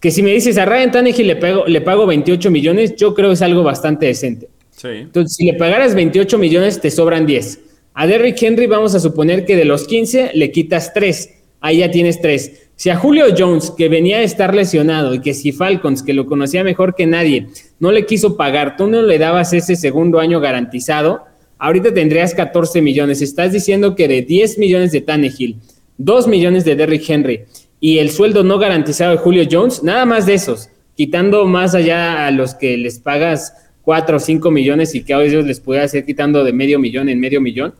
que 0.00 0.12
si 0.12 0.22
me 0.22 0.32
dices 0.32 0.58
a 0.58 0.64
Ryan 0.64 0.92
Tannehill 0.92 1.26
le, 1.26 1.36
pago, 1.36 1.66
le 1.66 1.80
pago 1.80 2.06
28 2.06 2.50
millones, 2.52 2.94
yo 2.94 3.14
creo 3.14 3.30
que 3.30 3.34
es 3.34 3.42
algo 3.42 3.64
bastante 3.64 4.06
decente. 4.06 4.48
Entonces, 4.84 5.34
si 5.34 5.44
le 5.44 5.54
pagaras 5.54 5.94
28 5.96 6.38
millones, 6.38 6.80
te 6.80 6.92
sobran 6.92 7.26
10. 7.26 7.60
A 7.94 8.06
Derrick 8.06 8.40
Henry 8.40 8.66
vamos 8.66 8.94
a 8.94 9.00
suponer 9.00 9.44
que 9.44 9.56
de 9.56 9.64
los 9.64 9.88
15 9.88 10.30
le 10.34 10.52
quitas 10.52 10.94
3 10.94 11.37
ahí 11.60 11.78
ya 11.78 11.90
tienes 11.90 12.20
tres. 12.20 12.68
Si 12.76 12.90
a 12.90 12.96
Julio 12.96 13.26
Jones, 13.36 13.72
que 13.76 13.88
venía 13.88 14.18
a 14.18 14.22
estar 14.22 14.54
lesionado, 14.54 15.14
y 15.14 15.20
que 15.20 15.34
si 15.34 15.52
Falcons, 15.52 16.02
que 16.02 16.14
lo 16.14 16.26
conocía 16.26 16.62
mejor 16.62 16.94
que 16.94 17.06
nadie, 17.06 17.48
no 17.80 17.90
le 17.90 18.06
quiso 18.06 18.36
pagar, 18.36 18.76
tú 18.76 18.86
no 18.86 19.02
le 19.02 19.18
dabas 19.18 19.52
ese 19.52 19.74
segundo 19.74 20.20
año 20.20 20.38
garantizado, 20.40 21.24
ahorita 21.58 21.92
tendrías 21.92 22.34
14 22.34 22.80
millones. 22.80 23.20
Estás 23.20 23.52
diciendo 23.52 23.96
que 23.96 24.06
de 24.06 24.22
10 24.22 24.58
millones 24.58 24.92
de 24.92 25.00
Tannehill, 25.00 25.56
2 25.98 26.28
millones 26.28 26.64
de 26.64 26.76
Derrick 26.76 27.08
Henry 27.08 27.40
y 27.80 27.98
el 27.98 28.10
sueldo 28.10 28.44
no 28.44 28.58
garantizado 28.58 29.12
de 29.12 29.18
Julio 29.18 29.44
Jones, 29.50 29.82
nada 29.82 30.04
más 30.04 30.26
de 30.26 30.34
esos, 30.34 30.70
quitando 30.94 31.44
más 31.46 31.74
allá 31.74 32.26
a 32.26 32.30
los 32.30 32.54
que 32.54 32.76
les 32.76 32.98
pagas 32.98 33.52
4 33.82 34.16
o 34.16 34.20
5 34.20 34.50
millones 34.50 34.94
y 34.94 35.02
que 35.02 35.14
a 35.14 35.22
ellos 35.22 35.44
les 35.44 35.60
puede 35.60 35.80
hacer 35.80 36.04
quitando 36.04 36.44
de 36.44 36.52
medio 36.52 36.78
millón 36.78 37.08
en 37.08 37.18
medio 37.18 37.40
millón. 37.40 37.74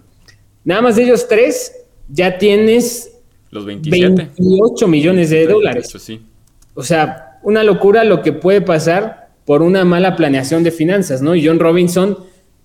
Nada 0.64 0.83
más 0.83 0.97
de 0.97 1.05
ellos 1.05 1.29
tres, 1.29 1.72
ya 2.09 2.39
tienes 2.39 3.12
los 3.51 3.64
27. 3.64 4.30
28 4.38 4.88
millones 4.88 5.30
de 5.30 5.46
dólares. 5.46 5.92
sí. 5.99 6.20
O 6.74 6.82
sea, 6.82 7.38
una 7.42 7.64
locura 7.64 8.05
lo 8.05 8.22
que 8.22 8.32
puede 8.32 8.61
pasar 8.61 9.30
por 9.44 9.62
una 9.62 9.84
mala 9.84 10.14
planeación 10.14 10.62
de 10.62 10.70
finanzas, 10.70 11.22
¿no? 11.22 11.34
Y 11.34 11.46
John 11.46 11.59
Robinson 11.59 12.18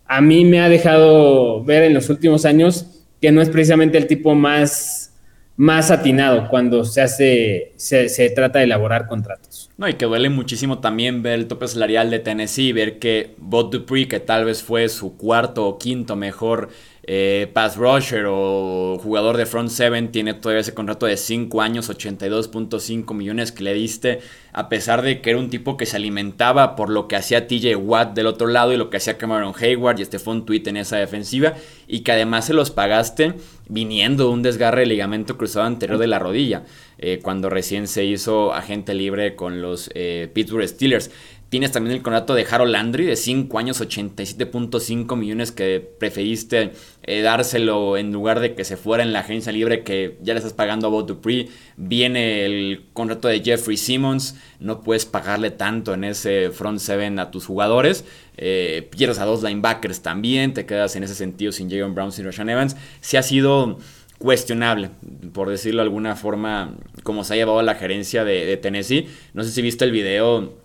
a 0.06 0.22
mí 0.22 0.46
me 0.46 0.60
ha 0.60 0.70
dejado 0.70 1.64
ver 1.64 1.84
en 1.84 1.94
los 1.94 2.10
últimos 2.10 2.46
años 2.46 3.04
que 3.22 3.32
no 3.32 3.42
es 3.42 3.50
precisamente 3.50 3.98
el 3.98 4.06
tipo 4.06 4.36
más, 4.36 5.14
más 5.56 5.92
atinado 5.92 6.50
cuando 6.50 6.84
se 6.84 7.02
hace, 7.02 7.72
se, 7.78 8.10
se 8.10 8.30
trata 8.32 8.60
de 8.60 8.66
elaborar 8.66 9.08
contratos. 9.08 9.72
No, 9.78 9.88
y 9.88 9.94
que 9.94 10.06
duele 10.06 10.30
muchísimo 10.30 10.80
también 10.80 11.24
ver 11.24 11.40
el 11.40 11.48
tope 11.48 11.68
salarial 11.68 12.12
de 12.12 12.20
Tennessee, 12.20 12.74
ver 12.74 13.00
que 13.00 13.34
Bob 13.38 13.72
Dupree, 13.72 14.08
que 14.08 14.20
tal 14.20 14.46
vez 14.46 14.62
fue 14.62 14.90
su 14.90 15.18
cuarto 15.18 15.66
o 15.66 15.78
quinto 15.78 16.16
mejor 16.16 16.70
eh, 17.06 17.52
pass 17.54 17.76
rusher 17.76 18.26
o 18.30 18.98
jugador 19.04 19.36
de 19.36 19.46
front 19.46 19.70
seven 19.70 20.12
tiene 20.12 20.34
todavía 20.34 20.62
ese 20.62 20.74
contrato 20.74 21.06
de 21.06 21.18
5 21.18 21.62
años, 21.62 21.90
82.5 21.90 23.14
millones 23.14 23.52
que 23.52 23.64
le 23.64 23.74
diste, 23.74 24.20
a 24.54 24.70
pesar 24.70 25.02
de 25.02 25.20
que 25.20 25.32
era 25.32 25.40
un 25.40 25.50
tipo 25.50 25.76
que 25.76 25.86
se 25.86 25.98
alimentaba 25.98 26.78
por 26.78 26.90
lo 26.90 27.10
que 27.10 27.18
hacía 27.18 27.46
TJ 27.48 27.76
Watt 27.76 28.14
del 28.14 28.28
otro 28.28 28.48
lado 28.48 28.72
y 28.72 28.78
lo 28.78 28.90
que 28.90 28.98
hacía 28.98 29.18
Cameron 29.18 29.54
Hayward 29.60 30.00
y 30.00 30.04
un 30.30 30.46
tweet 30.46 30.64
en 30.68 30.78
esa 30.78 30.96
defensiva 30.96 31.56
y 31.88 32.02
que 32.02 32.14
además 32.14 32.46
se 32.46 32.54
los 32.54 32.72
pagaste 32.72 33.34
viniendo 33.68 34.28
de 34.28 34.34
un 34.34 34.42
desgarre 34.42 34.82
de 34.82 34.88
ligamento 34.88 35.38
cruzado 35.38 35.66
anterior 35.66 35.98
de 35.98 36.08
la 36.08 36.20
rodilla, 36.20 36.64
eh, 37.00 37.20
cuando 37.22 37.50
recién 37.50 37.88
se 37.88 38.06
hizo 38.06 38.54
agente 38.54 38.94
libre 38.94 39.36
con 39.36 39.62
los 39.62 39.90
eh, 39.94 40.30
Pittsburgh 40.34 40.68
Steelers. 40.68 41.12
Tienes 41.54 41.72
también 41.72 41.96
el 41.96 42.02
contrato 42.02 42.34
de 42.34 42.48
Harold 42.50 42.72
Landry 42.72 43.06
de 43.06 43.16
5 43.16 43.60
años, 43.60 43.80
87.5 43.80 45.16
millones 45.16 45.52
que 45.52 45.88
preferiste 46.00 46.72
eh, 47.04 47.22
dárselo 47.22 47.96
en 47.96 48.12
lugar 48.12 48.40
de 48.40 48.56
que 48.56 48.66
se 48.66 48.76
fuera 48.76 49.04
en 49.04 49.14
la 49.14 49.20
agencia 49.20 49.52
libre 49.52 49.84
que 49.84 50.18
ya 50.24 50.34
le 50.34 50.40
estás 50.40 50.54
pagando 50.54 50.88
a 50.88 50.90
Bob 50.90 51.06
Dupree. 51.06 51.50
Viene 51.78 52.48
el 52.48 52.86
contrato 52.94 53.28
de 53.28 53.42
Jeffrey 53.42 53.78
Simmons, 53.78 54.36
no 54.60 54.82
puedes 54.82 55.06
pagarle 55.06 55.52
tanto 55.52 55.94
en 55.94 56.06
ese 56.06 56.50
front 56.50 56.80
seven 56.80 57.20
a 57.20 57.30
tus 57.30 57.46
jugadores. 57.46 58.04
Eh, 58.36 58.90
pierdes 58.90 59.20
a 59.20 59.26
dos 59.26 59.44
linebackers 59.44 60.02
también, 60.02 60.56
te 60.56 60.66
quedas 60.66 60.96
en 60.96 61.04
ese 61.04 61.14
sentido 61.14 61.52
sin 61.52 61.70
Jayon 61.70 61.94
Brown, 61.94 62.12
sin 62.12 62.26
Rashan 62.26 62.50
Evans. 62.50 62.76
Si 63.00 63.16
ha 63.16 63.22
sido 63.22 63.78
cuestionable, 64.18 64.90
por 65.34 65.52
decirlo 65.52 65.84
de 65.84 65.88
alguna 65.88 66.16
forma, 66.16 66.78
como 67.04 67.24
se 67.24 67.34
ha 67.34 67.38
llevado 67.38 67.62
la 67.62 67.76
gerencia 67.76 68.24
de, 68.24 68.44
de 68.44 68.58
Tennessee. 68.58 69.08
No 69.36 69.44
sé 69.44 69.52
si 69.52 69.62
viste 69.62 69.86
el 69.86 69.92
video 69.92 70.63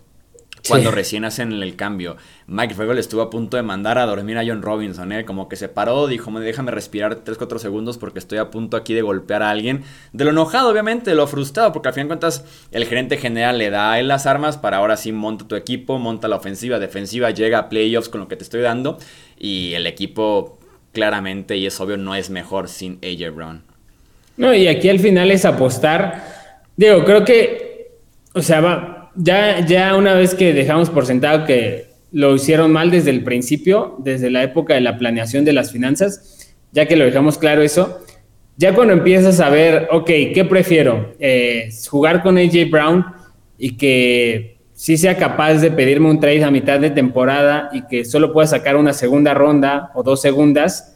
cuando 0.67 0.91
recién 0.91 1.25
hacen 1.25 1.51
el 1.51 1.75
cambio. 1.75 2.17
Mike 2.47 2.73
Fraggle 2.73 2.99
estuvo 2.99 3.21
a 3.21 3.29
punto 3.29 3.57
de 3.57 3.63
mandar 3.63 3.97
a 3.97 4.05
dormir 4.05 4.37
a 4.37 4.43
John 4.45 4.61
Robinson, 4.61 5.11
¿eh? 5.11 5.25
como 5.25 5.47
que 5.47 5.55
se 5.55 5.69
paró, 5.69 6.07
dijo, 6.07 6.31
déjame 6.39 6.71
respirar 6.71 7.23
3-4 7.23 7.59
segundos 7.59 7.97
porque 7.97 8.19
estoy 8.19 8.37
a 8.39 8.49
punto 8.49 8.77
aquí 8.77 8.93
de 8.93 9.01
golpear 9.01 9.43
a 9.43 9.49
alguien. 9.49 9.83
De 10.13 10.23
lo 10.23 10.31
enojado, 10.31 10.69
obviamente, 10.69 11.11
de 11.11 11.15
lo 11.15 11.27
frustrado, 11.27 11.71
porque 11.71 11.89
al 11.89 11.93
fin 11.93 12.03
de 12.03 12.07
cuentas 12.07 12.45
el 12.71 12.85
gerente 12.85 13.17
general 13.17 13.57
le 13.57 13.69
da 13.69 13.93
a 13.93 13.99
él 13.99 14.07
las 14.07 14.25
armas 14.25 14.57
para 14.57 14.77
ahora 14.77 14.97
sí 14.97 15.11
monta 15.11 15.47
tu 15.47 15.55
equipo, 15.55 15.99
monta 15.99 16.27
la 16.27 16.35
ofensiva, 16.37 16.79
defensiva, 16.79 17.31
llega 17.31 17.59
a 17.59 17.69
playoffs 17.69 18.09
con 18.09 18.21
lo 18.21 18.27
que 18.27 18.35
te 18.35 18.43
estoy 18.43 18.61
dando 18.61 18.97
y 19.37 19.73
el 19.73 19.87
equipo 19.87 20.59
claramente, 20.91 21.57
y 21.57 21.65
es 21.65 21.79
obvio, 21.79 21.97
no 21.97 22.15
es 22.15 22.29
mejor 22.29 22.67
sin 22.67 22.99
AJ 23.03 23.33
Brown. 23.33 23.63
No, 24.37 24.53
y 24.53 24.67
aquí 24.67 24.89
al 24.89 24.99
final 24.99 25.31
es 25.31 25.45
apostar. 25.45 26.23
Digo, 26.75 27.03
creo 27.03 27.25
que, 27.25 27.91
o 28.33 28.41
sea, 28.41 28.61
va, 28.61 28.98
ya, 29.19 29.65
ya 29.65 29.95
una 29.95 30.13
vez 30.13 30.33
que 30.33 30.53
dejamos 30.53 30.89
por 30.89 31.05
sentado 31.05 31.45
que 31.45 31.89
lo 32.11 32.35
hicieron 32.35 32.71
mal 32.71 32.89
desde 32.89 33.11
el 33.11 33.23
principio, 33.23 33.95
desde 33.99 34.31
la 34.31 34.43
época 34.43 34.73
de 34.73 34.81
la 34.81 34.97
planeación 34.97 35.45
de 35.45 35.53
las 35.53 35.71
finanzas, 35.71 36.55
ya 36.71 36.87
que 36.87 36.95
lo 36.95 37.05
dejamos 37.05 37.37
claro 37.37 37.61
eso, 37.61 37.99
ya 38.57 38.73
cuando 38.73 38.93
empiezas 38.93 39.39
a 39.39 39.49
ver, 39.49 39.89
ok, 39.91 40.07
¿qué 40.33 40.45
prefiero? 40.49 41.13
Eh, 41.19 41.69
jugar 41.89 42.23
con 42.23 42.37
AJ 42.37 42.69
Brown 42.71 43.05
y 43.57 43.75
que 43.77 44.57
sí 44.73 44.97
sea 44.97 45.17
capaz 45.17 45.55
de 45.55 45.71
pedirme 45.71 46.09
un 46.09 46.19
trade 46.19 46.43
a 46.43 46.51
mitad 46.51 46.79
de 46.79 46.89
temporada 46.89 47.69
y 47.73 47.85
que 47.87 48.05
solo 48.05 48.31
pueda 48.31 48.47
sacar 48.47 48.77
una 48.77 48.93
segunda 48.93 49.33
ronda 49.33 49.91
o 49.95 50.03
dos 50.03 50.21
segundas, 50.21 50.95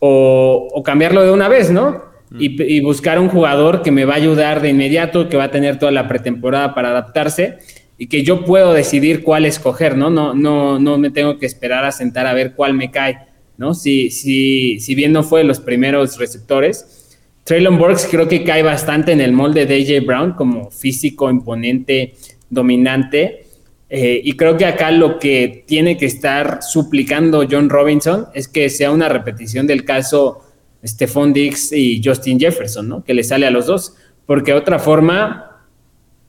o, 0.00 0.68
o 0.72 0.82
cambiarlo 0.82 1.22
de 1.22 1.30
una 1.30 1.48
vez, 1.48 1.70
¿no? 1.70 2.13
Y, 2.38 2.80
buscar 2.80 3.18
un 3.18 3.28
jugador 3.28 3.82
que 3.82 3.90
me 3.90 4.04
va 4.04 4.14
a 4.14 4.16
ayudar 4.16 4.60
de 4.60 4.70
inmediato, 4.70 5.28
que 5.28 5.36
va 5.36 5.44
a 5.44 5.50
tener 5.50 5.78
toda 5.78 5.92
la 5.92 6.08
pretemporada 6.08 6.74
para 6.74 6.90
adaptarse 6.90 7.58
y 7.96 8.08
que 8.08 8.24
yo 8.24 8.44
puedo 8.44 8.72
decidir 8.72 9.22
cuál 9.22 9.44
escoger, 9.44 9.96
¿no? 9.96 10.10
No, 10.10 10.34
no, 10.34 10.78
no 10.78 10.98
me 10.98 11.10
tengo 11.10 11.38
que 11.38 11.46
esperar 11.46 11.84
a 11.84 11.92
sentar 11.92 12.26
a 12.26 12.34
ver 12.34 12.54
cuál 12.54 12.74
me 12.74 12.90
cae, 12.90 13.18
¿no? 13.56 13.74
Si, 13.74 14.10
si, 14.10 14.80
si 14.80 14.94
bien 14.94 15.12
no 15.12 15.22
fue 15.22 15.40
de 15.40 15.46
los 15.46 15.60
primeros 15.60 16.18
receptores, 16.18 17.04
Traylon 17.44 17.78
Burks 17.78 18.08
creo 18.10 18.26
que 18.26 18.42
cae 18.42 18.62
bastante 18.62 19.12
en 19.12 19.20
el 19.20 19.32
molde 19.32 19.66
de 19.66 19.76
AJ 19.76 20.06
Brown 20.06 20.32
como 20.32 20.70
físico, 20.70 21.30
imponente, 21.30 22.14
dominante. 22.48 23.44
Eh, 23.90 24.20
y 24.24 24.32
creo 24.32 24.56
que 24.56 24.64
acá 24.64 24.90
lo 24.90 25.18
que 25.18 25.62
tiene 25.66 25.98
que 25.98 26.06
estar 26.06 26.62
suplicando 26.62 27.46
John 27.48 27.68
Robinson 27.68 28.26
es 28.34 28.48
que 28.48 28.70
sea 28.70 28.90
una 28.90 29.10
repetición 29.10 29.66
del 29.66 29.84
caso 29.84 30.43
Stephon 30.84 31.32
Dix 31.32 31.72
y 31.72 32.02
Justin 32.04 32.38
Jefferson, 32.38 32.88
¿no? 32.88 33.04
Que 33.04 33.14
le 33.14 33.24
sale 33.24 33.46
a 33.46 33.50
los 33.50 33.66
dos. 33.66 33.94
Porque 34.26 34.52
otra 34.52 34.78
forma, 34.78 35.66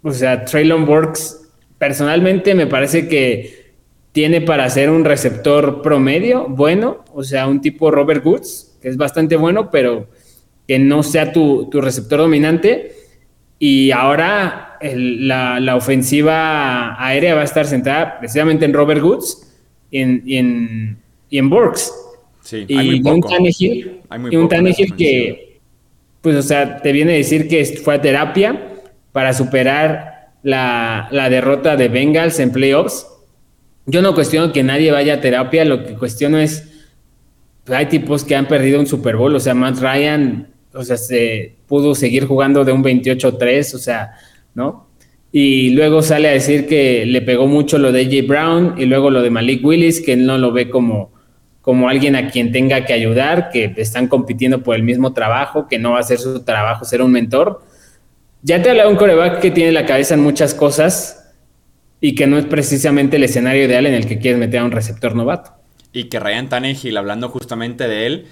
o 0.01 0.11
sea, 0.11 0.45
Traylon 0.45 0.85
Burks, 0.85 1.49
personalmente 1.77 2.55
me 2.55 2.67
parece 2.67 3.07
que 3.07 3.73
tiene 4.11 4.41
para 4.41 4.69
ser 4.69 4.89
un 4.89 5.03
receptor 5.03 5.81
promedio, 5.81 6.47
bueno, 6.47 7.03
o 7.13 7.23
sea, 7.23 7.47
un 7.47 7.59
tipo 7.59 7.91
Robert 7.91 8.25
Woods, 8.25 8.77
que 8.81 8.87
es 8.87 8.95
bastante 8.95 9.35
bueno, 9.35 9.69
pero 9.69 10.07
que 10.67 10.79
no 10.79 11.03
sea 11.03 11.33
tu, 11.33 11.69
receptor 11.73 12.19
dominante. 12.19 12.93
Y 13.59 13.91
ahora 13.91 14.77
la, 14.81 15.75
ofensiva 15.75 17.01
aérea 17.03 17.35
va 17.35 17.41
a 17.41 17.45
estar 17.45 17.65
centrada 17.65 18.19
precisamente 18.19 18.65
en 18.65 18.73
Robert 18.73 19.03
Woods 19.03 19.53
y 19.91 19.99
en, 19.99 20.23
y 20.25 20.37
en, 20.37 20.97
y 21.29 21.37
en 21.37 21.49
Burks 21.49 21.91
y 22.51 23.01
un 23.07 23.21
Tannehill, 23.21 24.01
y 24.31 24.35
un 24.35 24.49
Tannehill 24.49 24.95
que, 24.95 25.59
pues, 26.21 26.35
o 26.35 26.41
sea, 26.41 26.81
te 26.81 26.91
viene 26.91 27.13
a 27.13 27.17
decir 27.17 27.47
que 27.47 27.65
fue 27.83 27.95
a 27.95 28.01
terapia 28.01 28.73
para 29.11 29.33
superar 29.33 30.31
la, 30.43 31.07
derrota 31.29 31.75
de 31.75 31.87
Bengals 31.87 32.39
en 32.39 32.51
playoffs. 32.51 33.07
Yo 33.85 34.01
no 34.01 34.13
cuestiono 34.13 34.51
que 34.51 34.63
nadie 34.63 34.91
vaya 34.91 35.15
a 35.15 35.21
terapia, 35.21 35.65
lo 35.65 35.83
que 35.83 35.93
cuestiono 35.93 36.37
es, 36.37 36.67
pues, 37.63 37.77
hay 37.77 37.85
tipos 37.87 38.23
que 38.23 38.35
han 38.35 38.47
perdido 38.47 38.79
un 38.79 38.87
Super 38.87 39.15
Bowl, 39.15 39.35
o 39.35 39.39
sea, 39.39 39.53
Matt 39.53 39.79
Ryan, 39.79 40.47
o 40.73 40.83
sea, 40.83 40.97
se 40.97 41.55
pudo 41.67 41.95
seguir 41.95 42.25
jugando 42.25 42.63
de 42.63 42.71
un 42.71 42.83
28-3, 42.83 43.73
o 43.73 43.77
sea, 43.77 44.11
¿no? 44.53 44.87
Y 45.31 45.71
luego 45.71 46.01
sale 46.01 46.29
a 46.29 46.31
decir 46.31 46.67
que 46.67 47.05
le 47.05 47.21
pegó 47.21 47.47
mucho 47.47 47.77
lo 47.77 47.91
de 47.91 48.05
AJ 48.05 48.27
Brown 48.27 48.75
y 48.77 48.85
luego 48.85 49.09
lo 49.09 49.21
de 49.21 49.29
Malik 49.29 49.65
Willis, 49.65 49.99
que 49.99 50.13
él 50.13 50.25
no 50.25 50.37
lo 50.37 50.51
ve 50.51 50.69
como 50.69 51.14
como 51.65 51.89
alguien 51.89 52.15
a 52.15 52.29
quien 52.29 52.51
tenga 52.51 52.85
que 52.85 52.93
ayudar, 52.93 53.49
que 53.49 53.73
están 53.77 54.07
compitiendo 54.07 54.61
por 54.61 54.75
el 54.75 54.83
mismo 54.83 55.13
trabajo, 55.13 55.67
que 55.67 55.79
no 55.79 55.93
va 55.93 55.99
a 55.99 56.03
ser 56.03 56.19
su 56.19 56.43
trabajo 56.43 56.85
ser 56.85 57.01
un 57.01 57.11
mentor. 57.11 57.63
Ya 58.43 58.61
te 58.61 58.69
hablaba 58.69 58.87
un 58.87 58.97
coreback 58.97 59.39
que 59.39 59.49
tiene 59.49 59.71
la 59.71 59.87
cabeza 59.87 60.13
en 60.13 60.19
muchas 60.19 60.53
cosas 60.53 61.33
y 61.99 62.13
que 62.13 62.27
no 62.27 62.37
es 62.37 62.45
precisamente 62.45 63.17
el 63.17 63.23
escenario 63.23 63.65
ideal 63.65 63.87
en 63.87 63.95
el 63.95 64.05
que 64.05 64.19
quieres 64.19 64.39
meter 64.39 64.59
a 64.59 64.63
un 64.63 64.69
receptor 64.69 65.15
novato. 65.15 65.53
Y 65.91 66.03
que 66.03 66.19
Ryan 66.19 66.49
Tannehill, 66.49 66.97
hablando 66.97 67.29
justamente 67.29 67.87
de 67.87 68.05
él, 68.05 68.27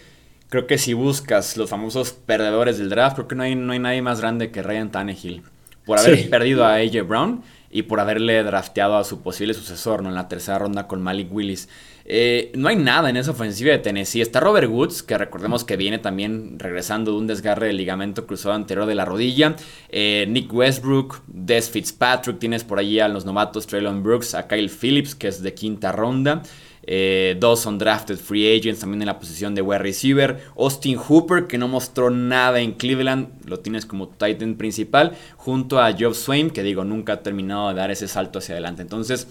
creo 0.50 0.68
que 0.68 0.78
si 0.78 0.94
buscas 0.94 1.58
los 1.58 1.72
famosos 1.72 2.12
perdedores 2.12 2.78
del 2.78 2.90
draft, 2.90 3.16
creo 3.16 3.28
que 3.28 3.36
no 3.36 3.42
hay, 3.42 3.56
no 3.56 3.74
hay 3.74 3.80
nadie 3.80 4.04
más 4.04 4.22
grande 4.22 4.52
que 4.52 4.62
Ryan 4.62 4.92
Tannehill. 4.92 5.42
Por 5.88 5.98
haber 5.98 6.30
perdido 6.30 6.66
a 6.66 6.76
AJ 6.76 7.08
Brown 7.08 7.42
y 7.72 7.82
por 7.82 8.00
haberle 8.00 8.44
drafteado 8.44 8.96
a 8.96 9.04
su 9.04 9.24
posible 9.24 9.56
sucesor 9.56 10.04
¿no? 10.04 10.10
en 10.10 10.16
la 10.16 10.28
tercera 10.28 10.60
ronda 10.60 10.88
con 10.88 11.02
Malik 11.02 11.34
Willis. 11.34 11.68
Eh, 12.06 12.52
no 12.56 12.68
hay 12.68 12.76
nada 12.76 13.10
en 13.10 13.18
esa 13.18 13.32
ofensiva 13.32 13.72
de 13.72 13.80
Tennessee. 13.80 14.22
Está 14.22 14.40
Robert 14.40 14.70
Woods, 14.70 15.04
que 15.04 15.18
recordemos 15.18 15.64
que 15.64 15.78
viene 15.78 16.00
también 16.00 16.60
regresando 16.60 17.12
de 17.12 17.18
un 17.18 17.28
desgarre 17.28 17.68
del 17.68 17.78
ligamento 17.78 18.28
cruzado 18.28 18.56
anterior 18.56 18.86
de 18.86 18.96
la 18.96 19.06
rodilla. 19.06 19.56
Eh, 19.90 20.26
Nick 20.28 20.54
Westbrook, 20.54 21.22
Des 21.28 21.70
Fitzpatrick, 21.70 22.40
tienes 22.40 22.64
por 22.64 22.80
allí 22.80 23.00
a 23.00 23.08
los 23.08 23.26
novatos 23.26 23.68
Traylon 23.68 24.04
Brooks, 24.04 24.36
a 24.36 24.48
Kyle 24.48 24.70
Phillips, 24.70 25.16
que 25.16 25.28
es 25.28 25.42
de 25.42 25.54
quinta 25.54 25.92
ronda. 25.92 26.44
Eh, 26.86 27.38
dos 27.40 27.62
son 27.62 27.78
drafted 27.78 28.18
free 28.18 28.58
agents 28.58 28.82
también 28.82 29.02
en 29.02 29.06
la 29.06 29.18
posición 29.18 29.56
de 29.56 29.62
wide 29.62 29.80
receiver. 29.80 30.44
Austin 30.58 30.98
Hooper, 30.98 31.48
que 31.48 31.58
no 31.58 31.70
mostró 31.70 32.10
nada 32.10 32.60
en 32.60 32.74
Cleveland, 32.74 33.30
lo 33.48 33.60
tienes 33.60 33.86
como 33.86 34.10
Titan 34.10 34.56
principal. 34.56 35.14
Junto 35.38 35.80
a 35.80 35.94
Job 35.98 36.14
Swain, 36.14 36.50
que 36.50 36.64
digo, 36.64 36.84
nunca 36.84 37.14
ha 37.14 37.24
terminado 37.24 37.70
de 37.70 37.76
dar 37.76 37.92
ese 37.92 38.10
salto 38.10 38.40
hacia 38.40 38.56
adelante. 38.56 38.82
Entonces, 38.82 39.28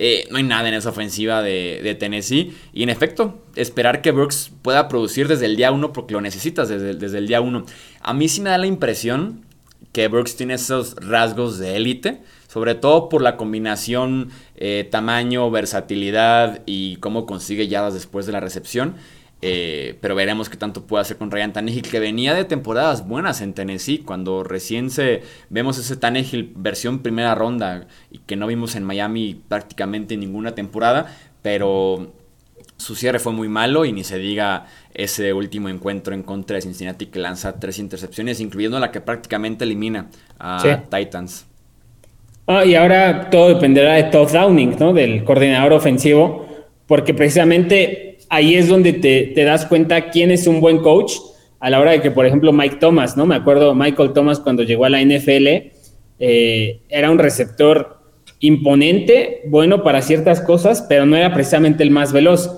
eh, 0.00 0.28
no 0.30 0.38
hay 0.38 0.44
nada 0.44 0.68
en 0.68 0.74
esa 0.74 0.90
ofensiva 0.90 1.42
de, 1.42 1.96
Tennessee. 1.98 2.56
Y 2.72 2.84
en 2.84 2.88
efecto, 2.88 3.42
esperar 3.56 4.00
que 4.00 4.12
Brooks 4.12 4.52
pueda 4.62 4.88
producir 4.88 5.26
desde 5.26 5.46
el 5.46 5.56
día 5.56 5.72
1 5.72 5.92
porque 5.92 6.14
lo 6.14 6.20
necesitas 6.20 6.68
desde, 6.68 6.94
desde 6.94 7.18
el 7.18 7.26
día 7.26 7.40
1. 7.40 7.66
A 8.00 8.14
mí 8.14 8.28
sí 8.28 8.40
me 8.40 8.50
da 8.50 8.58
la 8.58 8.66
impresión 8.66 9.44
que 9.92 10.06
Brooks 10.06 10.36
tiene 10.36 10.54
esos 10.54 10.94
rasgos 10.96 11.58
de 11.58 11.76
élite. 11.76 12.22
Sobre 12.46 12.74
todo 12.74 13.10
por 13.10 13.20
la 13.20 13.36
combinación 13.36 14.30
eh, 14.56 14.88
tamaño, 14.90 15.50
versatilidad 15.50 16.62
y 16.64 16.96
cómo 16.96 17.26
consigue 17.26 17.68
yardas 17.68 17.92
después 17.92 18.24
de 18.24 18.32
la 18.32 18.40
recepción. 18.40 18.94
Eh, 19.40 19.96
pero 20.00 20.16
veremos 20.16 20.48
qué 20.48 20.56
tanto 20.56 20.86
puede 20.86 21.02
hacer 21.02 21.16
con 21.16 21.30
Ryan 21.30 21.52
Tannehill, 21.52 21.88
que 21.88 22.00
venía 22.00 22.34
de 22.34 22.44
temporadas 22.44 23.06
buenas 23.06 23.40
en 23.40 23.54
Tennessee, 23.54 23.98
cuando 23.98 24.42
recién 24.42 24.90
se, 24.90 25.22
vemos 25.48 25.78
ese 25.78 25.96
Tannehill 25.96 26.52
versión 26.56 27.00
primera 27.00 27.34
ronda 27.36 27.86
y 28.10 28.18
que 28.18 28.34
no 28.34 28.48
vimos 28.48 28.74
en 28.74 28.82
Miami 28.82 29.40
prácticamente 29.48 30.16
ninguna 30.16 30.56
temporada, 30.56 31.14
pero 31.42 32.12
su 32.78 32.96
cierre 32.96 33.20
fue 33.20 33.32
muy 33.32 33.48
malo 33.48 33.84
y 33.84 33.92
ni 33.92 34.02
se 34.02 34.18
diga 34.18 34.66
ese 34.92 35.32
último 35.32 35.68
encuentro 35.68 36.14
en 36.14 36.22
contra 36.24 36.56
de 36.56 36.62
Cincinnati 36.62 37.06
que 37.06 37.20
lanza 37.20 37.60
tres 37.60 37.78
intercepciones, 37.78 38.40
incluyendo 38.40 38.80
la 38.80 38.90
que 38.90 39.00
prácticamente 39.00 39.64
elimina 39.64 40.08
a 40.38 40.82
Titans. 40.90 41.46
Ah, 42.46 42.64
y 42.64 42.74
ahora 42.74 43.30
todo 43.30 43.50
dependerá 43.50 43.94
de 43.94 44.04
Todd 44.04 44.32
Downing, 44.32 44.76
¿no? 44.80 44.92
Del 44.94 45.22
coordinador 45.22 45.74
ofensivo, 45.74 46.48
porque 46.86 47.12
precisamente 47.12 48.07
ahí 48.28 48.54
es 48.54 48.68
donde 48.68 48.92
te, 48.92 49.44
das 49.44 49.66
cuenta 49.66 50.10
quién 50.10 50.30
es 50.30 50.46
un 50.46 50.60
buen 50.60 50.78
coach 50.78 51.12
a 51.60 51.70
la 51.70 51.80
hora 51.80 51.92
de 51.92 52.00
que, 52.00 52.10
por 52.10 52.26
ejemplo, 52.26 52.52
Mike 52.52 52.76
Thomas, 52.76 53.16
¿no? 53.16 53.26
Me 53.26 53.34
acuerdo, 53.34 53.74
Michael 53.74 54.12
Thomas 54.12 54.38
cuando 54.40 54.62
llegó 54.62 54.84
a 54.84 54.90
la 54.90 55.02
NFL, 55.02 55.46
eh, 56.20 56.80
era 56.88 57.10
un 57.10 57.18
receptor 57.18 57.98
imponente, 58.40 59.42
bueno 59.46 59.82
para 59.82 60.02
ciertas 60.02 60.40
cosas, 60.40 60.82
pero 60.88 61.06
no 61.06 61.16
era 61.16 61.32
precisamente 61.34 61.82
el 61.82 61.90
más 61.90 62.12
veloz. 62.12 62.50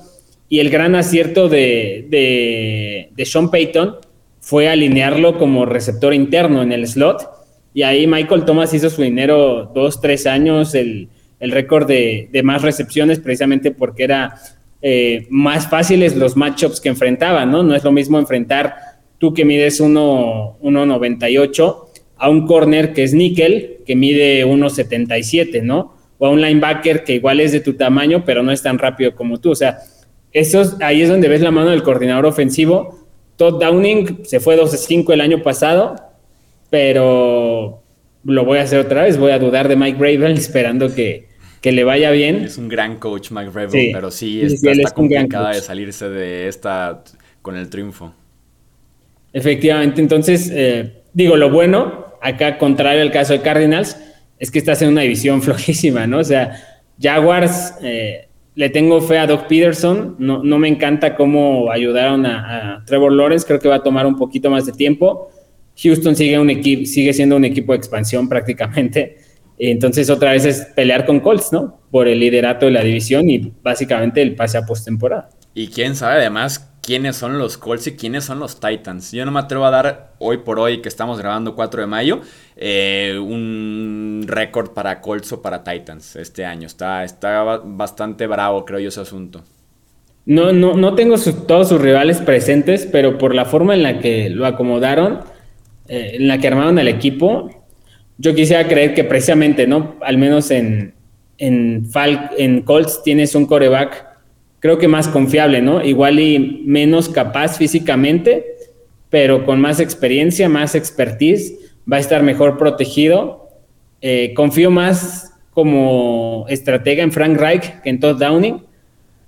Y 0.49 0.59
el 0.59 0.69
gran 0.69 0.95
acierto 0.95 1.49
de, 1.49 2.07
de, 2.09 3.11
de 3.15 3.25
Sean 3.25 3.51
Payton 3.51 3.97
fue 4.41 4.69
alinearlo 4.69 5.39
como 5.39 5.65
receptor 5.65 6.13
interno 6.13 6.63
en 6.63 6.73
el 6.73 6.87
slot. 6.87 7.29
Y 7.73 7.83
ahí 7.83 8.07
Michael 8.07 8.45
Thomas 8.45 8.75
hizo 8.75 8.91
su 8.91 9.03
dinero 9.03 9.71
dos, 9.73 10.01
tres 10.01 10.27
años, 10.27 10.75
el 10.75 11.09
el 11.41 11.51
récord 11.51 11.89
de, 11.89 12.29
más 12.45 12.63
recepciones 12.63 13.19
precisamente 13.19 13.71
porque 13.73 14.05
era 14.05 14.35
eh, 14.83 15.27
más 15.31 15.69
fáciles 15.69 16.17
los 16.17 16.37
matchups 16.37 16.81
que 16.81 16.89
enfrentaban, 16.89 17.51
¿no? 17.51 17.63
No 17.63 17.75
es 17.75 17.85
lo 17.85 17.93
mismo 17.93 18.19
enfrentar 18.19 18.77
tú 19.19 19.35
que 19.35 19.45
mides 19.45 19.81
1.98 19.81 21.85
a 22.17 22.29
un 22.29 22.47
corner 22.47 22.93
que 22.93 23.03
es 23.03 23.15
níquel, 23.15 23.79
que 23.87 23.97
mide 23.97 24.47
1.77, 24.47 25.63
¿no? 25.63 25.95
O 26.19 26.27
a 26.27 26.31
un 26.31 26.41
linebacker 26.41 27.05
que 27.05 27.15
igual 27.15 27.41
es 27.41 27.53
de 27.53 27.61
tu 27.61 27.75
tamaño, 27.75 28.25
pero 28.25 28.43
no 28.43 28.53
es 28.53 28.63
tan 28.63 28.79
rápido 28.79 29.15
como 29.15 29.39
tú. 29.39 29.51
O 29.51 29.55
sea, 29.55 29.79
eso, 30.33 30.77
ahí 30.81 31.03
es 31.03 31.09
donde 31.09 31.29
ves 31.29 31.41
la 31.41 31.51
mano 31.51 31.71
del 31.71 31.83
coordinador 31.83 32.27
ofensivo. 32.27 33.07
Todd 33.37 33.61
Downing 33.61 34.25
se 34.25 34.39
fue 34.39 34.59
12-5 34.59 35.13
el 35.15 35.23
año 35.23 35.43
pasado, 35.43 35.97
pero 36.69 37.83
lo 38.25 38.45
voy 38.45 38.59
a 38.59 38.63
hacer 38.63 38.81
otra 38.81 39.05
vez. 39.05 39.19
Voy 39.19 39.33
a 39.33 39.39
dudar 39.39 39.69
de 39.69 39.77
Mike 39.77 39.99
Bravel 39.99 40.33
esperando 40.33 40.95
que, 40.95 41.30
le 41.63 41.85
vaya 41.85 42.11
bien. 42.11 42.37
Es 42.37 42.59
un 42.59 42.69
gran 42.69 42.97
coach, 42.97 43.31
Mike 43.31 43.51
Bravel, 43.51 43.91
pero 43.93 44.11
sí, 44.11 44.41
está, 44.43 44.71
está 44.73 44.91
complicada 44.93 45.51
de 45.51 45.61
salirse 45.61 46.09
de 46.09 46.49
esta 46.49 47.03
con 47.43 47.57
el 47.57 47.69
triunfo. 47.69 48.15
Efectivamente, 49.33 50.01
entonces, 50.01 50.51
eh, 50.53 51.03
digo, 51.13 51.37
lo 51.37 51.51
bueno, 51.51 52.07
acá 52.21 52.59
contrario 52.59 53.03
al 53.03 53.13
caso 53.13 53.33
de 53.33 53.41
Cardinals, 53.41 53.97
es 54.39 54.51
que 54.51 54.59
estás 54.59 54.83
en 54.83 54.89
una 54.89 55.03
división 55.03 55.43
flojísima, 55.43 56.07
¿no? 56.07 56.19
O 56.19 56.25
sea, 56.25 56.57
Jaguars, 57.01 57.75
eh, 57.83 58.29
le 58.55 58.69
tengo 58.71 59.01
fe 59.01 59.19
a 59.19 59.27
Doc 59.27 59.47
Peterson, 59.47 60.17
no, 60.19 60.43
no 60.43 60.59
me 60.59 60.69
encanta 60.69 61.15
cómo 61.15 61.71
ayudaron 61.71 62.27
a, 62.27 62.83
Trevor 62.87 63.13
Lawrence, 63.13 63.47
creo 63.47 63.61
que 63.61 63.69
va 63.69 63.77
a 63.77 63.83
tomar 63.83 64.07
un 64.07 64.17
poquito 64.17 64.51
más 64.51 64.67
de 64.67 64.73
tiempo. 64.73 65.31
Houston 65.83 66.17
sigue, 66.17 66.39
un 66.39 66.51
equipo, 66.51 66.85
sigue 66.85 67.13
siendo 67.13 67.37
un 67.37 67.45
equipo 67.45 67.73
de 67.73 67.79
expansión 67.79 68.29
prácticamente. 68.29 69.19
Entonces, 69.63 70.09
otra 70.09 70.33
vez 70.33 70.47
es 70.47 70.67
pelear 70.75 71.05
con 71.05 71.21
Colts, 71.21 71.53
¿no? 71.53 71.81
Por 71.91 72.09
el 72.09 72.19
liderato 72.19 72.65
de 72.65 72.73
la 72.73 72.83
división 72.83 73.29
y 73.29 73.53
básicamente 73.63 74.23
el 74.23 74.35
pase 74.35 74.57
a 74.57 74.65
postemporada. 74.65 75.29
Y 75.53 75.69
quién 75.69 75.97
sabe, 75.97 76.21
además, 76.21 76.71
quiénes 76.83 77.17
son 77.17 77.39
los 77.39 77.59
Colts 77.59 77.89
y 77.89 77.97
quiénes 77.97 78.25
son 78.25 78.39
los 78.39 78.59
Titans. 78.59 79.13
Yo 79.13 79.27
no 79.27 79.33
me 79.33 79.41
atrevo 79.41 79.67
a 79.67 79.71
dar 79.71 80.15
hoy 80.19 80.39
por 80.39 80.59
hoy, 80.59 80.81
que 80.81 80.89
estamos 80.89 81.19
grabando 81.19 81.55
4 81.55 81.83
de 81.83 81.87
mayo, 81.87 82.21
eh, 82.57 83.19
un 83.23 84.25
récord 84.27 84.71
para 84.71 85.03
Colts 85.03 85.31
o 85.33 85.43
para 85.43 85.63
Titans 85.63 86.17
este 86.17 86.47
año. 86.47 86.67
Está, 86.67 87.05
está 87.05 87.61
bastante 87.63 88.27
bravo, 88.27 88.65
creo 88.65 88.81
yo, 88.81 88.89
ese 88.89 89.03
asunto. 89.03 89.43
No, 90.25 90.53
no, 90.53 90.75
no 90.75 90.95
tengo 90.95 91.17
todos 91.47 91.69
sus 91.69 91.81
rivales 91.83 92.19
presentes, 92.23 92.89
pero 92.91 93.19
por 93.19 93.35
la 93.35 93.45
forma 93.45 93.75
en 93.75 93.83
la 93.83 93.99
que 93.99 94.31
lo 94.31 94.47
acomodaron, 94.47 95.21
eh, 95.87 96.13
en 96.15 96.29
la 96.29 96.39
que 96.39 96.49
armaron 96.49 96.79
el 96.79 96.89
equipo, 96.89 97.60
yo 98.21 98.35
quisiera 98.35 98.69
creer 98.69 98.95
que 98.95 99.03
precisamente, 99.03 99.67
¿no? 99.67 99.97
Al 100.03 100.19
menos 100.19 100.51
en, 100.51 100.93
en, 101.39 102.63
Colts 102.65 103.03
tienes 103.03 103.35
un 103.35 103.47
coreback 103.47 104.07
creo 104.61 104.77
que 104.77 104.89
más 104.89 105.09
confiable, 105.09 105.63
¿no? 105.63 105.83
Igual 105.83 106.21
y 106.21 106.63
menos 106.67 107.09
capaz 107.09 107.57
físicamente, 107.57 108.45
pero 109.09 109.47
con 109.47 109.59
más 109.59 109.81
experiencia, 109.81 110.51
más 110.51 110.75
expertise, 110.75 111.55
va 111.91 111.97
a 111.97 112.01
estar 112.01 112.23
mejor 112.23 112.59
protegido. 112.59 113.49
Eh, 114.03 114.35
confío 114.37 114.71
más 114.71 115.33
como 115.53 116.45
estratega 116.51 117.03
en 117.03 117.13
Frank 117.13 117.39
Reich 117.39 117.81
que 117.81 117.89
en 117.89 118.01
Todd 118.01 118.19
Downing, 118.19 118.63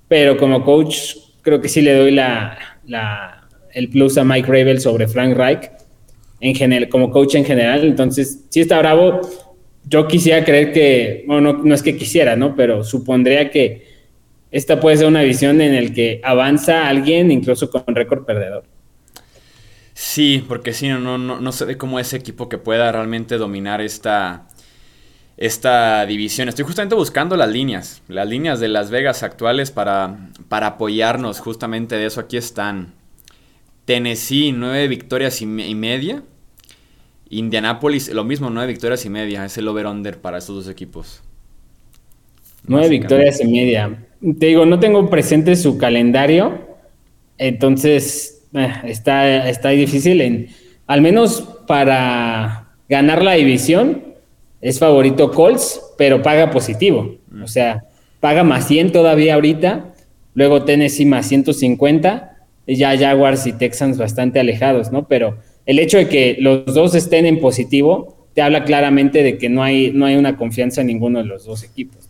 pero 0.07 0.37
como 0.37 0.65
coach 0.65 1.17
creo 1.41 1.63
que 1.63 1.71
sí 1.71 1.81
le 1.81 1.95
doy 1.95 2.11
la, 2.11 2.59
el 3.73 3.89
plus 3.89 4.19
a 4.19 4.25
Mike 4.25 4.49
Ravel 4.49 4.81
sobre 4.81 5.09
Frank 5.09 5.35
Reich 5.35 5.71
en 6.43 6.55
general, 6.55 6.91
como 6.91 7.11
coach 7.11 7.37
en 7.37 7.47
general. 7.47 7.85
Entonces, 7.85 8.45
si 8.51 8.61
está 8.61 8.79
bravo. 8.79 9.21
Yo 9.85 10.07
quisiera 10.07 10.45
creer 10.45 10.73
que, 10.73 11.25
bueno, 11.27 11.53
no, 11.53 11.65
no 11.65 11.75
es 11.75 11.83
que 11.83 11.97
quisiera, 11.97 12.37
¿no? 12.37 12.55
Pero 12.55 12.85
supondría 12.85 13.51
que 13.51 13.85
esta 14.51 14.79
puede 14.79 14.97
ser 14.99 15.07
una 15.07 15.23
visión 15.23 15.61
en 15.61 15.85
la 15.85 15.93
que 15.93 16.21
avanza 16.23 16.87
alguien 16.87 17.33
incluso 17.33 17.69
con 17.71 17.83
récord 17.95 18.25
perdedor. 18.25 18.65
Sí, 19.95 20.45
porque 20.47 20.73
sí, 20.73 20.89
no, 20.89 21.19
no, 21.19 21.19
no 21.19 21.53
se 21.53 21.65
ve 21.65 21.77
como 21.77 21.99
ese 21.99 22.17
equipo 22.17 22.49
que 22.49 22.59
pueda 22.59 22.93
realmente 22.93 23.39
dominar 23.39 23.81
esta, 23.81 24.47
esta 25.37 26.07
división. 26.07 26.49
Estoy 26.49 26.65
justamente 26.65 26.95
buscando 26.95 27.37
las 27.37 27.51
líneas, 27.51 28.03
las 28.09 28.29
líneas 28.29 28.61
de 28.61 28.69
Las 28.69 28.91
Vegas 28.91 29.23
actuales 29.23 29.71
para, 29.71 30.31
para 30.49 30.69
apoyarnos 30.69 31.41
justamente 31.41 31.97
de 31.97 32.07
eso. 32.07 32.21
Aquí 32.21 32.37
están. 32.37 32.95
Tennessee, 33.85 34.53
nueve 34.53 34.87
victorias 34.89 35.43
y, 35.43 35.47
media. 35.47 36.23
Indianapolis, 37.33 38.09
lo 38.13 38.25
mismo, 38.25 38.49
nueve 38.51 38.73
victorias 38.73 39.05
y 39.05 39.11
media. 39.11 39.45
Es 39.45 39.59
el 39.59 39.67
over-under 39.69 40.19
para 40.19 40.39
estos 40.39 40.65
dos 40.65 40.69
equipos. 40.69 41.23
Nueve 42.67 42.89
victorias 42.89 43.41
y 43.41 43.49
media 43.49 43.99
te 44.23 44.47
digo, 44.47 44.65
no 44.67 44.79
tengo 44.79 45.11
presente 45.11 45.57
su 45.57 45.79
calendario, 45.79 46.61
entonces 47.39 48.45
eh, 48.55 48.73
está, 48.85 49.49
está 49.49 49.71
difícil. 49.71 50.21
En, 50.21 50.49
al 50.87 51.01
menos 51.01 51.43
para 51.67 52.69
ganar 52.89 53.23
la 53.23 53.33
división, 53.33 54.05
es 54.61 54.79
favorito 54.79 55.33
Colts, 55.33 55.81
pero 55.99 56.23
paga 56.23 56.51
positivo. 56.51 57.17
O 57.43 57.49
sea, 57.49 57.85
paga 58.21 58.45
más 58.45 58.69
100 58.69 58.93
todavía 58.93 59.35
ahorita, 59.35 59.93
luego 60.35 60.65
Tennessee 60.65 61.05
más 61.07 61.27
150, 61.27 62.37
y 62.65 62.77
ya 62.77 62.97
Jaguars 62.97 63.45
y 63.49 63.53
Texans 63.55 63.99
bastante 63.99 64.39
alejados, 64.39 64.93
¿no? 64.93 65.09
Pero 65.09 65.39
el 65.67 65.79
hecho 65.79 65.99
de 65.99 66.09
que 66.09 66.37
los 66.41 66.67
dos 66.67 66.95
estén 66.95 67.27
en 67.27 67.41
positivo 67.41 68.17
te 68.35 68.43
habla 68.43 68.65
claramente 68.65 69.23
de 69.23 69.39
que 69.39 69.49
no 69.49 69.63
hay, 69.63 69.93
no 69.93 70.07
hay 70.07 70.17
una 70.17 70.37
confianza 70.37 70.81
en 70.81 70.89
ninguno 70.89 71.19
de 71.19 71.27
los 71.27 71.45
dos 71.45 71.63
equipos. 71.63 72.09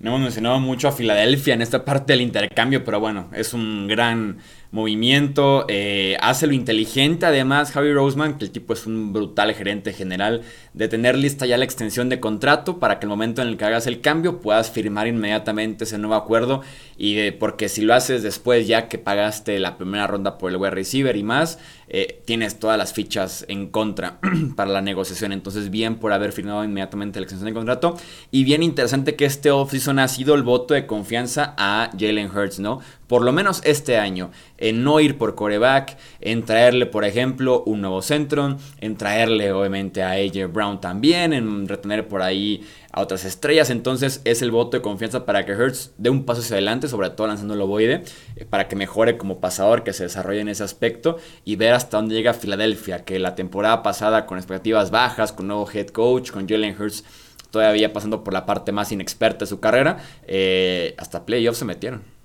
No 0.00 0.10
hemos 0.10 0.22
mencionado 0.22 0.58
mucho 0.60 0.88
a 0.88 0.92
Filadelfia 0.92 1.54
en 1.54 1.62
esta 1.62 1.84
parte 1.84 2.14
del 2.14 2.22
intercambio, 2.22 2.84
pero 2.84 3.00
bueno, 3.00 3.28
es 3.34 3.52
un 3.52 3.86
gran 3.86 4.38
movimiento, 4.72 5.64
eh, 5.68 6.16
hace 6.20 6.46
lo 6.46 6.52
inteligente 6.52 7.26
además 7.26 7.72
Javi 7.72 7.92
Roseman, 7.92 8.38
que 8.38 8.44
el 8.44 8.50
tipo 8.50 8.72
es 8.72 8.86
un 8.86 9.12
brutal 9.12 9.52
gerente 9.52 9.92
general, 9.92 10.42
de 10.74 10.88
tener 10.88 11.16
lista 11.16 11.46
ya 11.46 11.58
la 11.58 11.64
extensión 11.64 12.08
de 12.08 12.20
contrato 12.20 12.78
para 12.78 12.98
que 12.98 13.06
el 13.06 13.10
momento 13.10 13.42
en 13.42 13.48
el 13.48 13.56
que 13.56 13.64
hagas 13.64 13.86
el 13.86 14.00
cambio 14.00 14.40
puedas 14.40 14.70
firmar 14.70 15.08
inmediatamente 15.08 15.84
ese 15.84 15.98
nuevo 15.98 16.14
acuerdo 16.14 16.62
y 16.96 17.32
porque 17.32 17.68
si 17.68 17.82
lo 17.82 17.94
haces 17.94 18.22
después 18.22 18.68
ya 18.68 18.88
que 18.88 18.98
pagaste 18.98 19.58
la 19.58 19.76
primera 19.76 20.06
ronda 20.06 20.38
por 20.38 20.50
el 20.50 20.56
web 20.56 20.72
receiver 20.72 21.16
y 21.16 21.22
más, 21.22 21.58
eh, 21.88 22.22
tienes 22.24 22.60
todas 22.60 22.78
las 22.78 22.92
fichas 22.92 23.44
en 23.48 23.68
contra 23.68 24.20
para 24.56 24.70
la 24.70 24.80
negociación, 24.80 25.32
entonces 25.32 25.70
bien 25.70 25.96
por 25.96 26.12
haber 26.12 26.30
firmado 26.30 26.62
inmediatamente 26.62 27.18
la 27.18 27.24
extensión 27.24 27.46
de 27.46 27.54
contrato 27.54 27.96
y 28.30 28.44
bien 28.44 28.62
interesante 28.62 29.16
que 29.16 29.24
este 29.24 29.50
offseason 29.50 29.98
ha 29.98 30.06
sido 30.06 30.36
el 30.36 30.44
voto 30.44 30.74
de 30.74 30.86
confianza 30.86 31.54
a 31.58 31.90
Jalen 31.98 32.30
Hurts, 32.30 32.60
¿no? 32.60 32.80
Por 33.10 33.24
lo 33.24 33.32
menos 33.32 33.60
este 33.64 33.98
año, 33.98 34.30
en 34.56 34.84
no 34.84 35.00
ir 35.00 35.18
por 35.18 35.34
coreback, 35.34 35.98
en 36.20 36.44
traerle, 36.44 36.86
por 36.86 37.04
ejemplo, 37.04 37.64
un 37.66 37.80
nuevo 37.80 38.02
centro, 38.02 38.56
en 38.80 38.96
traerle 38.96 39.50
obviamente 39.50 40.04
a 40.04 40.12
AJ 40.12 40.52
Brown 40.52 40.80
también, 40.80 41.32
en 41.32 41.66
retener 41.66 42.06
por 42.06 42.22
ahí 42.22 42.64
a 42.92 43.00
otras 43.00 43.24
estrellas. 43.24 43.68
Entonces 43.70 44.20
es 44.24 44.42
el 44.42 44.52
voto 44.52 44.76
de 44.76 44.82
confianza 44.82 45.26
para 45.26 45.44
que 45.44 45.50
Hertz 45.50 45.90
dé 45.98 46.08
un 46.08 46.24
paso 46.24 46.40
hacia 46.40 46.54
adelante, 46.54 46.86
sobre 46.86 47.10
todo 47.10 47.26
lanzando 47.26 47.54
el 47.54 47.60
ovoide, 47.62 48.04
eh, 48.36 48.44
para 48.44 48.68
que 48.68 48.76
mejore 48.76 49.18
como 49.18 49.40
pasador, 49.40 49.82
que 49.82 49.92
se 49.92 50.04
desarrolle 50.04 50.42
en 50.42 50.48
ese 50.48 50.62
aspecto 50.62 51.16
y 51.44 51.56
ver 51.56 51.72
hasta 51.72 51.96
dónde 51.96 52.14
llega 52.14 52.32
Filadelfia, 52.32 53.04
que 53.04 53.18
la 53.18 53.34
temporada 53.34 53.82
pasada 53.82 54.24
con 54.24 54.38
expectativas 54.38 54.92
bajas, 54.92 55.32
con 55.32 55.48
nuevo 55.48 55.68
head 55.68 55.88
coach, 55.88 56.30
con 56.30 56.48
Jalen 56.48 56.80
Hurts 56.80 57.02
todavía 57.50 57.92
pasando 57.92 58.22
por 58.22 58.32
la 58.32 58.46
parte 58.46 58.70
más 58.70 58.92
inexperta 58.92 59.40
de 59.40 59.48
su 59.48 59.58
carrera, 59.58 59.98
eh, 60.28 60.94
hasta 60.96 61.26
playoffs 61.26 61.58
se 61.58 61.64
metieron. 61.64 62.19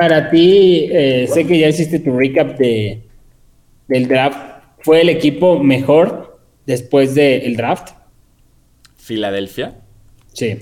Para 0.00 0.30
ti, 0.30 0.88
eh, 0.90 1.28
sé 1.30 1.46
que 1.46 1.58
ya 1.58 1.68
hiciste 1.68 1.98
tu 1.98 2.16
recap 2.16 2.56
de, 2.56 3.02
del 3.86 4.08
draft. 4.08 4.38
¿Fue 4.78 5.02
el 5.02 5.10
equipo 5.10 5.62
mejor 5.62 6.40
después 6.64 7.14
del 7.14 7.54
draft? 7.54 7.90
Filadelfia. 8.96 9.74
Sí. 10.32 10.56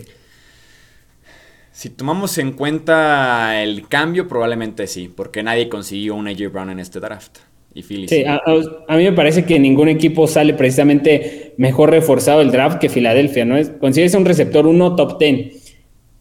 Si 1.70 1.91
tomamos 1.91 2.36
en 2.39 2.51
cuenta 2.51 3.62
el 3.62 3.86
cambio, 3.86 4.26
probablemente 4.26 4.89
sí, 4.89 5.09
porque 5.09 5.45
nadie 5.45 5.68
consiguió 5.68 6.16
un 6.16 6.26
AJ 6.26 6.51
Brown 6.51 6.70
en 6.70 6.80
este 6.80 6.99
draft. 6.99 7.39
Y 7.74 7.84
Philly 7.84 8.09
sí, 8.09 8.24
a, 8.24 8.43
a, 8.89 8.97
mí 8.97 9.05
me 9.05 9.12
parece 9.12 9.45
que 9.45 9.61
ningún 9.61 9.89
equipo 9.89 10.26
sale 10.26 10.53
precisamente 10.55 11.55
mejor 11.59 11.91
reforzado 11.91 12.41
el 12.41 12.51
draft 12.51 12.80
que 12.80 12.89
Filadelfia, 12.89 13.45
¿no? 13.45 13.55
Consigues 13.78 14.14
un 14.14 14.24
receptor 14.24 14.66
1 14.66 14.97
top 14.97 15.16
10 15.20 15.68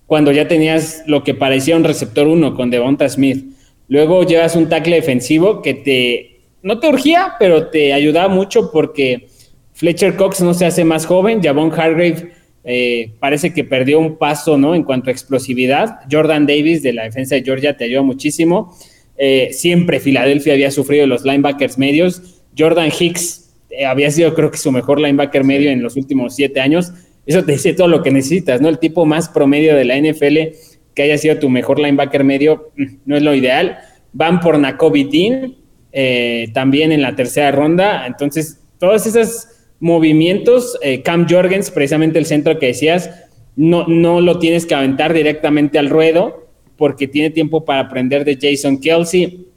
cuando 0.07 0.31
ya 0.31 0.47
tenías 0.47 1.03
lo 1.05 1.23
que 1.23 1.35
parecía 1.35 1.75
un 1.75 1.83
receptor 1.83 2.27
1 2.27 2.55
con 2.55 2.71
Devonta 2.71 3.07
Smith. 3.07 3.45
Luego 3.89 4.23
llevas 4.23 4.55
un 4.55 4.69
tackle 4.69 4.95
defensivo 4.95 5.61
que 5.61 5.73
te, 5.73 6.41
no 6.63 6.79
te 6.79 6.87
urgía, 6.87 7.33
pero 7.37 7.67
te 7.67 7.93
ayudaba 7.93 8.27
mucho 8.27 8.71
porque 8.71 9.27
Fletcher 9.73 10.15
Cox 10.15 10.41
no 10.41 10.53
se 10.53 10.65
hace 10.65 10.83
más 10.83 11.05
joven, 11.05 11.43
Javon 11.43 11.71
Hargrave 11.71 12.31
eh, 12.69 13.11
parece 13.19 13.53
que 13.53 13.63
perdió 13.63 13.97
un 13.97 14.17
paso 14.17 14.57
¿no? 14.57 14.75
en 14.75 14.83
cuanto 14.83 15.09
a 15.09 15.13
explosividad. 15.13 15.99
Jordan 16.11 16.45
Davis 16.45 16.83
de 16.83 16.91
la 16.91 17.03
defensa 17.03 17.35
de 17.35 17.43
Georgia 17.43 17.77
te 17.77 17.85
ayudó 17.85 18.03
muchísimo. 18.03 18.75
Eh, 19.17 19.49
siempre 19.51 20.01
Filadelfia 20.01 20.53
había 20.53 20.69
sufrido 20.71 21.07
los 21.07 21.23
linebackers 21.23 21.77
medios. 21.77 22.43
Jordan 22.57 22.89
Hicks 22.97 23.53
eh, 23.69 23.85
había 23.85 24.11
sido 24.11 24.33
creo 24.35 24.51
que 24.51 24.57
su 24.57 24.71
mejor 24.73 24.99
linebacker 24.99 25.45
medio 25.45 25.71
en 25.71 25.81
los 25.81 25.95
últimos 25.95 26.35
siete 26.35 26.59
años 26.59 26.91
eso 27.27 27.43
te 27.43 27.51
dice 27.51 27.73
todo 27.73 27.89
lo 27.89 28.01
que 28.01 28.09
necesitas, 28.09 28.61
¿no? 28.61 28.69
El 28.69 28.79
tipo 28.79 29.05
más 29.05 29.27
promedio 29.27 29.75
de 29.75 29.85
la 29.85 29.97
NFL 29.97 30.55
que 30.95 31.03
haya 31.03 31.17
sido 31.17 31.37
tu 31.37 31.49
mejor 31.49 31.77
linebacker 31.77 32.23
medio 32.23 32.71
mm, 32.77 32.85
no 33.05 33.17
es 33.17 33.21
lo 33.21 33.35
ideal. 33.35 33.77
Van 34.13 34.39
por 34.39 34.57
Nakobe 34.57 35.07
Dean, 35.11 35.55
eh, 35.91 36.47
también 36.53 36.91
en 36.91 37.01
la 37.01 37.15
tercera 37.15 37.51
ronda. 37.51 38.07
Entonces, 38.07 38.63
todos 38.79 39.05
esos 39.05 39.47
movimientos, 39.79 40.79
eh, 40.81 41.01
Cam 41.01 41.27
Jorgens, 41.29 41.69
precisamente 41.69 42.17
el 42.17 42.25
centro 42.25 42.57
que 42.57 42.67
decías, 42.67 43.11
no, 43.57 43.85
no 43.87 44.21
lo 44.21 44.39
tienes 44.39 44.65
que 44.65 44.75
aventar 44.75 45.13
directamente 45.13 45.77
al 45.77 45.89
ruedo 45.89 46.47
porque 46.77 47.07
tiene 47.07 47.29
tiempo 47.29 47.65
para 47.65 47.81
aprender 47.81 48.23
de 48.23 48.37
Jason 48.41 48.79
Kelsey. 48.79 49.47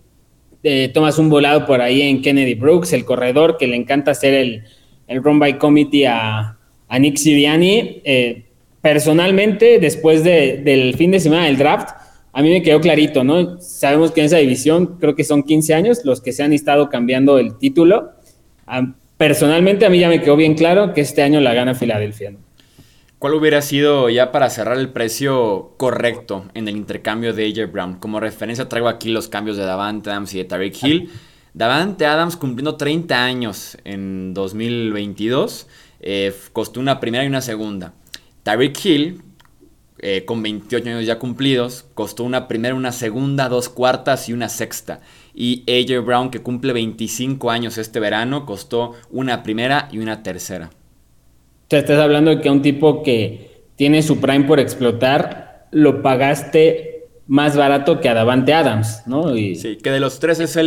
Eh, 0.62 0.90
tomas 0.92 1.18
un 1.18 1.30
volado 1.30 1.66
por 1.66 1.80
ahí 1.80 2.02
en 2.02 2.20
Kennedy 2.20 2.54
Brooks, 2.54 2.92
el 2.92 3.04
corredor 3.04 3.56
que 3.56 3.66
le 3.66 3.76
encanta 3.76 4.10
hacer 4.10 4.34
el, 4.34 4.64
el 5.06 5.22
run 5.22 5.38
by 5.38 5.56
committee 5.56 6.06
a, 6.06 6.58
a 6.90 6.98
Nick 6.98 7.16
Siriani. 7.16 8.02
Eh, 8.04 8.44
personalmente, 8.82 9.78
después 9.78 10.22
del 10.22 10.94
fin 10.96 11.12
de 11.12 11.20
semana 11.20 11.46
del 11.46 11.56
draft, 11.56 11.90
a 12.32 12.42
mí 12.42 12.50
me 12.50 12.62
quedó 12.62 12.80
clarito, 12.80 13.24
¿no? 13.24 13.58
Sabemos 13.60 14.12
que 14.12 14.20
en 14.20 14.26
esa 14.26 14.36
división 14.36 14.98
creo 15.00 15.14
que 15.14 15.24
son 15.24 15.42
15 15.42 15.74
años 15.74 16.04
los 16.04 16.20
que 16.20 16.32
se 16.32 16.42
han 16.42 16.52
estado 16.52 16.90
cambiando 16.90 17.38
el 17.38 17.56
título. 17.56 18.12
personalmente, 19.16 19.86
a 19.86 19.90
mí 19.90 19.98
ya 19.98 20.08
me 20.08 20.20
quedó 20.20 20.36
bien 20.36 20.54
claro 20.54 20.92
que 20.92 21.00
este 21.00 21.22
año 21.22 21.40
la 21.40 21.54
gana 21.54 21.74
Filadelfia. 21.74 22.34
¿Cuál 23.18 23.34
hubiera 23.34 23.60
sido 23.60 24.08
ya 24.08 24.32
para 24.32 24.48
cerrar 24.48 24.78
el 24.78 24.88
precio 24.88 25.74
correcto 25.76 26.46
en 26.54 26.68
el 26.68 26.76
intercambio 26.76 27.34
de 27.34 27.46
AJ 27.46 27.70
Brown? 27.70 27.94
Como 27.96 28.18
referencia 28.18 28.68
traigo 28.68 28.88
aquí 28.88 29.10
los 29.10 29.28
cambios 29.28 29.58
de 29.58 29.64
Davante 29.64 30.08
Adams 30.08 30.32
y 30.34 30.38
de 30.38 30.44
Tarek 30.44 30.82
Hill. 30.82 31.10
Davante 31.52 32.06
Adams 32.06 32.36
cumpliendo 32.36 32.76
30 32.76 33.22
años 33.22 33.76
en 33.84 34.32
2022 34.32 35.66
eh, 36.00 36.34
costó 36.52 36.80
una 36.80 37.00
primera 37.00 37.24
y 37.24 37.28
una 37.28 37.40
segunda. 37.40 37.94
Tyreek 38.42 38.84
Hill, 38.84 39.22
eh, 39.98 40.24
con 40.24 40.42
28 40.42 40.88
años 40.88 41.06
ya 41.06 41.18
cumplidos, 41.18 41.84
costó 41.94 42.24
una 42.24 42.48
primera, 42.48 42.74
una 42.74 42.92
segunda, 42.92 43.48
dos 43.48 43.68
cuartas 43.68 44.28
y 44.28 44.32
una 44.32 44.48
sexta. 44.48 45.00
Y 45.34 45.64
AJ 45.68 46.04
Brown, 46.04 46.30
que 46.30 46.40
cumple 46.40 46.72
25 46.72 47.50
años 47.50 47.76
este 47.76 48.00
verano, 48.00 48.46
costó 48.46 48.92
una 49.10 49.42
primera 49.42 49.88
y 49.92 49.98
una 49.98 50.22
tercera. 50.22 50.70
O 50.72 51.66
sea, 51.70 51.80
estás 51.80 51.98
hablando 51.98 52.30
de 52.30 52.40
que 52.40 52.50
un 52.50 52.62
tipo 52.62 53.02
que 53.02 53.64
tiene 53.76 54.02
su 54.02 54.20
prime 54.20 54.44
por 54.44 54.58
explotar, 54.58 55.68
lo 55.70 56.02
pagaste 56.02 56.90
más 57.26 57.56
barato 57.56 58.00
que 58.00 58.08
a 58.08 58.14
Davante 58.14 58.52
Adams, 58.52 59.02
¿no? 59.06 59.34
Sí, 59.34 59.78
que 59.80 59.90
de 59.90 60.00
los 60.00 60.18
tres 60.18 60.40
es 60.40 60.56
el 60.56 60.66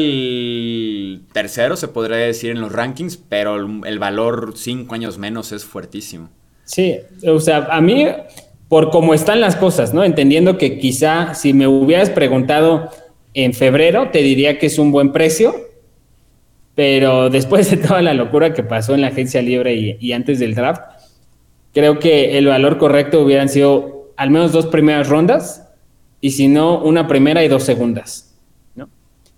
tercero, 1.21 1.75
se 1.75 1.87
podría 1.87 2.17
decir, 2.17 2.51
en 2.51 2.61
los 2.61 2.71
rankings, 2.71 3.17
pero 3.17 3.55
el, 3.55 3.99
valor 3.99 4.53
cinco 4.55 4.95
años 4.95 5.17
menos 5.17 5.51
es 5.51 5.65
fuertísimo. 5.65 6.29
Sí, 6.65 6.97
o 7.27 7.39
sea, 7.39 7.67
a 7.71 7.81
mí, 7.81 8.07
por 8.67 8.89
cómo 8.89 9.13
están 9.13 9.41
las 9.41 9.55
cosas, 9.55 9.93
¿no? 9.93 10.03
Entendiendo 10.03 10.57
que 10.57 10.79
quizá 10.79 11.33
si 11.33 11.53
me 11.53 11.67
hubieras 11.67 12.09
preguntado 12.09 12.89
en 13.33 13.53
febrero, 13.53 14.09
te 14.11 14.19
diría 14.19 14.59
que 14.59 14.67
es 14.67 14.79
un 14.79 14.91
buen 14.91 15.11
precio, 15.11 15.55
pero 16.75 17.29
después 17.29 17.69
de 17.69 17.77
toda 17.77 18.01
la 18.01 18.13
locura 18.13 18.53
que 18.53 18.63
pasó 18.63 18.95
en 18.95 19.01
la 19.01 19.07
agencia 19.07 19.41
libre 19.41 19.75
y, 19.75 19.97
y 19.99 20.13
antes 20.13 20.39
del 20.39 20.55
draft, 20.55 20.81
creo 21.73 21.99
que 21.99 22.37
el 22.37 22.47
valor 22.47 22.77
correcto 22.77 23.21
hubieran 23.21 23.49
sido 23.49 24.11
al 24.15 24.29
menos 24.29 24.51
dos 24.51 24.67
primeras 24.67 25.09
rondas 25.09 25.69
y 26.21 26.31
si 26.31 26.47
no, 26.47 26.81
una 26.81 27.07
primera 27.07 27.43
y 27.43 27.49
dos 27.49 27.63
segundas. 27.63 28.32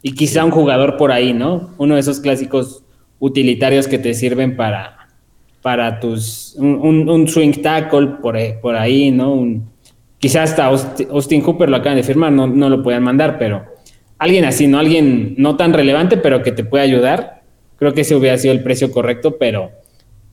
Y 0.07 0.11
quizá 0.11 0.45
un 0.45 0.51
jugador 0.51 0.97
por 0.97 1.11
ahí, 1.11 1.33
¿no? 1.33 1.71
Uno 1.79 1.95
de 1.95 2.01
esos 2.01 2.19
clásicos 2.19 2.83
utilitarios 3.17 3.87
que 3.87 3.97
te 3.97 4.13
sirven 4.13 4.55
para, 4.55 5.07
para 5.63 5.99
tus, 5.99 6.55
un, 6.59 7.27
swing 7.27 7.53
tackle 7.53 8.09
por, 8.21 8.37
por 8.61 8.75
ahí, 8.75 9.09
¿no? 9.09 9.33
Un, 9.33 9.67
quizá 10.19 10.43
hasta 10.43 10.67
Austin 10.67 11.41
Hooper 11.41 11.71
lo 11.71 11.77
acaban 11.77 11.97
de 11.97 12.03
firmar, 12.03 12.31
no, 12.31 12.45
no 12.45 12.69
lo 12.69 12.83
puedan 12.83 13.01
mandar, 13.01 13.39
pero 13.39 13.65
alguien 14.19 14.45
así, 14.45 14.67
¿no? 14.67 14.77
Alguien 14.77 15.33
no 15.39 15.57
tan 15.57 15.73
relevante, 15.73 16.17
pero 16.17 16.43
que 16.43 16.51
te 16.51 16.63
pueda 16.63 16.83
ayudar. 16.83 17.41
Creo 17.77 17.95
que 17.95 18.01
ese 18.01 18.13
hubiera 18.13 18.37
sido 18.37 18.53
el 18.53 18.61
precio 18.61 18.91
correcto, 18.91 19.39
pero 19.39 19.71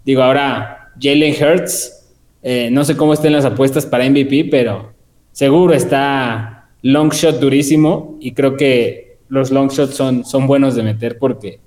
digo, 0.04 0.22
ahora 0.22 0.92
Jalen 1.00 1.34
Hurts, 1.34 2.10
eh, 2.42 2.68
no 2.70 2.84
sé 2.84 2.94
cómo 2.94 3.14
estén 3.14 3.32
las 3.32 3.46
apuestas 3.46 3.86
para 3.86 4.04
MVP, 4.04 4.48
pero 4.50 4.92
seguro 5.30 5.72
está 5.72 6.68
long 6.82 7.10
shot 7.10 7.40
durísimo 7.40 8.18
y 8.20 8.32
creo 8.32 8.54
que 8.58 9.11
los 9.32 9.50
long 9.50 9.70
shots 9.70 9.94
son, 9.94 10.26
son 10.26 10.46
buenos 10.46 10.74
de 10.74 10.82
meter 10.82 11.16
porque, 11.18 11.58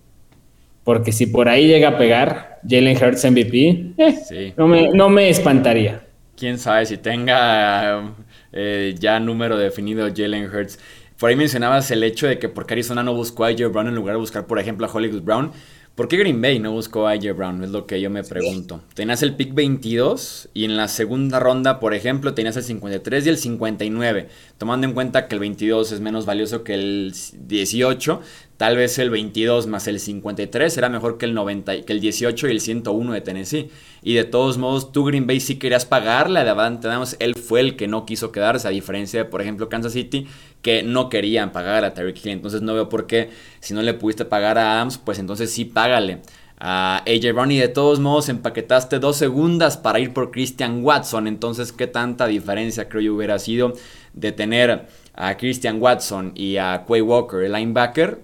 porque 0.84 1.12
si 1.12 1.26
por 1.26 1.50
ahí 1.50 1.66
llega 1.66 1.90
a 1.90 1.98
pegar 1.98 2.60
Jalen 2.62 2.96
Hurts 2.96 3.26
MVP, 3.26 3.94
eh, 3.98 4.54
no, 4.56 4.68
me, 4.68 4.90
no 4.90 5.10
me 5.10 5.30
espantaría. 5.30 6.06
Quién 6.38 6.60
sabe 6.60 6.86
si 6.86 6.98
tenga 6.98 8.14
eh, 8.54 8.94
ya 9.00 9.20
número 9.20 9.58
definido 9.58 10.08
Jalen 10.16 10.46
Hurts. 10.46 10.78
Por 11.18 11.32
ahí 11.32 11.36
mencionabas 11.36 11.90
el 11.90 12.04
hecho 12.04 12.28
de 12.28 12.38
que 12.38 12.50
porque 12.50 12.76
Arizona 12.76 13.02
no 13.02 13.16
buscó 13.16 13.46
a 13.46 13.52
Joe 13.58 13.70
Brown 13.70 13.88
en 13.88 13.96
lugar 13.96 14.14
de 14.14 14.20
buscar, 14.20 14.46
por 14.46 14.60
ejemplo, 14.60 14.86
a 14.86 14.92
Hollywood 14.92 15.24
Brown. 15.24 15.52
¿Por 15.96 16.10
qué 16.10 16.18
Green 16.18 16.42
Bay 16.42 16.60
no 16.60 16.74
buscó 16.74 17.08
a 17.08 17.12
AJ 17.12 17.34
Brown? 17.38 17.64
Es 17.64 17.70
lo 17.70 17.88
que 17.88 18.02
yo 18.02 18.10
me 18.10 18.22
pregunto. 18.22 18.82
Tenías 18.96 19.24
el 19.24 19.34
pick 19.36 19.54
22 19.54 20.50
y 20.54 20.66
en 20.66 20.76
la 20.76 20.90
segunda 20.90 21.40
ronda, 21.40 21.80
por 21.80 21.94
ejemplo, 21.94 22.34
tenías 22.34 22.58
el 22.58 22.64
53 22.64 23.26
y 23.26 23.30
el 23.30 23.38
59. 23.38 24.28
Tomando 24.58 24.88
en 24.88 24.94
cuenta 24.94 25.30
que 25.30 25.36
el 25.36 25.40
22 25.40 25.94
es 25.94 26.02
menos 26.02 26.26
valioso 26.26 26.66
que 26.66 26.74
el 26.74 27.14
18, 27.48 28.22
tal 28.58 28.76
vez 28.76 29.00
el 29.00 29.10
22 29.10 29.68
más 29.68 29.88
el 29.88 30.02
53 30.02 30.78
era 30.78 30.90
mejor 30.90 31.18
que 31.18 31.28
el, 31.28 31.34
90, 31.34 31.84
que 31.84 31.94
el 31.94 32.02
18 32.02 32.50
y 32.50 32.52
el 32.52 32.60
101 32.60 33.14
de 33.14 33.22
Tennessee. 33.22 33.70
Y 34.04 34.16
de 34.16 34.26
todos 34.26 34.58
modos, 34.58 34.92
tú 34.92 35.06
Green 35.06 35.28
Bay 35.28 35.40
sí 35.40 35.56
querías 35.56 35.86
pagarle 35.86 36.42
a 36.42 36.44
Davante 36.44 36.88
Adams. 36.88 37.16
Él 37.20 37.36
fue 37.36 37.62
el 37.62 37.78
que 37.78 37.88
no 37.88 38.06
quiso 38.06 38.34
quedarse, 38.34 38.68
a 38.68 38.72
diferencia 38.72 39.24
de, 39.24 39.30
por 39.30 39.42
ejemplo, 39.42 39.70
Kansas 39.70 39.94
City, 39.94 40.28
que 40.66 40.82
no 40.82 41.10
querían 41.10 41.52
pagar 41.52 41.86
a 41.86 41.94
Tyreek 41.94 42.26
Hill. 42.26 42.32
Entonces 42.32 42.64
no 42.64 42.74
veo 42.74 42.90
por 42.90 43.06
qué, 43.06 43.30
si 43.60 43.76
no 43.76 43.84
le 43.84 43.94
pudiste 43.94 44.26
pagar 44.26 44.58
a 44.58 44.74
Adams, 44.74 44.98
pues 44.98 45.20
entonces 45.20 45.52
sí 45.52 45.64
págale 45.64 46.24
a 46.58 47.04
AJ 47.06 47.34
Brown. 47.36 47.52
Y 47.52 47.60
de 47.60 47.68
todos 47.68 48.00
modos 48.00 48.30
empaquetaste 48.30 48.98
dos 48.98 49.16
segundas 49.16 49.78
para 49.78 50.00
ir 50.00 50.12
por 50.12 50.32
Christian 50.32 50.84
Watson. 50.84 51.28
Entonces, 51.28 51.72
¿qué 51.72 51.86
tanta 51.86 52.26
diferencia 52.26 52.90
creo 52.90 53.04
yo 53.04 53.14
hubiera 53.14 53.38
sido 53.38 53.74
de 54.16 54.32
tener 54.32 54.88
a 55.14 55.38
Christian 55.38 55.80
Watson 55.80 56.32
y 56.34 56.58
a 56.58 56.84
Quay 56.88 57.02
Walker, 57.02 57.44
el 57.44 57.52
linebacker? 57.52 58.22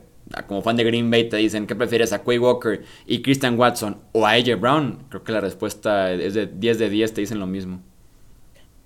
Como 0.47 0.63
fan 0.63 0.77
de 0.77 0.83
Green 0.83 1.11
Bay 1.11 1.29
te 1.29 1.37
dicen, 1.37 1.67
¿qué 1.67 1.75
prefieres 1.75 2.11
a 2.11 2.23
Quay 2.23 2.39
Walker 2.39 2.81
y 3.05 3.21
Christian 3.21 3.59
Watson 3.59 3.97
o 4.13 4.25
a 4.25 4.31
AJ 4.31 4.59
Brown? 4.59 5.03
Creo 5.09 5.23
que 5.23 5.31
la 5.31 5.41
respuesta 5.41 6.11
es 6.11 6.33
de 6.33 6.47
10 6.47 6.79
de 6.79 6.89
10, 6.89 7.13
te 7.13 7.21
dicen 7.21 7.39
lo 7.39 7.45
mismo. 7.45 7.83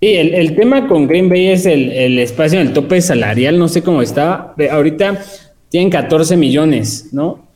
Sí, 0.01 0.13
el, 0.13 0.55
tema 0.55 0.87
con 0.87 1.07
Green 1.07 1.29
Bay 1.29 1.47
es 1.47 1.65
el, 1.65 2.19
espacio 2.19 2.59
en 2.59 2.67
el 2.67 2.73
tope 2.73 3.01
salarial, 3.01 3.57
no 3.57 3.67
sé 3.67 3.81
cómo 3.81 4.01
está. 4.01 4.53
Ahorita 4.69 5.23
tienen 5.69 5.89
14 5.89 6.35
millones, 6.35 7.09
¿no? 7.13 7.47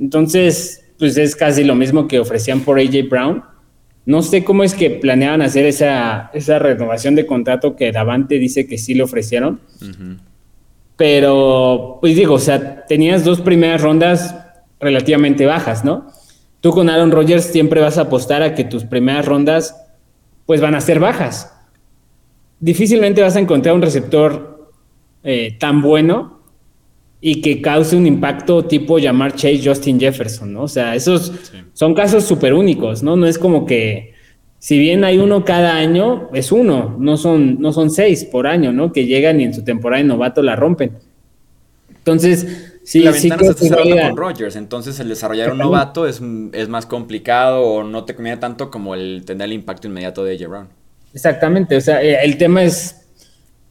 Entonces, 0.00 0.82
pues 0.98 1.16
es 1.18 1.36
casi 1.36 1.62
lo 1.62 1.74
mismo 1.74 2.08
que 2.08 2.18
ofrecían 2.18 2.60
por 2.60 2.78
AJ 2.80 3.08
Brown. 3.08 3.44
No 4.06 4.22
sé 4.22 4.44
cómo 4.44 4.64
es 4.64 4.74
que 4.74 4.90
planeaban 4.90 5.42
hacer 5.42 5.66
esa, 5.66 6.30
esa 6.34 6.58
renovación 6.58 7.14
de 7.14 7.26
contrato 7.26 7.76
que 7.76 7.92
Davante 7.92 8.38
dice 8.38 8.66
que 8.66 8.78
sí 8.78 8.94
le 8.94 9.02
ofrecieron. 9.02 9.60
Pero, 10.96 11.98
pues 12.00 12.16
digo, 12.16 12.34
o 12.34 12.38
sea, 12.38 12.86
tenías 12.86 13.24
dos 13.24 13.40
primeras 13.40 13.82
rondas 13.82 14.34
relativamente 14.80 15.46
bajas, 15.46 15.84
¿no? 15.84 16.08
Tú 16.60 16.70
con 16.70 16.88
Aaron 16.88 17.12
Rodgers 17.12 17.44
siempre 17.44 17.80
vas 17.80 17.98
a 17.98 18.02
apostar 18.02 18.42
a 18.42 18.54
que 18.54 18.64
tus 18.64 18.84
primeras 18.84 19.26
rondas, 19.26 19.76
pues 20.46 20.60
van 20.60 20.74
a 20.74 20.80
ser 20.80 20.98
bajas 20.98 21.53
difícilmente 22.64 23.20
vas 23.20 23.36
a 23.36 23.40
encontrar 23.40 23.74
un 23.74 23.82
receptor 23.82 24.70
eh, 25.22 25.54
tan 25.60 25.82
bueno 25.82 26.40
y 27.20 27.42
que 27.42 27.60
cause 27.60 27.94
un 27.94 28.06
impacto 28.06 28.64
tipo 28.64 28.98
llamar 28.98 29.34
Chase 29.34 29.60
Justin 29.62 30.00
Jefferson, 30.00 30.50
¿no? 30.50 30.62
O 30.62 30.68
sea, 30.68 30.94
esos 30.94 31.30
son 31.74 31.94
casos 31.94 32.24
súper 32.24 32.54
únicos, 32.54 33.02
¿no? 33.02 33.16
No 33.16 33.26
es 33.26 33.38
como 33.38 33.66
que, 33.66 34.14
si 34.58 34.78
bien 34.78 35.04
hay 35.04 35.18
uno 35.18 35.44
cada 35.44 35.76
año, 35.76 36.30
es 36.32 36.52
uno, 36.52 36.96
no 36.98 37.18
son, 37.18 37.60
no 37.60 37.70
son 37.72 37.90
seis 37.90 38.24
por 38.24 38.46
año, 38.46 38.72
¿no? 38.72 38.92
Que 38.92 39.04
llegan 39.04 39.40
y 39.42 39.44
en 39.44 39.52
su 39.52 39.62
temporada 39.62 40.02
de 40.02 40.08
novato 40.08 40.42
la 40.42 40.56
rompen. 40.56 40.92
Entonces, 41.90 42.78
sí, 42.82 43.00
la 43.00 43.12
sí 43.12 43.28
ventana 43.28 43.52
se 43.52 43.64
está 43.66 44.08
con 44.08 44.16
Rogers, 44.16 44.56
entonces 44.56 44.98
el 45.00 45.10
desarrollar 45.10 45.52
un 45.52 45.58
novato 45.58 46.06
es, 46.06 46.22
es, 46.52 46.68
más 46.70 46.86
complicado 46.86 47.60
o 47.60 47.84
no 47.84 48.04
te 48.04 48.14
conviene 48.14 48.38
tanto 48.38 48.70
como 48.70 48.94
el 48.94 49.22
tener 49.26 49.46
el 49.46 49.52
impacto 49.52 49.86
inmediato 49.86 50.24
de 50.24 50.38
J. 50.38 50.48
Brown. 50.48 50.83
Exactamente, 51.14 51.76
o 51.76 51.80
sea, 51.80 52.02
eh, 52.02 52.18
el 52.24 52.36
tema 52.36 52.64
es 52.64 53.06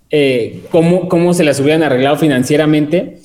eh, 0.10 0.62
cómo, 0.72 1.10
cómo 1.10 1.34
se 1.34 1.44
las 1.44 1.60
hubieran 1.60 1.84
arreglado 1.84 2.16
financieramente 2.16 3.20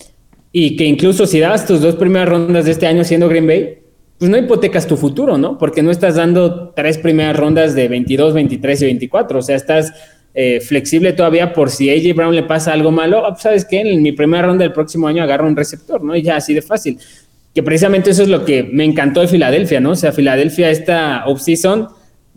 y 0.51 0.77
que 0.77 0.85
incluso 0.85 1.27
si 1.27 1.39
dabas 1.39 1.67
tus 1.67 1.81
dos 1.81 1.95
primeras 1.95 2.29
rondas 2.29 2.65
de 2.65 2.73
este 2.73 2.87
año 2.87 3.05
siendo 3.05 3.29
Green 3.29 3.47
Bay, 3.47 3.79
pues 4.19 4.31
no 4.31 4.37
hipotecas 4.37 4.89
tu 4.89 4.97
futuro, 4.97 5.39
¿no? 5.39 5.59
Porque 5.59 5.83
no 5.83 5.93
estás 5.93 6.17
dando 6.17 6.71
tres 6.71 6.99
primeras 6.99 7.37
rondas 7.37 7.77
de 7.77 7.87
22, 7.87 8.35
23 8.35 8.83
y 8.83 8.85
24, 8.87 9.39
o 9.39 9.43
sea, 9.43 9.55
estás 9.55 9.93
eh, 10.35 10.61
flexible 10.61 11.13
todavía 11.13 11.53
por 11.53 11.71
si 11.71 11.91
AJ 11.91 12.17
Brown 12.17 12.35
le 12.35 12.43
pasa 12.43 12.73
algo 12.73 12.91
malo, 12.91 13.25
ah, 13.25 13.31
pues, 13.31 13.43
¿sabes 13.43 13.65
qué? 13.65 13.81
En 13.81 14.03
mi 14.03 14.11
primera 14.13 14.47
ronda 14.47 14.65
del 14.65 14.73
próximo 14.73 15.07
año 15.07 15.23
agarro 15.23 15.47
un 15.47 15.55
receptor, 15.55 16.03
¿no? 16.03 16.17
Y 16.17 16.23
ya 16.23 16.37
así 16.37 16.55
de 16.55 16.63
fácil. 16.63 16.99
Que 17.55 17.63
precisamente 17.63 18.11
eso 18.11 18.23
es 18.23 18.29
lo 18.29 18.45
que 18.45 18.65
me 18.65 18.85
encantó 18.85 19.21
de 19.21 19.29
Filadelfia, 19.29 19.79
¿no? 19.81 19.91
O 19.91 19.97
sea, 19.97 20.11
Filadelfia 20.11 20.71
esta 20.71 21.25
off-season 21.27 21.89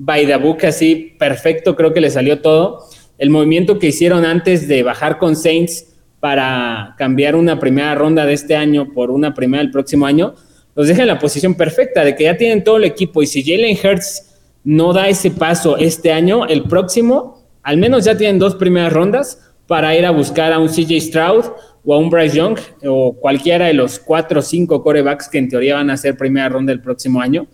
by 0.03 0.31
así, 0.63 1.15
perfecto, 1.19 1.75
creo 1.75 1.93
que 1.93 2.01
le 2.01 2.09
salió 2.09 2.41
todo. 2.41 2.85
El 3.17 3.29
movimiento 3.29 3.77
que 3.77 3.87
hicieron 3.87 4.25
antes 4.25 4.67
de 4.67 4.81
bajar 4.81 5.19
con 5.19 5.35
Saints 5.35 5.85
para 6.19 6.95
cambiar 6.97 7.35
una 7.35 7.59
primera 7.59 7.93
ronda 7.93 8.25
de 8.25 8.33
este 8.33 8.55
año 8.55 8.93
por 8.93 9.11
una 9.11 9.33
primera 9.33 9.61
del 9.61 9.71
próximo 9.71 10.05
año, 10.05 10.33
los 10.75 10.87
deja 10.87 11.01
en 11.01 11.07
la 11.07 11.19
posición 11.19 11.55
perfecta 11.55 12.03
de 12.03 12.15
que 12.15 12.23
ya 12.23 12.37
tienen 12.37 12.63
todo 12.63 12.77
el 12.77 12.85
equipo 12.85 13.21
y 13.21 13.27
si 13.27 13.43
Jalen 13.43 13.77
Hurts 13.77 14.39
no 14.63 14.93
da 14.93 15.07
ese 15.07 15.31
paso 15.31 15.77
este 15.77 16.11
año, 16.11 16.45
el 16.47 16.63
próximo, 16.63 17.43
al 17.61 17.77
menos 17.77 18.05
ya 18.05 18.17
tienen 18.17 18.39
dos 18.39 18.55
primeras 18.55 18.93
rondas 18.93 19.53
para 19.67 19.95
ir 19.95 20.05
a 20.05 20.11
buscar 20.11 20.51
a 20.51 20.59
un 20.59 20.69
CJ 20.69 20.99
Stroud 20.99 21.45
o 21.85 21.93
a 21.93 21.97
un 21.97 22.09
Bryce 22.09 22.37
Young 22.37 22.57
o 22.85 23.13
cualquiera 23.13 23.67
de 23.67 23.73
los 23.73 23.99
cuatro 23.99 24.39
o 24.39 24.43
cinco 24.43 24.81
corebacks 24.81 25.27
que 25.29 25.37
en 25.37 25.49
teoría 25.49 25.75
van 25.75 25.89
a 25.89 25.97
ser 25.97 26.17
primera 26.17 26.49
ronda 26.49 26.71
el 26.71 26.81
próximo 26.81 27.21
año. 27.21 27.47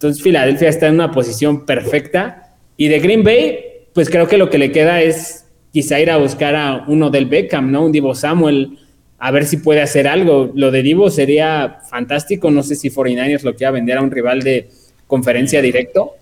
Entonces 0.00 0.22
Filadelfia 0.22 0.70
está 0.70 0.86
en 0.86 0.94
una 0.94 1.10
posición 1.10 1.66
perfecta 1.66 2.54
y 2.78 2.88
de 2.88 3.00
Green 3.00 3.22
Bay, 3.22 3.58
pues 3.92 4.08
creo 4.08 4.26
que 4.26 4.38
lo 4.38 4.48
que 4.48 4.56
le 4.56 4.72
queda 4.72 5.02
es 5.02 5.44
quizá 5.74 6.00
ir 6.00 6.10
a 6.10 6.16
buscar 6.16 6.56
a 6.56 6.84
uno 6.88 7.10
del 7.10 7.26
Beckham, 7.26 7.70
¿no? 7.70 7.84
Un 7.84 7.92
Divo 7.92 8.14
Samuel, 8.14 8.78
a 9.18 9.30
ver 9.30 9.44
si 9.44 9.58
puede 9.58 9.82
hacer 9.82 10.08
algo. 10.08 10.52
Lo 10.54 10.70
de 10.70 10.82
Divo 10.82 11.10
sería 11.10 11.80
fantástico, 11.90 12.50
no 12.50 12.62
sé 12.62 12.76
si 12.76 12.88
49ers 12.88 13.42
lo 13.42 13.54
quiera 13.54 13.72
vender 13.72 13.98
a 13.98 14.02
un 14.02 14.10
rival 14.10 14.42
de 14.42 14.70
conferencia 15.06 15.60
directo, 15.60 16.12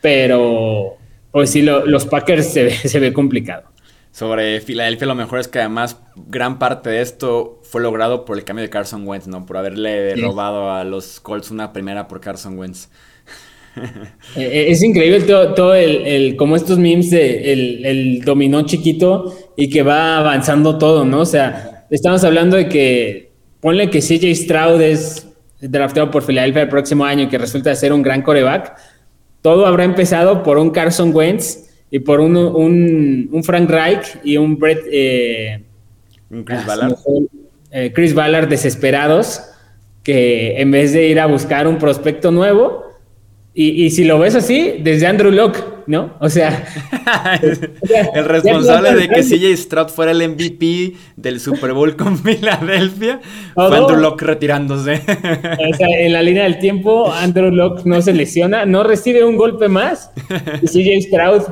pero 0.00 0.96
pues 1.30 1.50
sí, 1.50 1.60
los 1.60 2.06
Packers 2.06 2.46
se 2.50 2.70
se 2.70 2.98
ve 2.98 3.12
complicado 3.12 3.64
sobre 4.18 4.60
Filadelfia 4.60 5.06
lo 5.06 5.14
mejor 5.14 5.38
es 5.38 5.46
que 5.46 5.60
además 5.60 5.96
gran 6.16 6.58
parte 6.58 6.90
de 6.90 7.02
esto 7.02 7.60
fue 7.62 7.80
logrado 7.80 8.24
por 8.24 8.36
el 8.36 8.42
cambio 8.42 8.64
de 8.64 8.68
Carson 8.68 9.06
Wentz, 9.06 9.28
¿no? 9.28 9.46
Por 9.46 9.56
haberle 9.56 10.16
robado 10.16 10.72
a 10.72 10.82
los 10.82 11.20
Colts 11.20 11.52
una 11.52 11.72
primera 11.72 12.08
por 12.08 12.20
Carson 12.20 12.58
Wentz. 12.58 12.88
Eh, 14.36 14.66
es 14.68 14.82
increíble 14.82 15.20
todo, 15.22 15.74
el, 15.74 16.36
como 16.36 16.54
estos 16.54 16.78
memes 16.78 17.10
de 17.10 17.52
el, 17.52 18.20
dominó 18.20 18.62
chiquito 18.62 19.34
y 19.56 19.70
que 19.70 19.82
va 19.82 20.18
avanzando 20.18 20.76
todo, 20.76 21.04
¿no? 21.04 21.20
O 21.20 21.26
sea, 21.26 21.86
estamos 21.90 22.22
hablando 22.24 22.56
de 22.56 22.68
que 22.68 23.32
ponle 23.60 23.88
que 23.90 24.00
CJ 24.00 24.34
Stroud 24.34 24.80
es 24.82 25.26
drafteado 25.60 26.10
por 26.10 26.22
Filadelfia 26.22 26.62
el 26.62 26.68
próximo 26.68 27.04
año 27.04 27.24
y 27.24 27.28
que 27.28 27.38
resulta 27.38 27.74
ser 27.74 27.92
un 27.92 28.02
gran 28.02 28.22
coreback. 28.22 28.76
Todo 29.40 29.66
habrá 29.66 29.84
empezado 29.84 30.42
por 30.42 30.58
un 30.58 30.70
Carson 30.70 31.14
Wentz 31.14 31.68
y 31.90 32.00
por 32.00 32.20
un, 32.20 32.36
un, 32.36 33.44
Frank 33.44 33.70
Reich 33.70 34.18
y 34.22 34.36
un 34.36 34.58
Brett. 34.58 34.80
Eh, 34.90 35.64
Chris 36.44 36.60
ah, 36.62 36.64
Ballard. 36.66 36.94
Eh, 37.70 37.92
Chris 37.94 38.14
Ballard 38.14 38.48
desesperados, 38.48 39.42
que 40.02 40.60
en 40.60 40.70
vez 40.70 40.92
de 40.92 41.08
ir 41.08 41.20
a 41.20 41.26
buscar 41.26 41.66
un 41.66 41.78
prospecto 41.78 42.30
nuevo, 42.30 42.87
y, 43.60 43.90
si 43.90 44.04
lo 44.04 44.20
ves 44.20 44.36
así, 44.36 44.74
desde 44.78 45.08
Andrew 45.08 45.32
Locke, 45.32 45.64
¿no? 45.88 46.14
O 46.20 46.28
sea, 46.28 46.64
el 48.14 48.24
responsable 48.24 48.94
de 48.94 49.08
que 49.08 49.22
CJ 49.22 49.56
Stroud 49.56 49.88
fuera 49.88 50.12
el 50.12 50.28
MVP 50.28 50.92
del 51.16 51.40
Super 51.40 51.72
Bowl 51.72 51.96
con 51.96 52.16
Filadelfia 52.22 53.20
fue 53.54 53.76
Andrew 53.76 53.98
Locke 53.98 54.22
retirándose. 54.22 55.02
o 55.72 55.76
sea, 55.76 55.88
en 55.88 56.12
la 56.12 56.22
línea 56.22 56.44
del 56.44 56.60
tiempo, 56.60 57.12
Andrew 57.12 57.50
Locke 57.50 57.84
no 57.84 58.00
se 58.00 58.12
lesiona, 58.12 58.64
no 58.64 58.84
recibe 58.84 59.24
un 59.24 59.36
golpe 59.36 59.66
más, 59.66 60.12
y 60.62 60.66
CJ 60.68 61.08
Stroud 61.08 61.42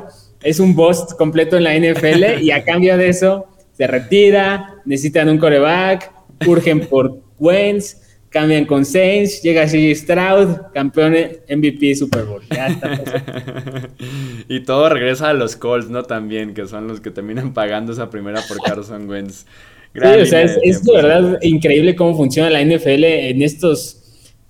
es 0.44 0.60
un 0.60 0.76
boss 0.76 1.12
completo 1.12 1.56
en 1.56 1.64
la 1.64 1.74
NFL 1.74 2.40
y 2.40 2.52
a 2.52 2.62
cambio 2.62 2.96
de 2.96 3.08
eso 3.08 3.46
se 3.72 3.88
retira, 3.88 4.76
necesitan 4.84 5.28
un 5.28 5.38
coreback, 5.38 6.12
urgen 6.46 6.86
por 6.86 7.18
Wentz, 7.40 8.05
cambian 8.30 8.64
con 8.64 8.84
Saints, 8.84 9.42
llega 9.42 9.66
CJ 9.66 9.94
Stroud, 9.94 10.48
campeón 10.74 11.14
MVP 11.48 11.94
Super 11.94 12.24
Bowl. 12.24 12.42
Ya 12.50 12.68
está 12.68 13.00
y 14.48 14.60
todo 14.60 14.88
regresa 14.88 15.30
a 15.30 15.32
los 15.34 15.56
Colts, 15.56 15.88
¿no? 15.88 16.02
También, 16.02 16.54
que 16.54 16.66
son 16.66 16.88
los 16.88 17.00
que 17.00 17.10
terminan 17.10 17.54
pagando 17.54 17.92
esa 17.92 18.10
primera 18.10 18.40
por 18.48 18.60
Carson 18.62 19.08
Wentz. 19.08 19.46
sí, 19.94 20.00
o 20.00 20.26
sea, 20.26 20.42
es, 20.42 20.84
de 20.84 20.92
verdad 20.92 21.38
increíble 21.42 21.96
cómo 21.96 22.16
funciona 22.16 22.50
la 22.50 22.62
NFL 22.62 23.04
en 23.04 23.42
estos 23.42 24.02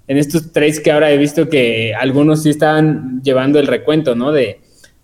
en 0.09 0.19
estos 0.19 0.53
trades 0.53 0.79
que 0.79 0.93
ahora 0.93 1.11
he 1.11 1.19
visto 1.19 1.49
que 1.49 1.93
algunos 1.93 2.45
sí 2.45 2.51
estaban 2.51 3.21
llevando 3.25 3.59
el 3.59 3.67
recuento, 3.67 4.15
¿no? 4.15 4.31
De 4.31 4.61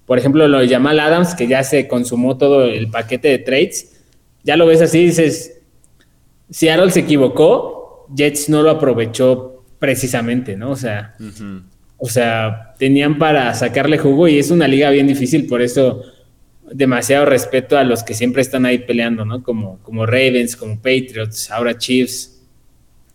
por 0.06 0.18
ejemplo, 0.18 0.46
lo 0.48 0.58
de 0.58 0.68
Jamal 0.68 1.00
Adams, 1.00 1.34
que 1.34 1.46
ya 1.46 1.62
se 1.62 1.88
consumó 1.88 2.36
todo 2.36 2.64
el 2.64 2.90
paquete 2.90 3.28
de 3.28 3.38
trades, 3.38 3.92
ya 4.42 4.56
lo 4.56 4.66
ves 4.66 4.82
así, 4.82 5.06
dices, 5.06 5.60
Seattle 6.50 6.90
se 6.90 7.00
equivocó, 7.00 7.81
Jets 8.14 8.48
no 8.48 8.62
lo 8.62 8.70
aprovechó 8.70 9.64
precisamente, 9.78 10.56
¿no? 10.56 10.70
O 10.70 10.76
sea, 10.76 11.14
o 11.98 12.08
sea, 12.08 12.74
tenían 12.78 13.18
para 13.18 13.52
sacarle 13.54 13.98
jugo 13.98 14.28
y 14.28 14.38
es 14.38 14.50
una 14.50 14.68
liga 14.68 14.90
bien 14.90 15.06
difícil, 15.06 15.46
por 15.46 15.62
eso 15.62 16.02
demasiado 16.72 17.26
respeto 17.26 17.76
a 17.76 17.84
los 17.84 18.02
que 18.02 18.14
siempre 18.14 18.42
están 18.42 18.66
ahí 18.66 18.78
peleando, 18.78 19.24
¿no? 19.24 19.42
Como, 19.42 19.78
como 19.82 20.06
Ravens, 20.06 20.56
como 20.56 20.76
Patriots, 20.76 21.50
ahora 21.50 21.76
Chiefs, 21.76 22.42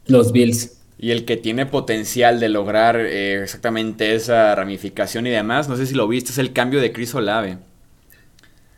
los 0.05 0.31
Bills. 0.31 0.77
Y 0.99 1.11
el 1.11 1.25
que 1.25 1.37
tiene 1.37 1.65
potencial 1.65 2.39
de 2.39 2.49
lograr 2.49 2.97
eh, 2.97 3.43
exactamente 3.43 4.15
esa 4.15 4.55
ramificación 4.55 5.27
y 5.27 5.29
demás, 5.29 5.69
no 5.69 5.75
sé 5.75 5.85
si 5.85 5.93
lo 5.93 6.07
viste, 6.07 6.31
es 6.31 6.37
el 6.37 6.53
cambio 6.53 6.81
de 6.81 6.91
Chris 6.91 7.13
Olave. 7.13 7.57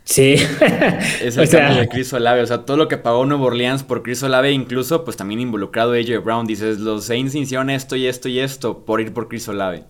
Sí. 0.09 0.35
es 1.23 1.37
el 1.37 1.49
cambio 1.49 1.81
de 1.81 1.87
Chris 1.87 2.11
Olave. 2.13 2.41
O 2.41 2.45
sea, 2.47 2.65
todo 2.65 2.77
lo 2.77 2.87
que 2.87 2.97
pagó 2.97 3.27
Nuevo 3.27 3.45
Orleans 3.45 3.83
por 3.83 4.01
Chris 4.01 4.23
Olave, 4.23 4.51
incluso 4.51 5.05
pues 5.05 5.15
también 5.15 5.39
involucrado 5.39 5.93
AJ 5.93 6.23
Brown. 6.23 6.47
Dices, 6.47 6.79
los 6.79 7.05
Saints 7.05 7.35
hicieron 7.35 7.69
esto 7.69 7.95
y 7.95 8.07
esto 8.07 8.27
y 8.27 8.39
esto 8.39 8.83
por 8.85 9.01
ir 9.01 9.13
por 9.13 9.27
Chris 9.27 9.47
Olave. 9.47 9.83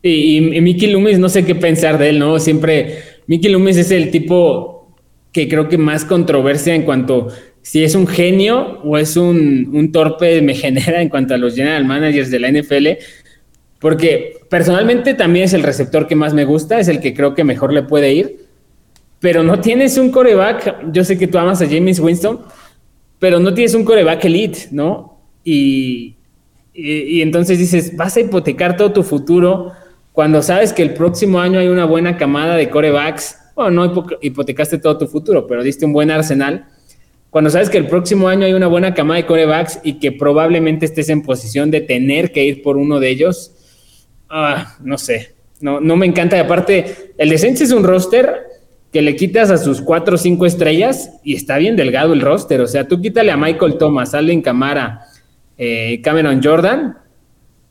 Y, 0.00 0.38
y, 0.38 0.60
Mickey 0.62 0.90
Loomis, 0.90 1.18
no 1.18 1.28
sé 1.28 1.44
qué 1.44 1.54
pensar 1.54 1.98
de 1.98 2.08
él, 2.08 2.18
¿no? 2.18 2.38
Siempre, 2.38 3.02
Mickey 3.26 3.50
Loomis 3.50 3.76
es 3.76 3.90
el 3.90 4.10
tipo 4.10 4.96
que 5.32 5.48
creo 5.48 5.68
que 5.68 5.76
más 5.76 6.06
controversia 6.06 6.74
en 6.74 6.84
cuanto 6.84 7.28
si 7.60 7.84
es 7.84 7.94
un 7.94 8.06
genio 8.06 8.80
o 8.84 8.96
es 8.96 9.18
un, 9.18 9.90
torpe 9.92 10.40
me 10.42 10.54
genera 10.54 11.02
en 11.02 11.10
cuanto 11.10 11.34
a 11.34 11.36
los 11.36 11.54
general 11.54 11.84
managers 11.84 12.30
de 12.30 12.40
la 12.40 12.50
NFL, 12.50 12.86
porque 13.80 14.38
personalmente 14.48 15.12
también 15.12 15.44
es 15.44 15.52
el 15.52 15.62
receptor 15.62 16.06
que 16.06 16.14
más 16.14 16.32
me 16.32 16.46
gusta, 16.46 16.80
es 16.80 16.88
el 16.88 17.00
que 17.00 17.12
creo 17.12 17.34
que 17.34 17.44
mejor 17.44 17.74
le 17.74 17.82
puede 17.82 18.14
ir, 18.14 18.45
pero 19.20 19.42
no 19.42 19.60
tienes 19.60 19.98
un 19.98 20.10
coreback, 20.10 20.92
yo 20.92 21.04
sé 21.04 21.18
que 21.18 21.26
tú 21.26 21.38
amas 21.38 21.62
a 21.62 21.66
James 21.66 21.98
Winston, 21.98 22.40
pero 23.18 23.40
no 23.40 23.54
tienes 23.54 23.74
un 23.74 23.84
coreback 23.84 24.24
elite, 24.24 24.68
¿no? 24.70 25.18
Y, 25.44 26.16
y, 26.74 27.22
entonces 27.22 27.58
dices, 27.58 27.96
vas 27.96 28.16
a 28.16 28.20
hipotecar 28.20 28.76
todo 28.76 28.92
tu 28.92 29.02
futuro 29.02 29.72
cuando 30.12 30.42
sabes 30.42 30.72
que 30.72 30.82
el 30.82 30.94
próximo 30.94 31.38
año 31.38 31.58
hay 31.58 31.68
una 31.68 31.84
buena 31.84 32.16
camada 32.16 32.56
de 32.56 32.68
corebacks, 32.68 33.38
bueno, 33.54 33.70
no 33.70 34.06
hipotecaste 34.20 34.78
todo 34.78 34.98
tu 34.98 35.06
futuro, 35.06 35.46
pero 35.46 35.62
diste 35.62 35.86
un 35.86 35.92
buen 35.92 36.10
arsenal 36.10 36.66
cuando 37.36 37.50
sabes 37.50 37.68
que 37.68 37.76
el 37.76 37.86
próximo 37.86 38.28
año 38.28 38.46
hay 38.46 38.54
una 38.54 38.66
buena 38.66 38.94
cama 38.94 39.16
de 39.16 39.26
corebacks 39.26 39.80
y 39.82 39.98
que 39.98 40.10
probablemente 40.10 40.86
estés 40.86 41.10
en 41.10 41.20
posición 41.20 41.70
de 41.70 41.82
tener 41.82 42.32
que 42.32 42.42
ir 42.42 42.62
por 42.62 42.78
uno 42.78 42.98
de 42.98 43.10
ellos, 43.10 43.52
ah, 44.30 44.76
no 44.80 44.96
sé, 44.96 45.34
no, 45.60 45.78
no 45.78 45.96
me 45.96 46.06
encanta. 46.06 46.38
Y 46.38 46.40
aparte, 46.40 47.12
el 47.18 47.28
de 47.28 47.34
es 47.34 47.72
un 47.72 47.84
roster 47.84 48.38
que 48.92 49.02
le 49.02 49.16
quitas 49.16 49.50
a 49.50 49.58
sus 49.58 49.80
cuatro 49.80 50.14
o 50.14 50.18
cinco 50.18 50.46
estrellas 50.46 51.10
y 51.22 51.34
está 51.34 51.58
bien 51.58 51.76
delgado 51.76 52.12
el 52.12 52.20
roster. 52.20 52.60
O 52.60 52.66
sea, 52.66 52.86
tú 52.88 53.00
quítale 53.00 53.30
a 53.30 53.36
Michael 53.36 53.78
Thomas, 53.78 54.14
Alvin 54.14 54.42
Camara, 54.42 55.02
eh, 55.58 56.00
Cameron 56.02 56.40
Jordan 56.42 56.98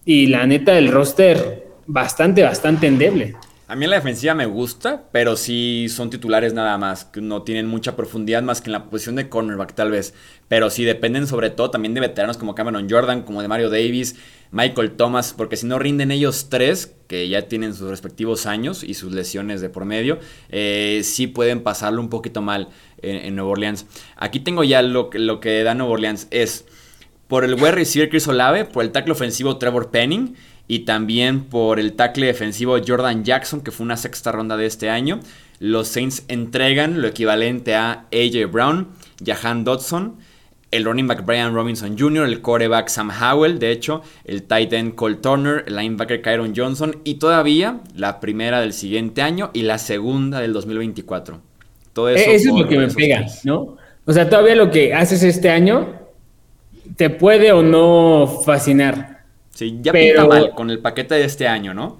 y 0.03 0.27
la 0.27 0.45
neta 0.45 0.77
el 0.77 0.91
roster 0.91 1.67
bastante, 1.87 2.43
bastante 2.43 2.87
endeble. 2.87 3.35
A 3.67 3.75
mí 3.75 3.87
la 3.87 3.95
defensiva 3.95 4.35
me 4.35 4.45
gusta, 4.45 5.05
pero 5.11 5.35
sí 5.35 5.87
son 5.89 6.11
titulares 6.11 6.53
nada 6.53 6.77
más, 6.77 7.09
no 7.15 7.41
tienen 7.41 7.65
mucha 7.65 7.95
profundidad 7.95 8.43
más 8.43 8.61
que 8.61 8.69
en 8.69 8.73
la 8.73 8.91
posición 8.91 9.15
de 9.15 9.27
cornerback 9.27 9.73
tal 9.73 9.89
vez. 9.89 10.13
Pero 10.47 10.69
sí 10.69 10.85
dependen 10.85 11.25
sobre 11.25 11.49
todo 11.49 11.71
también 11.71 11.95
de 11.95 12.01
veteranos 12.01 12.37
como 12.37 12.53
Cameron 12.53 12.87
Jordan, 12.87 13.23
como 13.23 13.41
de 13.41 13.47
Mario 13.47 13.71
Davis, 13.71 14.17
Michael 14.51 14.91
Thomas, 14.91 15.33
porque 15.35 15.57
si 15.57 15.65
no 15.65 15.79
rinden 15.79 16.11
ellos 16.11 16.47
tres, 16.51 16.93
que 17.07 17.27
ya 17.27 17.47
tienen 17.47 17.73
sus 17.73 17.89
respectivos 17.89 18.45
años 18.45 18.83
y 18.83 18.93
sus 18.93 19.11
lesiones 19.13 19.61
de 19.61 19.69
por 19.69 19.85
medio, 19.85 20.19
eh, 20.49 21.01
sí 21.03 21.25
pueden 21.25 21.63
pasarlo 21.63 22.01
un 22.01 22.09
poquito 22.09 22.43
mal 22.43 22.69
en, 23.01 23.35
Nuevo 23.35 23.49
Orleans. 23.49 23.87
Aquí 24.15 24.39
tengo 24.41 24.63
ya 24.63 24.83
lo, 24.83 25.09
lo 25.11 25.39
que 25.39 25.63
da 25.63 25.73
Nuevo 25.73 25.93
Orleans 25.93 26.27
es 26.29 26.65
por 27.27 27.43
el 27.43 27.55
wide 27.55 27.71
receiver 27.71 28.09
Chris 28.09 28.27
Olave, 28.27 28.65
por 28.65 28.83
el 28.83 28.91
tackle 28.91 29.13
ofensivo 29.13 29.57
Trevor 29.57 29.89
Penning 29.89 30.35
y 30.67 30.79
también 30.79 31.43
por 31.43 31.79
el 31.79 31.93
tackle 31.93 32.27
defensivo 32.27 32.77
Jordan 32.85 33.23
Jackson, 33.23 33.61
que 33.61 33.71
fue 33.71 33.85
una 33.85 33.97
sexta 33.97 34.31
ronda 34.31 34.57
de 34.57 34.65
este 34.65 34.89
año. 34.89 35.19
Los 35.59 35.87
Saints 35.87 36.23
entregan 36.27 37.01
lo 37.01 37.07
equivalente 37.07 37.75
a 37.75 38.05
AJ 38.11 38.51
Brown, 38.51 38.89
Jahan 39.23 39.63
Dodson, 39.63 40.17
el 40.71 40.83
running 40.83 41.07
back 41.07 41.25
Brian 41.25 41.53
Robinson 41.53 41.97
Jr., 41.97 42.25
el 42.25 42.41
quarterback 42.41 42.89
Sam 42.89 43.09
Howell, 43.09 43.59
de 43.59 43.71
hecho, 43.71 44.01
el 44.25 44.43
tight 44.43 44.73
end 44.73 44.95
Cole 44.95 45.15
Turner, 45.15 45.63
el 45.67 45.75
linebacker 45.75 46.21
Kyron 46.21 46.53
Johnson 46.55 46.97
y 47.03 47.15
todavía 47.15 47.79
la 47.95 48.19
primera 48.19 48.59
del 48.59 48.73
siguiente 48.73 49.21
año 49.21 49.51
y 49.53 49.61
la 49.61 49.77
segunda 49.77 50.41
del 50.41 50.53
2024. 50.53 51.39
Todo 51.93 52.09
eso, 52.09 52.29
eso 52.29 52.49
es 52.49 52.59
lo 52.59 52.67
que 52.67 52.77
me 52.77 52.87
pega, 52.89 53.25
¿no? 53.45 53.77
O 54.05 54.13
sea, 54.13 54.29
todavía 54.29 54.55
lo 54.55 54.69
que 54.69 54.93
haces 54.93 55.23
este 55.23 55.49
año 55.49 55.93
te 56.97 57.09
puede 57.09 57.51
o 57.51 57.63
no 57.63 58.41
fascinar. 58.45 59.14
Sí, 59.55 59.79
ya 59.81 59.93
pinta 59.93 60.27
mal 60.27 60.51
con 60.53 60.69
el 60.69 60.79
paquete 60.79 61.15
de 61.15 61.23
este 61.23 61.47
año, 61.47 61.73
¿no? 61.73 61.99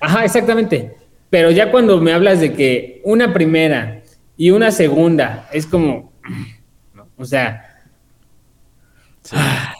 Ajá, 0.00 0.24
exactamente. 0.24 0.96
Pero 1.30 1.50
ya 1.50 1.70
cuando 1.70 2.00
me 2.00 2.12
hablas 2.12 2.40
de 2.40 2.52
que 2.52 3.00
una 3.04 3.32
primera 3.32 4.02
y 4.36 4.50
una 4.50 4.72
segunda, 4.72 5.48
es 5.52 5.66
como, 5.66 6.12
o 7.16 7.24
sea, 7.24 7.62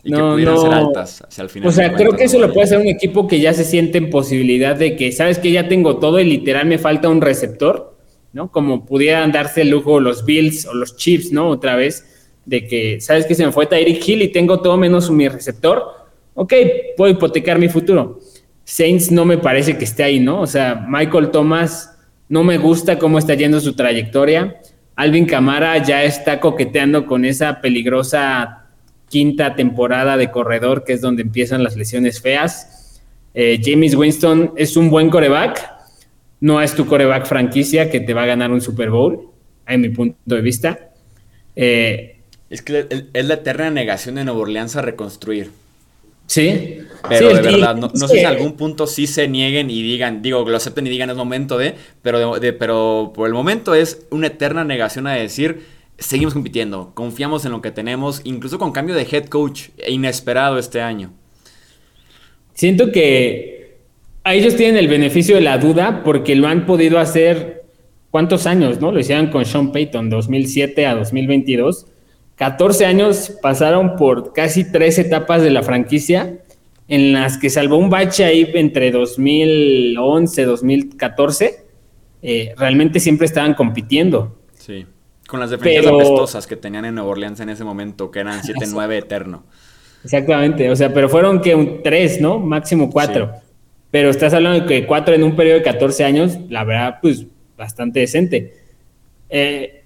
y 0.05 0.11
no, 0.11 0.37
que 0.37 0.43
no, 0.45 0.57
ser 0.57 0.73
altas 0.73 1.23
hacia 1.27 1.43
el 1.43 1.51
final. 1.51 1.69
O 1.69 1.73
sea, 1.73 1.93
creo 1.95 2.13
que 2.13 2.25
eso 2.25 2.39
lo 2.39 2.53
puede 2.53 2.65
hacer 2.65 2.79
un 2.79 2.87
equipo 2.87 3.27
que 3.27 3.41
ya 3.41 3.53
se 3.53 3.65
siente 3.65 3.99
en 3.99 4.09
posibilidad 4.09 4.77
de 4.77 4.97
que, 4.97 5.11
sabes 5.11 5.39
que 5.39 5.51
ya 5.51 5.69
tengo 5.69 5.99
todo 5.99 6.21
y 6.21 6.25
literal 6.25 6.67
me 6.67 6.79
falta 6.79 7.09
un 7.09 7.21
receptor, 7.21 7.97
¿no? 8.33 8.53
Como 8.53 8.87
pudieran 8.87 9.33
darse 9.33 9.63
el 9.63 9.71
lujo 9.71 9.99
los 9.99 10.25
Bills 10.25 10.67
o 10.67 10.75
los 10.75 10.97
Chiefs, 10.97 11.33
¿no? 11.33 11.49
Otra 11.49 11.75
vez, 11.75 12.31
de 12.45 12.67
que, 12.67 13.01
sabes 13.01 13.27
que 13.27 13.35
se 13.35 13.45
me 13.45 13.51
fue 13.51 13.67
Tyreek 13.67 14.09
Hill 14.09 14.23
y 14.23 14.29
tengo 14.29 14.61
todo 14.61 14.77
menos 14.77 15.11
mi 15.11 15.29
receptor. 15.29 16.06
Ok, 16.37 16.53
puedo 16.97 17.13
hipotecar 17.13 17.59
mi 17.59 17.69
futuro. 17.69 18.21
Saints 18.63 19.11
no 19.11 19.25
me 19.25 19.39
parece 19.39 19.79
que 19.79 19.85
esté 19.85 20.05
ahí, 20.05 20.21
¿no? 20.21 20.43
O 20.43 20.47
sea, 20.47 20.87
Michael 20.89 21.31
Thomas 21.31 21.99
no 22.29 22.45
me 22.45 22.59
gusta 22.59 22.99
cómo 22.99 23.19
está 23.19 23.35
yendo 23.35 23.59
su 23.59 23.75
trayectoria. 23.75 24.61
Alvin 24.97 25.25
Camara 25.25 25.83
ya 25.83 26.05
está 26.05 26.39
coqueteando 26.39 27.07
con 27.07 27.25
esa 27.25 27.61
peligrosa 27.61 28.67
quinta 29.09 29.55
temporada 29.55 30.17
de 30.19 30.31
corredor, 30.31 30.85
que 30.85 30.93
es 30.93 31.01
donde 31.01 31.23
empiezan 31.23 31.65
las 31.65 31.75
lesiones 31.75 32.21
feas. 32.21 33.01
Eh, 33.33 33.61
James 33.63 33.95
Winston 33.95 34.53
es 34.57 34.77
un 34.77 34.91
buen 34.91 35.09
coreback, 35.09 35.73
no 36.41 36.61
es 36.61 36.75
tu 36.75 36.87
coreback 36.87 37.25
franquicia 37.27 37.91
que 37.91 38.01
te 38.01 38.13
va 38.13 38.25
a 38.25 38.27
ganar 38.27 38.53
un 38.53 38.61
Super 38.61 38.91
Bowl, 38.91 39.31
en 39.67 39.81
mi 39.81 39.89
punto 39.89 40.17
de 40.25 40.43
vista. 40.43 40.91
Eh, 41.55 42.21
es 42.51 42.61
que 42.61 43.09
es 43.13 43.25
la 43.25 43.35
eterna 43.35 43.71
negación 43.71 44.17
de 44.17 44.25
Nueva 44.25 44.41
Orleans 44.41 44.77
a 44.77 44.83
reconstruir. 44.83 45.51
Sí. 46.27 46.79
Pero 47.09 47.35
de 47.35 47.41
verdad, 47.41 47.77
no, 47.77 47.89
sé 47.91 48.09
si 48.09 48.19
en 48.19 48.27
algún 48.27 48.55
punto 48.55 48.87
sí 48.87 49.07
se 49.07 49.29
nieguen 49.29 49.71
y 49.71 49.83
digan, 49.83 50.23
digo, 50.23 50.49
lo 50.49 50.57
acepten 50.57 50.87
y 50.87 50.91
digan 50.91 51.09
es 51.09 51.17
momento 51.17 51.57
de, 51.57 51.75
pero, 52.03 52.41
de, 52.41 52.53
pero 52.53 53.13
por 53.15 53.29
el 53.29 53.35
momento 53.35 53.75
es 53.75 54.07
una 54.11 54.27
eterna 54.27 54.65
negación 54.65 55.07
a 55.07 55.13
decir 55.13 55.61
seguimos 55.99 56.35
compitiendo, 56.35 56.93
confiamos 56.95 57.45
en 57.45 57.53
lo 57.53 57.63
que 57.63 57.71
tenemos, 57.71 58.21
incluso 58.25 58.59
con 58.59 58.73
cambio 58.73 58.95
de 58.95 59.07
head 59.11 59.27
coach 59.27 59.69
inesperado 59.89 60.59
este 60.59 60.81
año. 60.81 61.13
Siento 62.55 62.93
que 62.93 63.79
a 64.25 64.35
ellos 64.35 64.57
tienen 64.57 64.77
el 64.77 64.89
beneficio 64.89 65.37
de 65.37 65.43
la 65.43 65.59
duda 65.59 66.03
porque 66.05 66.35
lo 66.35 66.49
han 66.49 66.67
podido 66.67 66.99
hacer 66.99 67.65
cuántos 68.11 68.47
años, 68.47 68.81
¿no? 68.81 68.93
Lo 68.93 69.01
hicieron 69.01 69.29
con 69.29 69.45
Sean 69.45 69.73
Payton, 69.73 70.11
2007 70.11 70.87
a 70.87 70.95
2022. 70.95 71.87
14 72.37 72.85
años 72.85 73.33
pasaron 73.43 73.97
por 73.97 74.33
casi 74.33 74.71
tres 74.71 74.99
etapas 74.99 75.43
de 75.43 75.51
la 75.51 75.63
franquicia 75.63 76.39
en 76.89 77.13
las 77.13 77.39
que 77.39 77.51
salvó 77.51 77.77
un 77.77 77.91
bache 77.91 78.25
ahí 78.25 78.51
entre 78.55 78.91
2011 78.91 80.45
2014. 80.45 81.67
Eh, 82.23 82.55
realmente 82.57 83.01
siempre 83.01 83.27
estaban 83.27 83.55
compitiendo. 83.55 84.39
Sí. 84.55 84.87
Con 85.27 85.41
las 85.41 85.51
defensas 85.51 85.87
apestosas 85.87 86.47
que 86.47 86.57
tenían 86.57 86.85
en 86.85 86.95
Nueva 86.95 87.11
Orleans 87.11 87.41
en 87.41 87.49
ese 87.49 87.65
momento, 87.65 88.11
que 88.11 88.21
eran 88.21 88.41
7-9 88.43 88.99
eterno. 88.99 89.45
Exactamente, 90.05 90.71
o 90.71 90.77
sea, 90.77 90.95
pero 90.95 91.09
fueron 91.09 91.41
que 91.41 91.55
un 91.55 91.83
3, 91.83 92.21
¿no? 92.21 92.39
Máximo 92.39 92.91
4. 92.91 93.33
Pero 93.91 94.11
estás 94.11 94.35
hablando 94.35 94.61
de 94.61 94.67
que 94.67 94.87
4 94.87 95.15
en 95.15 95.25
un 95.25 95.35
periodo 95.35 95.59
de 95.59 95.65
14 95.65 96.05
años, 96.05 96.39
la 96.49 96.63
verdad, 96.65 96.99
pues 97.03 97.27
bastante 97.57 98.01
decente. 98.01 98.55
Eh, 99.29 99.83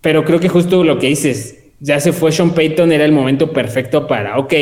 pero 0.00 0.24
creo 0.24 0.40
que 0.40 0.48
justo 0.48 0.82
lo 0.82 0.98
que 0.98 1.08
dices, 1.08 1.59
ya 1.80 1.98
se 1.98 2.12
fue 2.12 2.30
Sean 2.30 2.52
Payton, 2.52 2.92
era 2.92 3.04
el 3.04 3.12
momento 3.12 3.52
perfecto 3.52 4.06
para, 4.06 4.38
ok, 4.38 4.54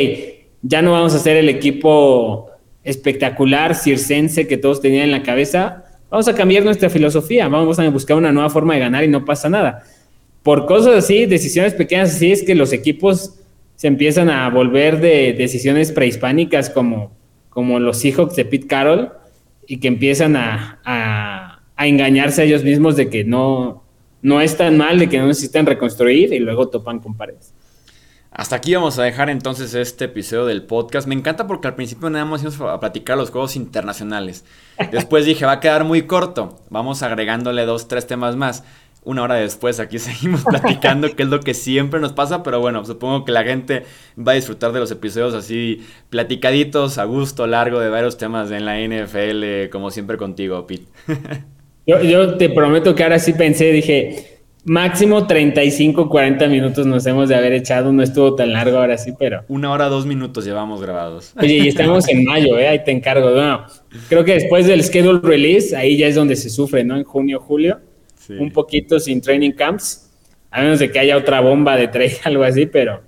ya 0.61 0.81
no 0.81 0.93
vamos 0.93 1.13
a 1.13 1.19
ser 1.19 1.37
el 1.37 1.49
equipo 1.49 2.49
espectacular, 2.83 3.75
circense 3.75 4.47
que 4.47 4.57
todos 4.57 4.81
tenían 4.81 5.03
en 5.03 5.11
la 5.11 5.23
cabeza, 5.23 5.85
vamos 6.09 6.27
a 6.27 6.35
cambiar 6.35 6.63
nuestra 6.63 6.89
filosofía, 6.89 7.47
vamos 7.47 7.77
a 7.77 7.89
buscar 7.89 8.17
una 8.17 8.31
nueva 8.31 8.49
forma 8.49 8.73
de 8.73 8.79
ganar 8.79 9.03
y 9.03 9.07
no 9.07 9.25
pasa 9.25 9.49
nada. 9.49 9.83
Por 10.43 10.65
cosas 10.65 10.95
así, 10.95 11.25
decisiones 11.25 11.73
pequeñas 11.73 12.15
así, 12.15 12.31
es 12.31 12.43
que 12.43 12.55
los 12.55 12.73
equipos 12.73 13.35
se 13.75 13.87
empiezan 13.87 14.29
a 14.29 14.49
volver 14.49 14.99
de 14.99 15.33
decisiones 15.33 15.91
prehispánicas 15.91 16.69
como, 16.69 17.11
como 17.49 17.79
los 17.79 17.97
Seahawks 17.99 18.35
de 18.35 18.45
Pete 18.45 18.67
Carroll 18.67 19.11
y 19.67 19.77
que 19.77 19.87
empiezan 19.87 20.35
a, 20.35 20.79
a, 20.83 21.85
engañarse 21.85 22.41
a 22.41 22.45
ellos 22.45 22.63
mismos 22.63 22.95
de 22.95 23.09
que 23.09 23.23
no, 23.23 23.83
no 24.21 24.41
es 24.41 24.57
tan 24.57 24.77
mal, 24.77 24.99
de 24.99 25.09
que 25.09 25.19
no 25.19 25.27
necesitan 25.27 25.65
reconstruir 25.65 26.33
y 26.33 26.39
luego 26.39 26.69
topan 26.69 26.99
con 26.99 27.15
paredes. 27.15 27.53
Hasta 28.31 28.57
aquí 28.57 28.75
vamos 28.75 28.99
a 28.99 29.03
dejar 29.03 29.29
entonces 29.29 29.73
este 29.73 30.05
episodio 30.05 30.45
del 30.45 30.63
podcast. 30.63 31.07
Me 31.07 31.15
encanta 31.15 31.47
porque 31.47 31.67
al 31.67 31.75
principio 31.75 32.09
nada 32.09 32.25
más 32.25 32.41
íbamos 32.41 32.61
a 32.61 32.79
platicar 32.79 33.17
los 33.17 33.31
juegos 33.31 33.55
internacionales. 33.55 34.45
Después 34.91 35.25
dije, 35.25 35.45
va 35.45 35.53
a 35.53 35.59
quedar 35.59 35.83
muy 35.83 36.03
corto. 36.03 36.59
Vamos 36.69 37.01
agregándole 37.01 37.65
dos, 37.65 37.87
tres 37.87 38.05
temas 38.05 38.35
más 38.35 38.63
una 39.03 39.23
hora 39.23 39.35
después 39.35 39.79
aquí 39.79 39.99
seguimos 39.99 40.43
platicando, 40.43 41.15
que 41.15 41.23
es 41.23 41.29
lo 41.29 41.39
que 41.39 41.53
siempre 41.53 41.99
nos 41.99 42.13
pasa, 42.13 42.43
pero 42.43 42.59
bueno, 42.59 42.85
supongo 42.85 43.25
que 43.25 43.31
la 43.31 43.43
gente 43.43 43.85
va 44.17 44.33
a 44.33 44.35
disfrutar 44.35 44.71
de 44.71 44.79
los 44.79 44.91
episodios 44.91 45.33
así 45.33 45.85
platicaditos, 46.09 46.97
a 46.97 47.05
gusto, 47.05 47.47
largo, 47.47 47.79
de 47.79 47.89
varios 47.89 48.17
temas 48.17 48.51
en 48.51 48.65
la 48.65 48.77
NFL, 48.79 49.69
como 49.71 49.91
siempre 49.91 50.17
contigo, 50.17 50.65
Pete. 50.67 50.87
yo, 51.97 52.37
te 52.37 52.49
prometo 52.49 52.95
que 52.95 53.03
ahora 53.03 53.19
sí 53.19 53.33
pensé, 53.33 53.71
dije, 53.71 54.39
máximo 54.65 55.27
35, 55.27 56.09
40 56.09 56.47
minutos 56.47 56.85
nos 56.85 57.05
hemos 57.05 57.29
de 57.29 57.35
haber 57.35 57.53
echado, 57.53 57.91
no 57.91 58.03
estuvo 58.03 58.35
tan 58.35 58.53
largo 58.53 58.77
ahora 58.77 58.97
sí, 58.97 59.13
pero... 59.17 59.43
Una 59.47 59.71
hora, 59.71 59.85
dos 59.85 60.05
minutos 60.05 60.45
llevamos 60.45 60.81
grabados. 60.81 61.33
Oye, 61.37 61.55
y 61.55 61.67
estamos 61.67 62.07
en 62.07 62.23
mayo, 62.25 62.57
¿eh? 62.57 62.67
ahí 62.67 62.83
te 62.83 62.91
encargo. 62.91 63.31
Bueno, 63.31 63.65
creo 64.07 64.23
que 64.23 64.33
después 64.33 64.67
del 64.67 64.83
schedule 64.83 65.19
release, 65.23 65.75
ahí 65.75 65.97
ya 65.97 66.07
es 66.07 66.15
donde 66.15 66.35
se 66.35 66.49
sufre, 66.49 66.83
¿no? 66.83 66.97
En 66.97 67.03
junio, 67.03 67.39
julio 67.39 67.79
un 68.37 68.51
poquito 68.51 68.99
sin 68.99 69.21
training 69.21 69.51
camps, 69.51 70.11
a 70.51 70.61
menos 70.61 70.79
de 70.79 70.91
que 70.91 70.99
haya 70.99 71.17
otra 71.17 71.41
bomba 71.41 71.75
de 71.75 71.87
trade, 71.87 72.17
algo 72.23 72.43
así, 72.43 72.65
pero, 72.65 73.01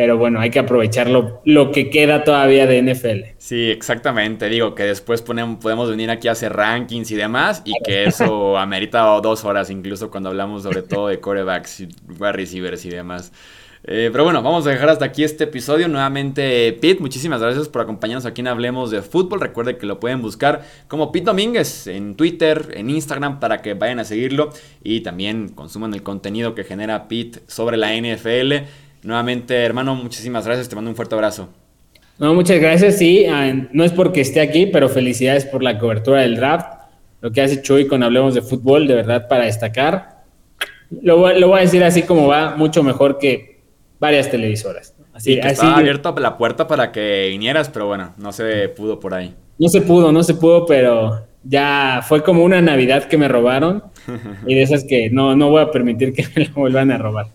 pero 0.00 0.16
bueno, 0.16 0.40
hay 0.40 0.48
que 0.48 0.58
aprovechar 0.58 1.10
lo, 1.10 1.72
que 1.72 1.90
queda 1.90 2.24
todavía 2.24 2.66
de 2.66 2.80
NFL. 2.80 3.36
Sí, 3.36 3.70
exactamente. 3.70 4.48
Digo 4.48 4.74
que 4.74 4.84
después 4.84 5.20
ponemos, 5.20 5.58
podemos 5.60 5.90
venir 5.90 6.10
aquí 6.10 6.26
a 6.26 6.32
hacer 6.32 6.54
rankings 6.54 7.10
y 7.10 7.16
demás, 7.16 7.60
y 7.66 7.74
que 7.84 8.04
eso 8.06 8.56
amerita 8.56 9.02
dos 9.20 9.44
horas, 9.44 9.68
incluso 9.68 10.10
cuando 10.10 10.30
hablamos 10.30 10.62
sobre 10.62 10.80
todo 10.80 11.08
de 11.08 11.20
corebacks, 11.20 11.80
wide 12.18 12.32
receivers 12.32 12.82
y 12.86 12.88
demás. 12.88 13.30
Eh, 13.84 14.08
pero 14.10 14.24
bueno, 14.24 14.42
vamos 14.42 14.66
a 14.66 14.70
dejar 14.70 14.88
hasta 14.88 15.04
aquí 15.04 15.22
este 15.22 15.44
episodio. 15.44 15.86
Nuevamente, 15.86 16.72
Pete, 16.80 17.02
muchísimas 17.02 17.42
gracias 17.42 17.68
por 17.68 17.82
acompañarnos 17.82 18.24
aquí 18.24 18.40
en 18.40 18.48
Hablemos 18.48 18.90
de 18.90 19.02
Fútbol. 19.02 19.38
Recuerde 19.38 19.76
que 19.76 19.84
lo 19.84 20.00
pueden 20.00 20.22
buscar 20.22 20.62
como 20.88 21.12
Pete 21.12 21.26
Domínguez 21.26 21.88
en 21.88 22.14
Twitter, 22.14 22.72
en 22.72 22.88
Instagram, 22.88 23.38
para 23.38 23.60
que 23.60 23.74
vayan 23.74 23.98
a 23.98 24.04
seguirlo 24.04 24.48
y 24.82 25.02
también 25.02 25.50
consuman 25.50 25.92
el 25.92 26.02
contenido 26.02 26.54
que 26.54 26.64
genera 26.64 27.06
Pete 27.06 27.40
sobre 27.48 27.76
la 27.76 27.94
NFL. 27.94 28.64
Nuevamente, 29.02 29.54
hermano, 29.54 29.94
muchísimas 29.94 30.46
gracias. 30.46 30.68
Te 30.68 30.74
mando 30.74 30.90
un 30.90 30.96
fuerte 30.96 31.14
abrazo. 31.14 31.48
No, 32.18 32.34
muchas 32.34 32.60
gracias. 32.60 32.98
Sí, 32.98 33.24
ah, 33.26 33.52
no 33.72 33.84
es 33.84 33.92
porque 33.92 34.20
esté 34.20 34.40
aquí, 34.40 34.66
pero 34.66 34.88
felicidades 34.88 35.46
por 35.46 35.62
la 35.62 35.78
cobertura 35.78 36.20
del 36.20 36.36
draft. 36.36 36.66
Lo 37.20 37.32
que 37.32 37.40
hace 37.40 37.62
Chuy 37.62 37.86
con 37.86 38.02
Hablemos 38.02 38.34
de 38.34 38.42
Fútbol, 38.42 38.86
de 38.86 38.94
verdad, 38.94 39.28
para 39.28 39.44
destacar. 39.44 40.24
Lo, 40.90 41.32
lo 41.32 41.48
voy 41.48 41.58
a 41.58 41.62
decir 41.62 41.82
así 41.84 42.02
como 42.02 42.26
va, 42.26 42.56
mucho 42.56 42.82
mejor 42.82 43.18
que 43.18 43.62
varias 43.98 44.30
televisoras. 44.30 44.94
Así, 45.12 45.38
que 45.38 45.48
estaba 45.48 45.76
abierta 45.76 46.12
la 46.18 46.36
puerta 46.38 46.66
para 46.66 46.92
que 46.92 47.28
vinieras, 47.30 47.68
pero 47.68 47.86
bueno, 47.86 48.14
no 48.16 48.32
se 48.32 48.68
pudo 48.70 48.98
por 49.00 49.14
ahí. 49.14 49.34
No 49.58 49.68
se 49.68 49.82
pudo, 49.82 50.12
no 50.12 50.22
se 50.22 50.34
pudo, 50.34 50.64
pero 50.66 51.26
ya 51.42 52.02
fue 52.06 52.22
como 52.22 52.44
una 52.44 52.60
Navidad 52.60 53.04
que 53.04 53.18
me 53.18 53.28
robaron 53.28 53.84
y 54.46 54.54
de 54.54 54.62
esas 54.62 54.84
que 54.84 55.10
no, 55.10 55.36
no 55.36 55.50
voy 55.50 55.62
a 55.62 55.70
permitir 55.70 56.12
que 56.12 56.26
me 56.34 56.44
la 56.46 56.52
vuelvan 56.54 56.90
a 56.90 56.98
robar. 56.98 57.26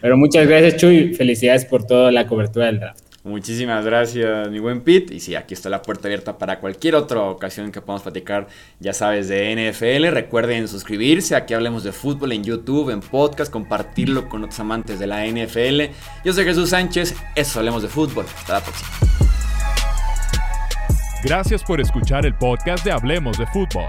Pero 0.00 0.16
muchas 0.16 0.46
gracias, 0.46 0.76
Chuy. 0.76 1.14
Felicidades 1.14 1.64
por 1.64 1.86
toda 1.86 2.10
la 2.10 2.26
cobertura 2.26 2.66
del 2.66 2.80
draft. 2.80 3.08
Muchísimas 3.24 3.84
gracias, 3.84 4.48
mi 4.48 4.58
buen 4.58 4.80
Pete. 4.80 5.14
Y 5.14 5.20
sí, 5.20 5.34
aquí 5.34 5.52
está 5.52 5.68
la 5.68 5.82
puerta 5.82 6.08
abierta 6.08 6.38
para 6.38 6.60
cualquier 6.60 6.94
otra 6.94 7.20
ocasión 7.22 7.70
que 7.72 7.80
podamos 7.80 8.02
platicar, 8.02 8.46
ya 8.80 8.94
sabes, 8.94 9.28
de 9.28 9.54
NFL. 9.54 10.06
Recuerden 10.14 10.66
suscribirse, 10.66 11.36
aquí 11.36 11.52
hablemos 11.52 11.84
de 11.84 11.92
fútbol 11.92 12.32
en 12.32 12.42
YouTube, 12.42 12.90
en 12.90 13.00
podcast, 13.00 13.52
compartirlo 13.52 14.28
con 14.28 14.44
otros 14.44 14.58
amantes 14.60 14.98
de 14.98 15.06
la 15.08 15.26
NFL. 15.26 15.92
Yo 16.24 16.32
soy 16.32 16.44
Jesús 16.44 16.70
Sánchez, 16.70 17.14
eso 17.34 17.58
hablemos 17.58 17.82
de 17.82 17.88
fútbol. 17.88 18.24
Hasta 18.34 18.54
la 18.54 18.60
próxima. 18.60 18.88
Gracias 21.22 21.64
por 21.64 21.80
escuchar 21.80 22.24
el 22.24 22.34
podcast 22.34 22.84
de 22.84 22.92
Hablemos 22.92 23.36
de 23.36 23.46
Fútbol. 23.48 23.88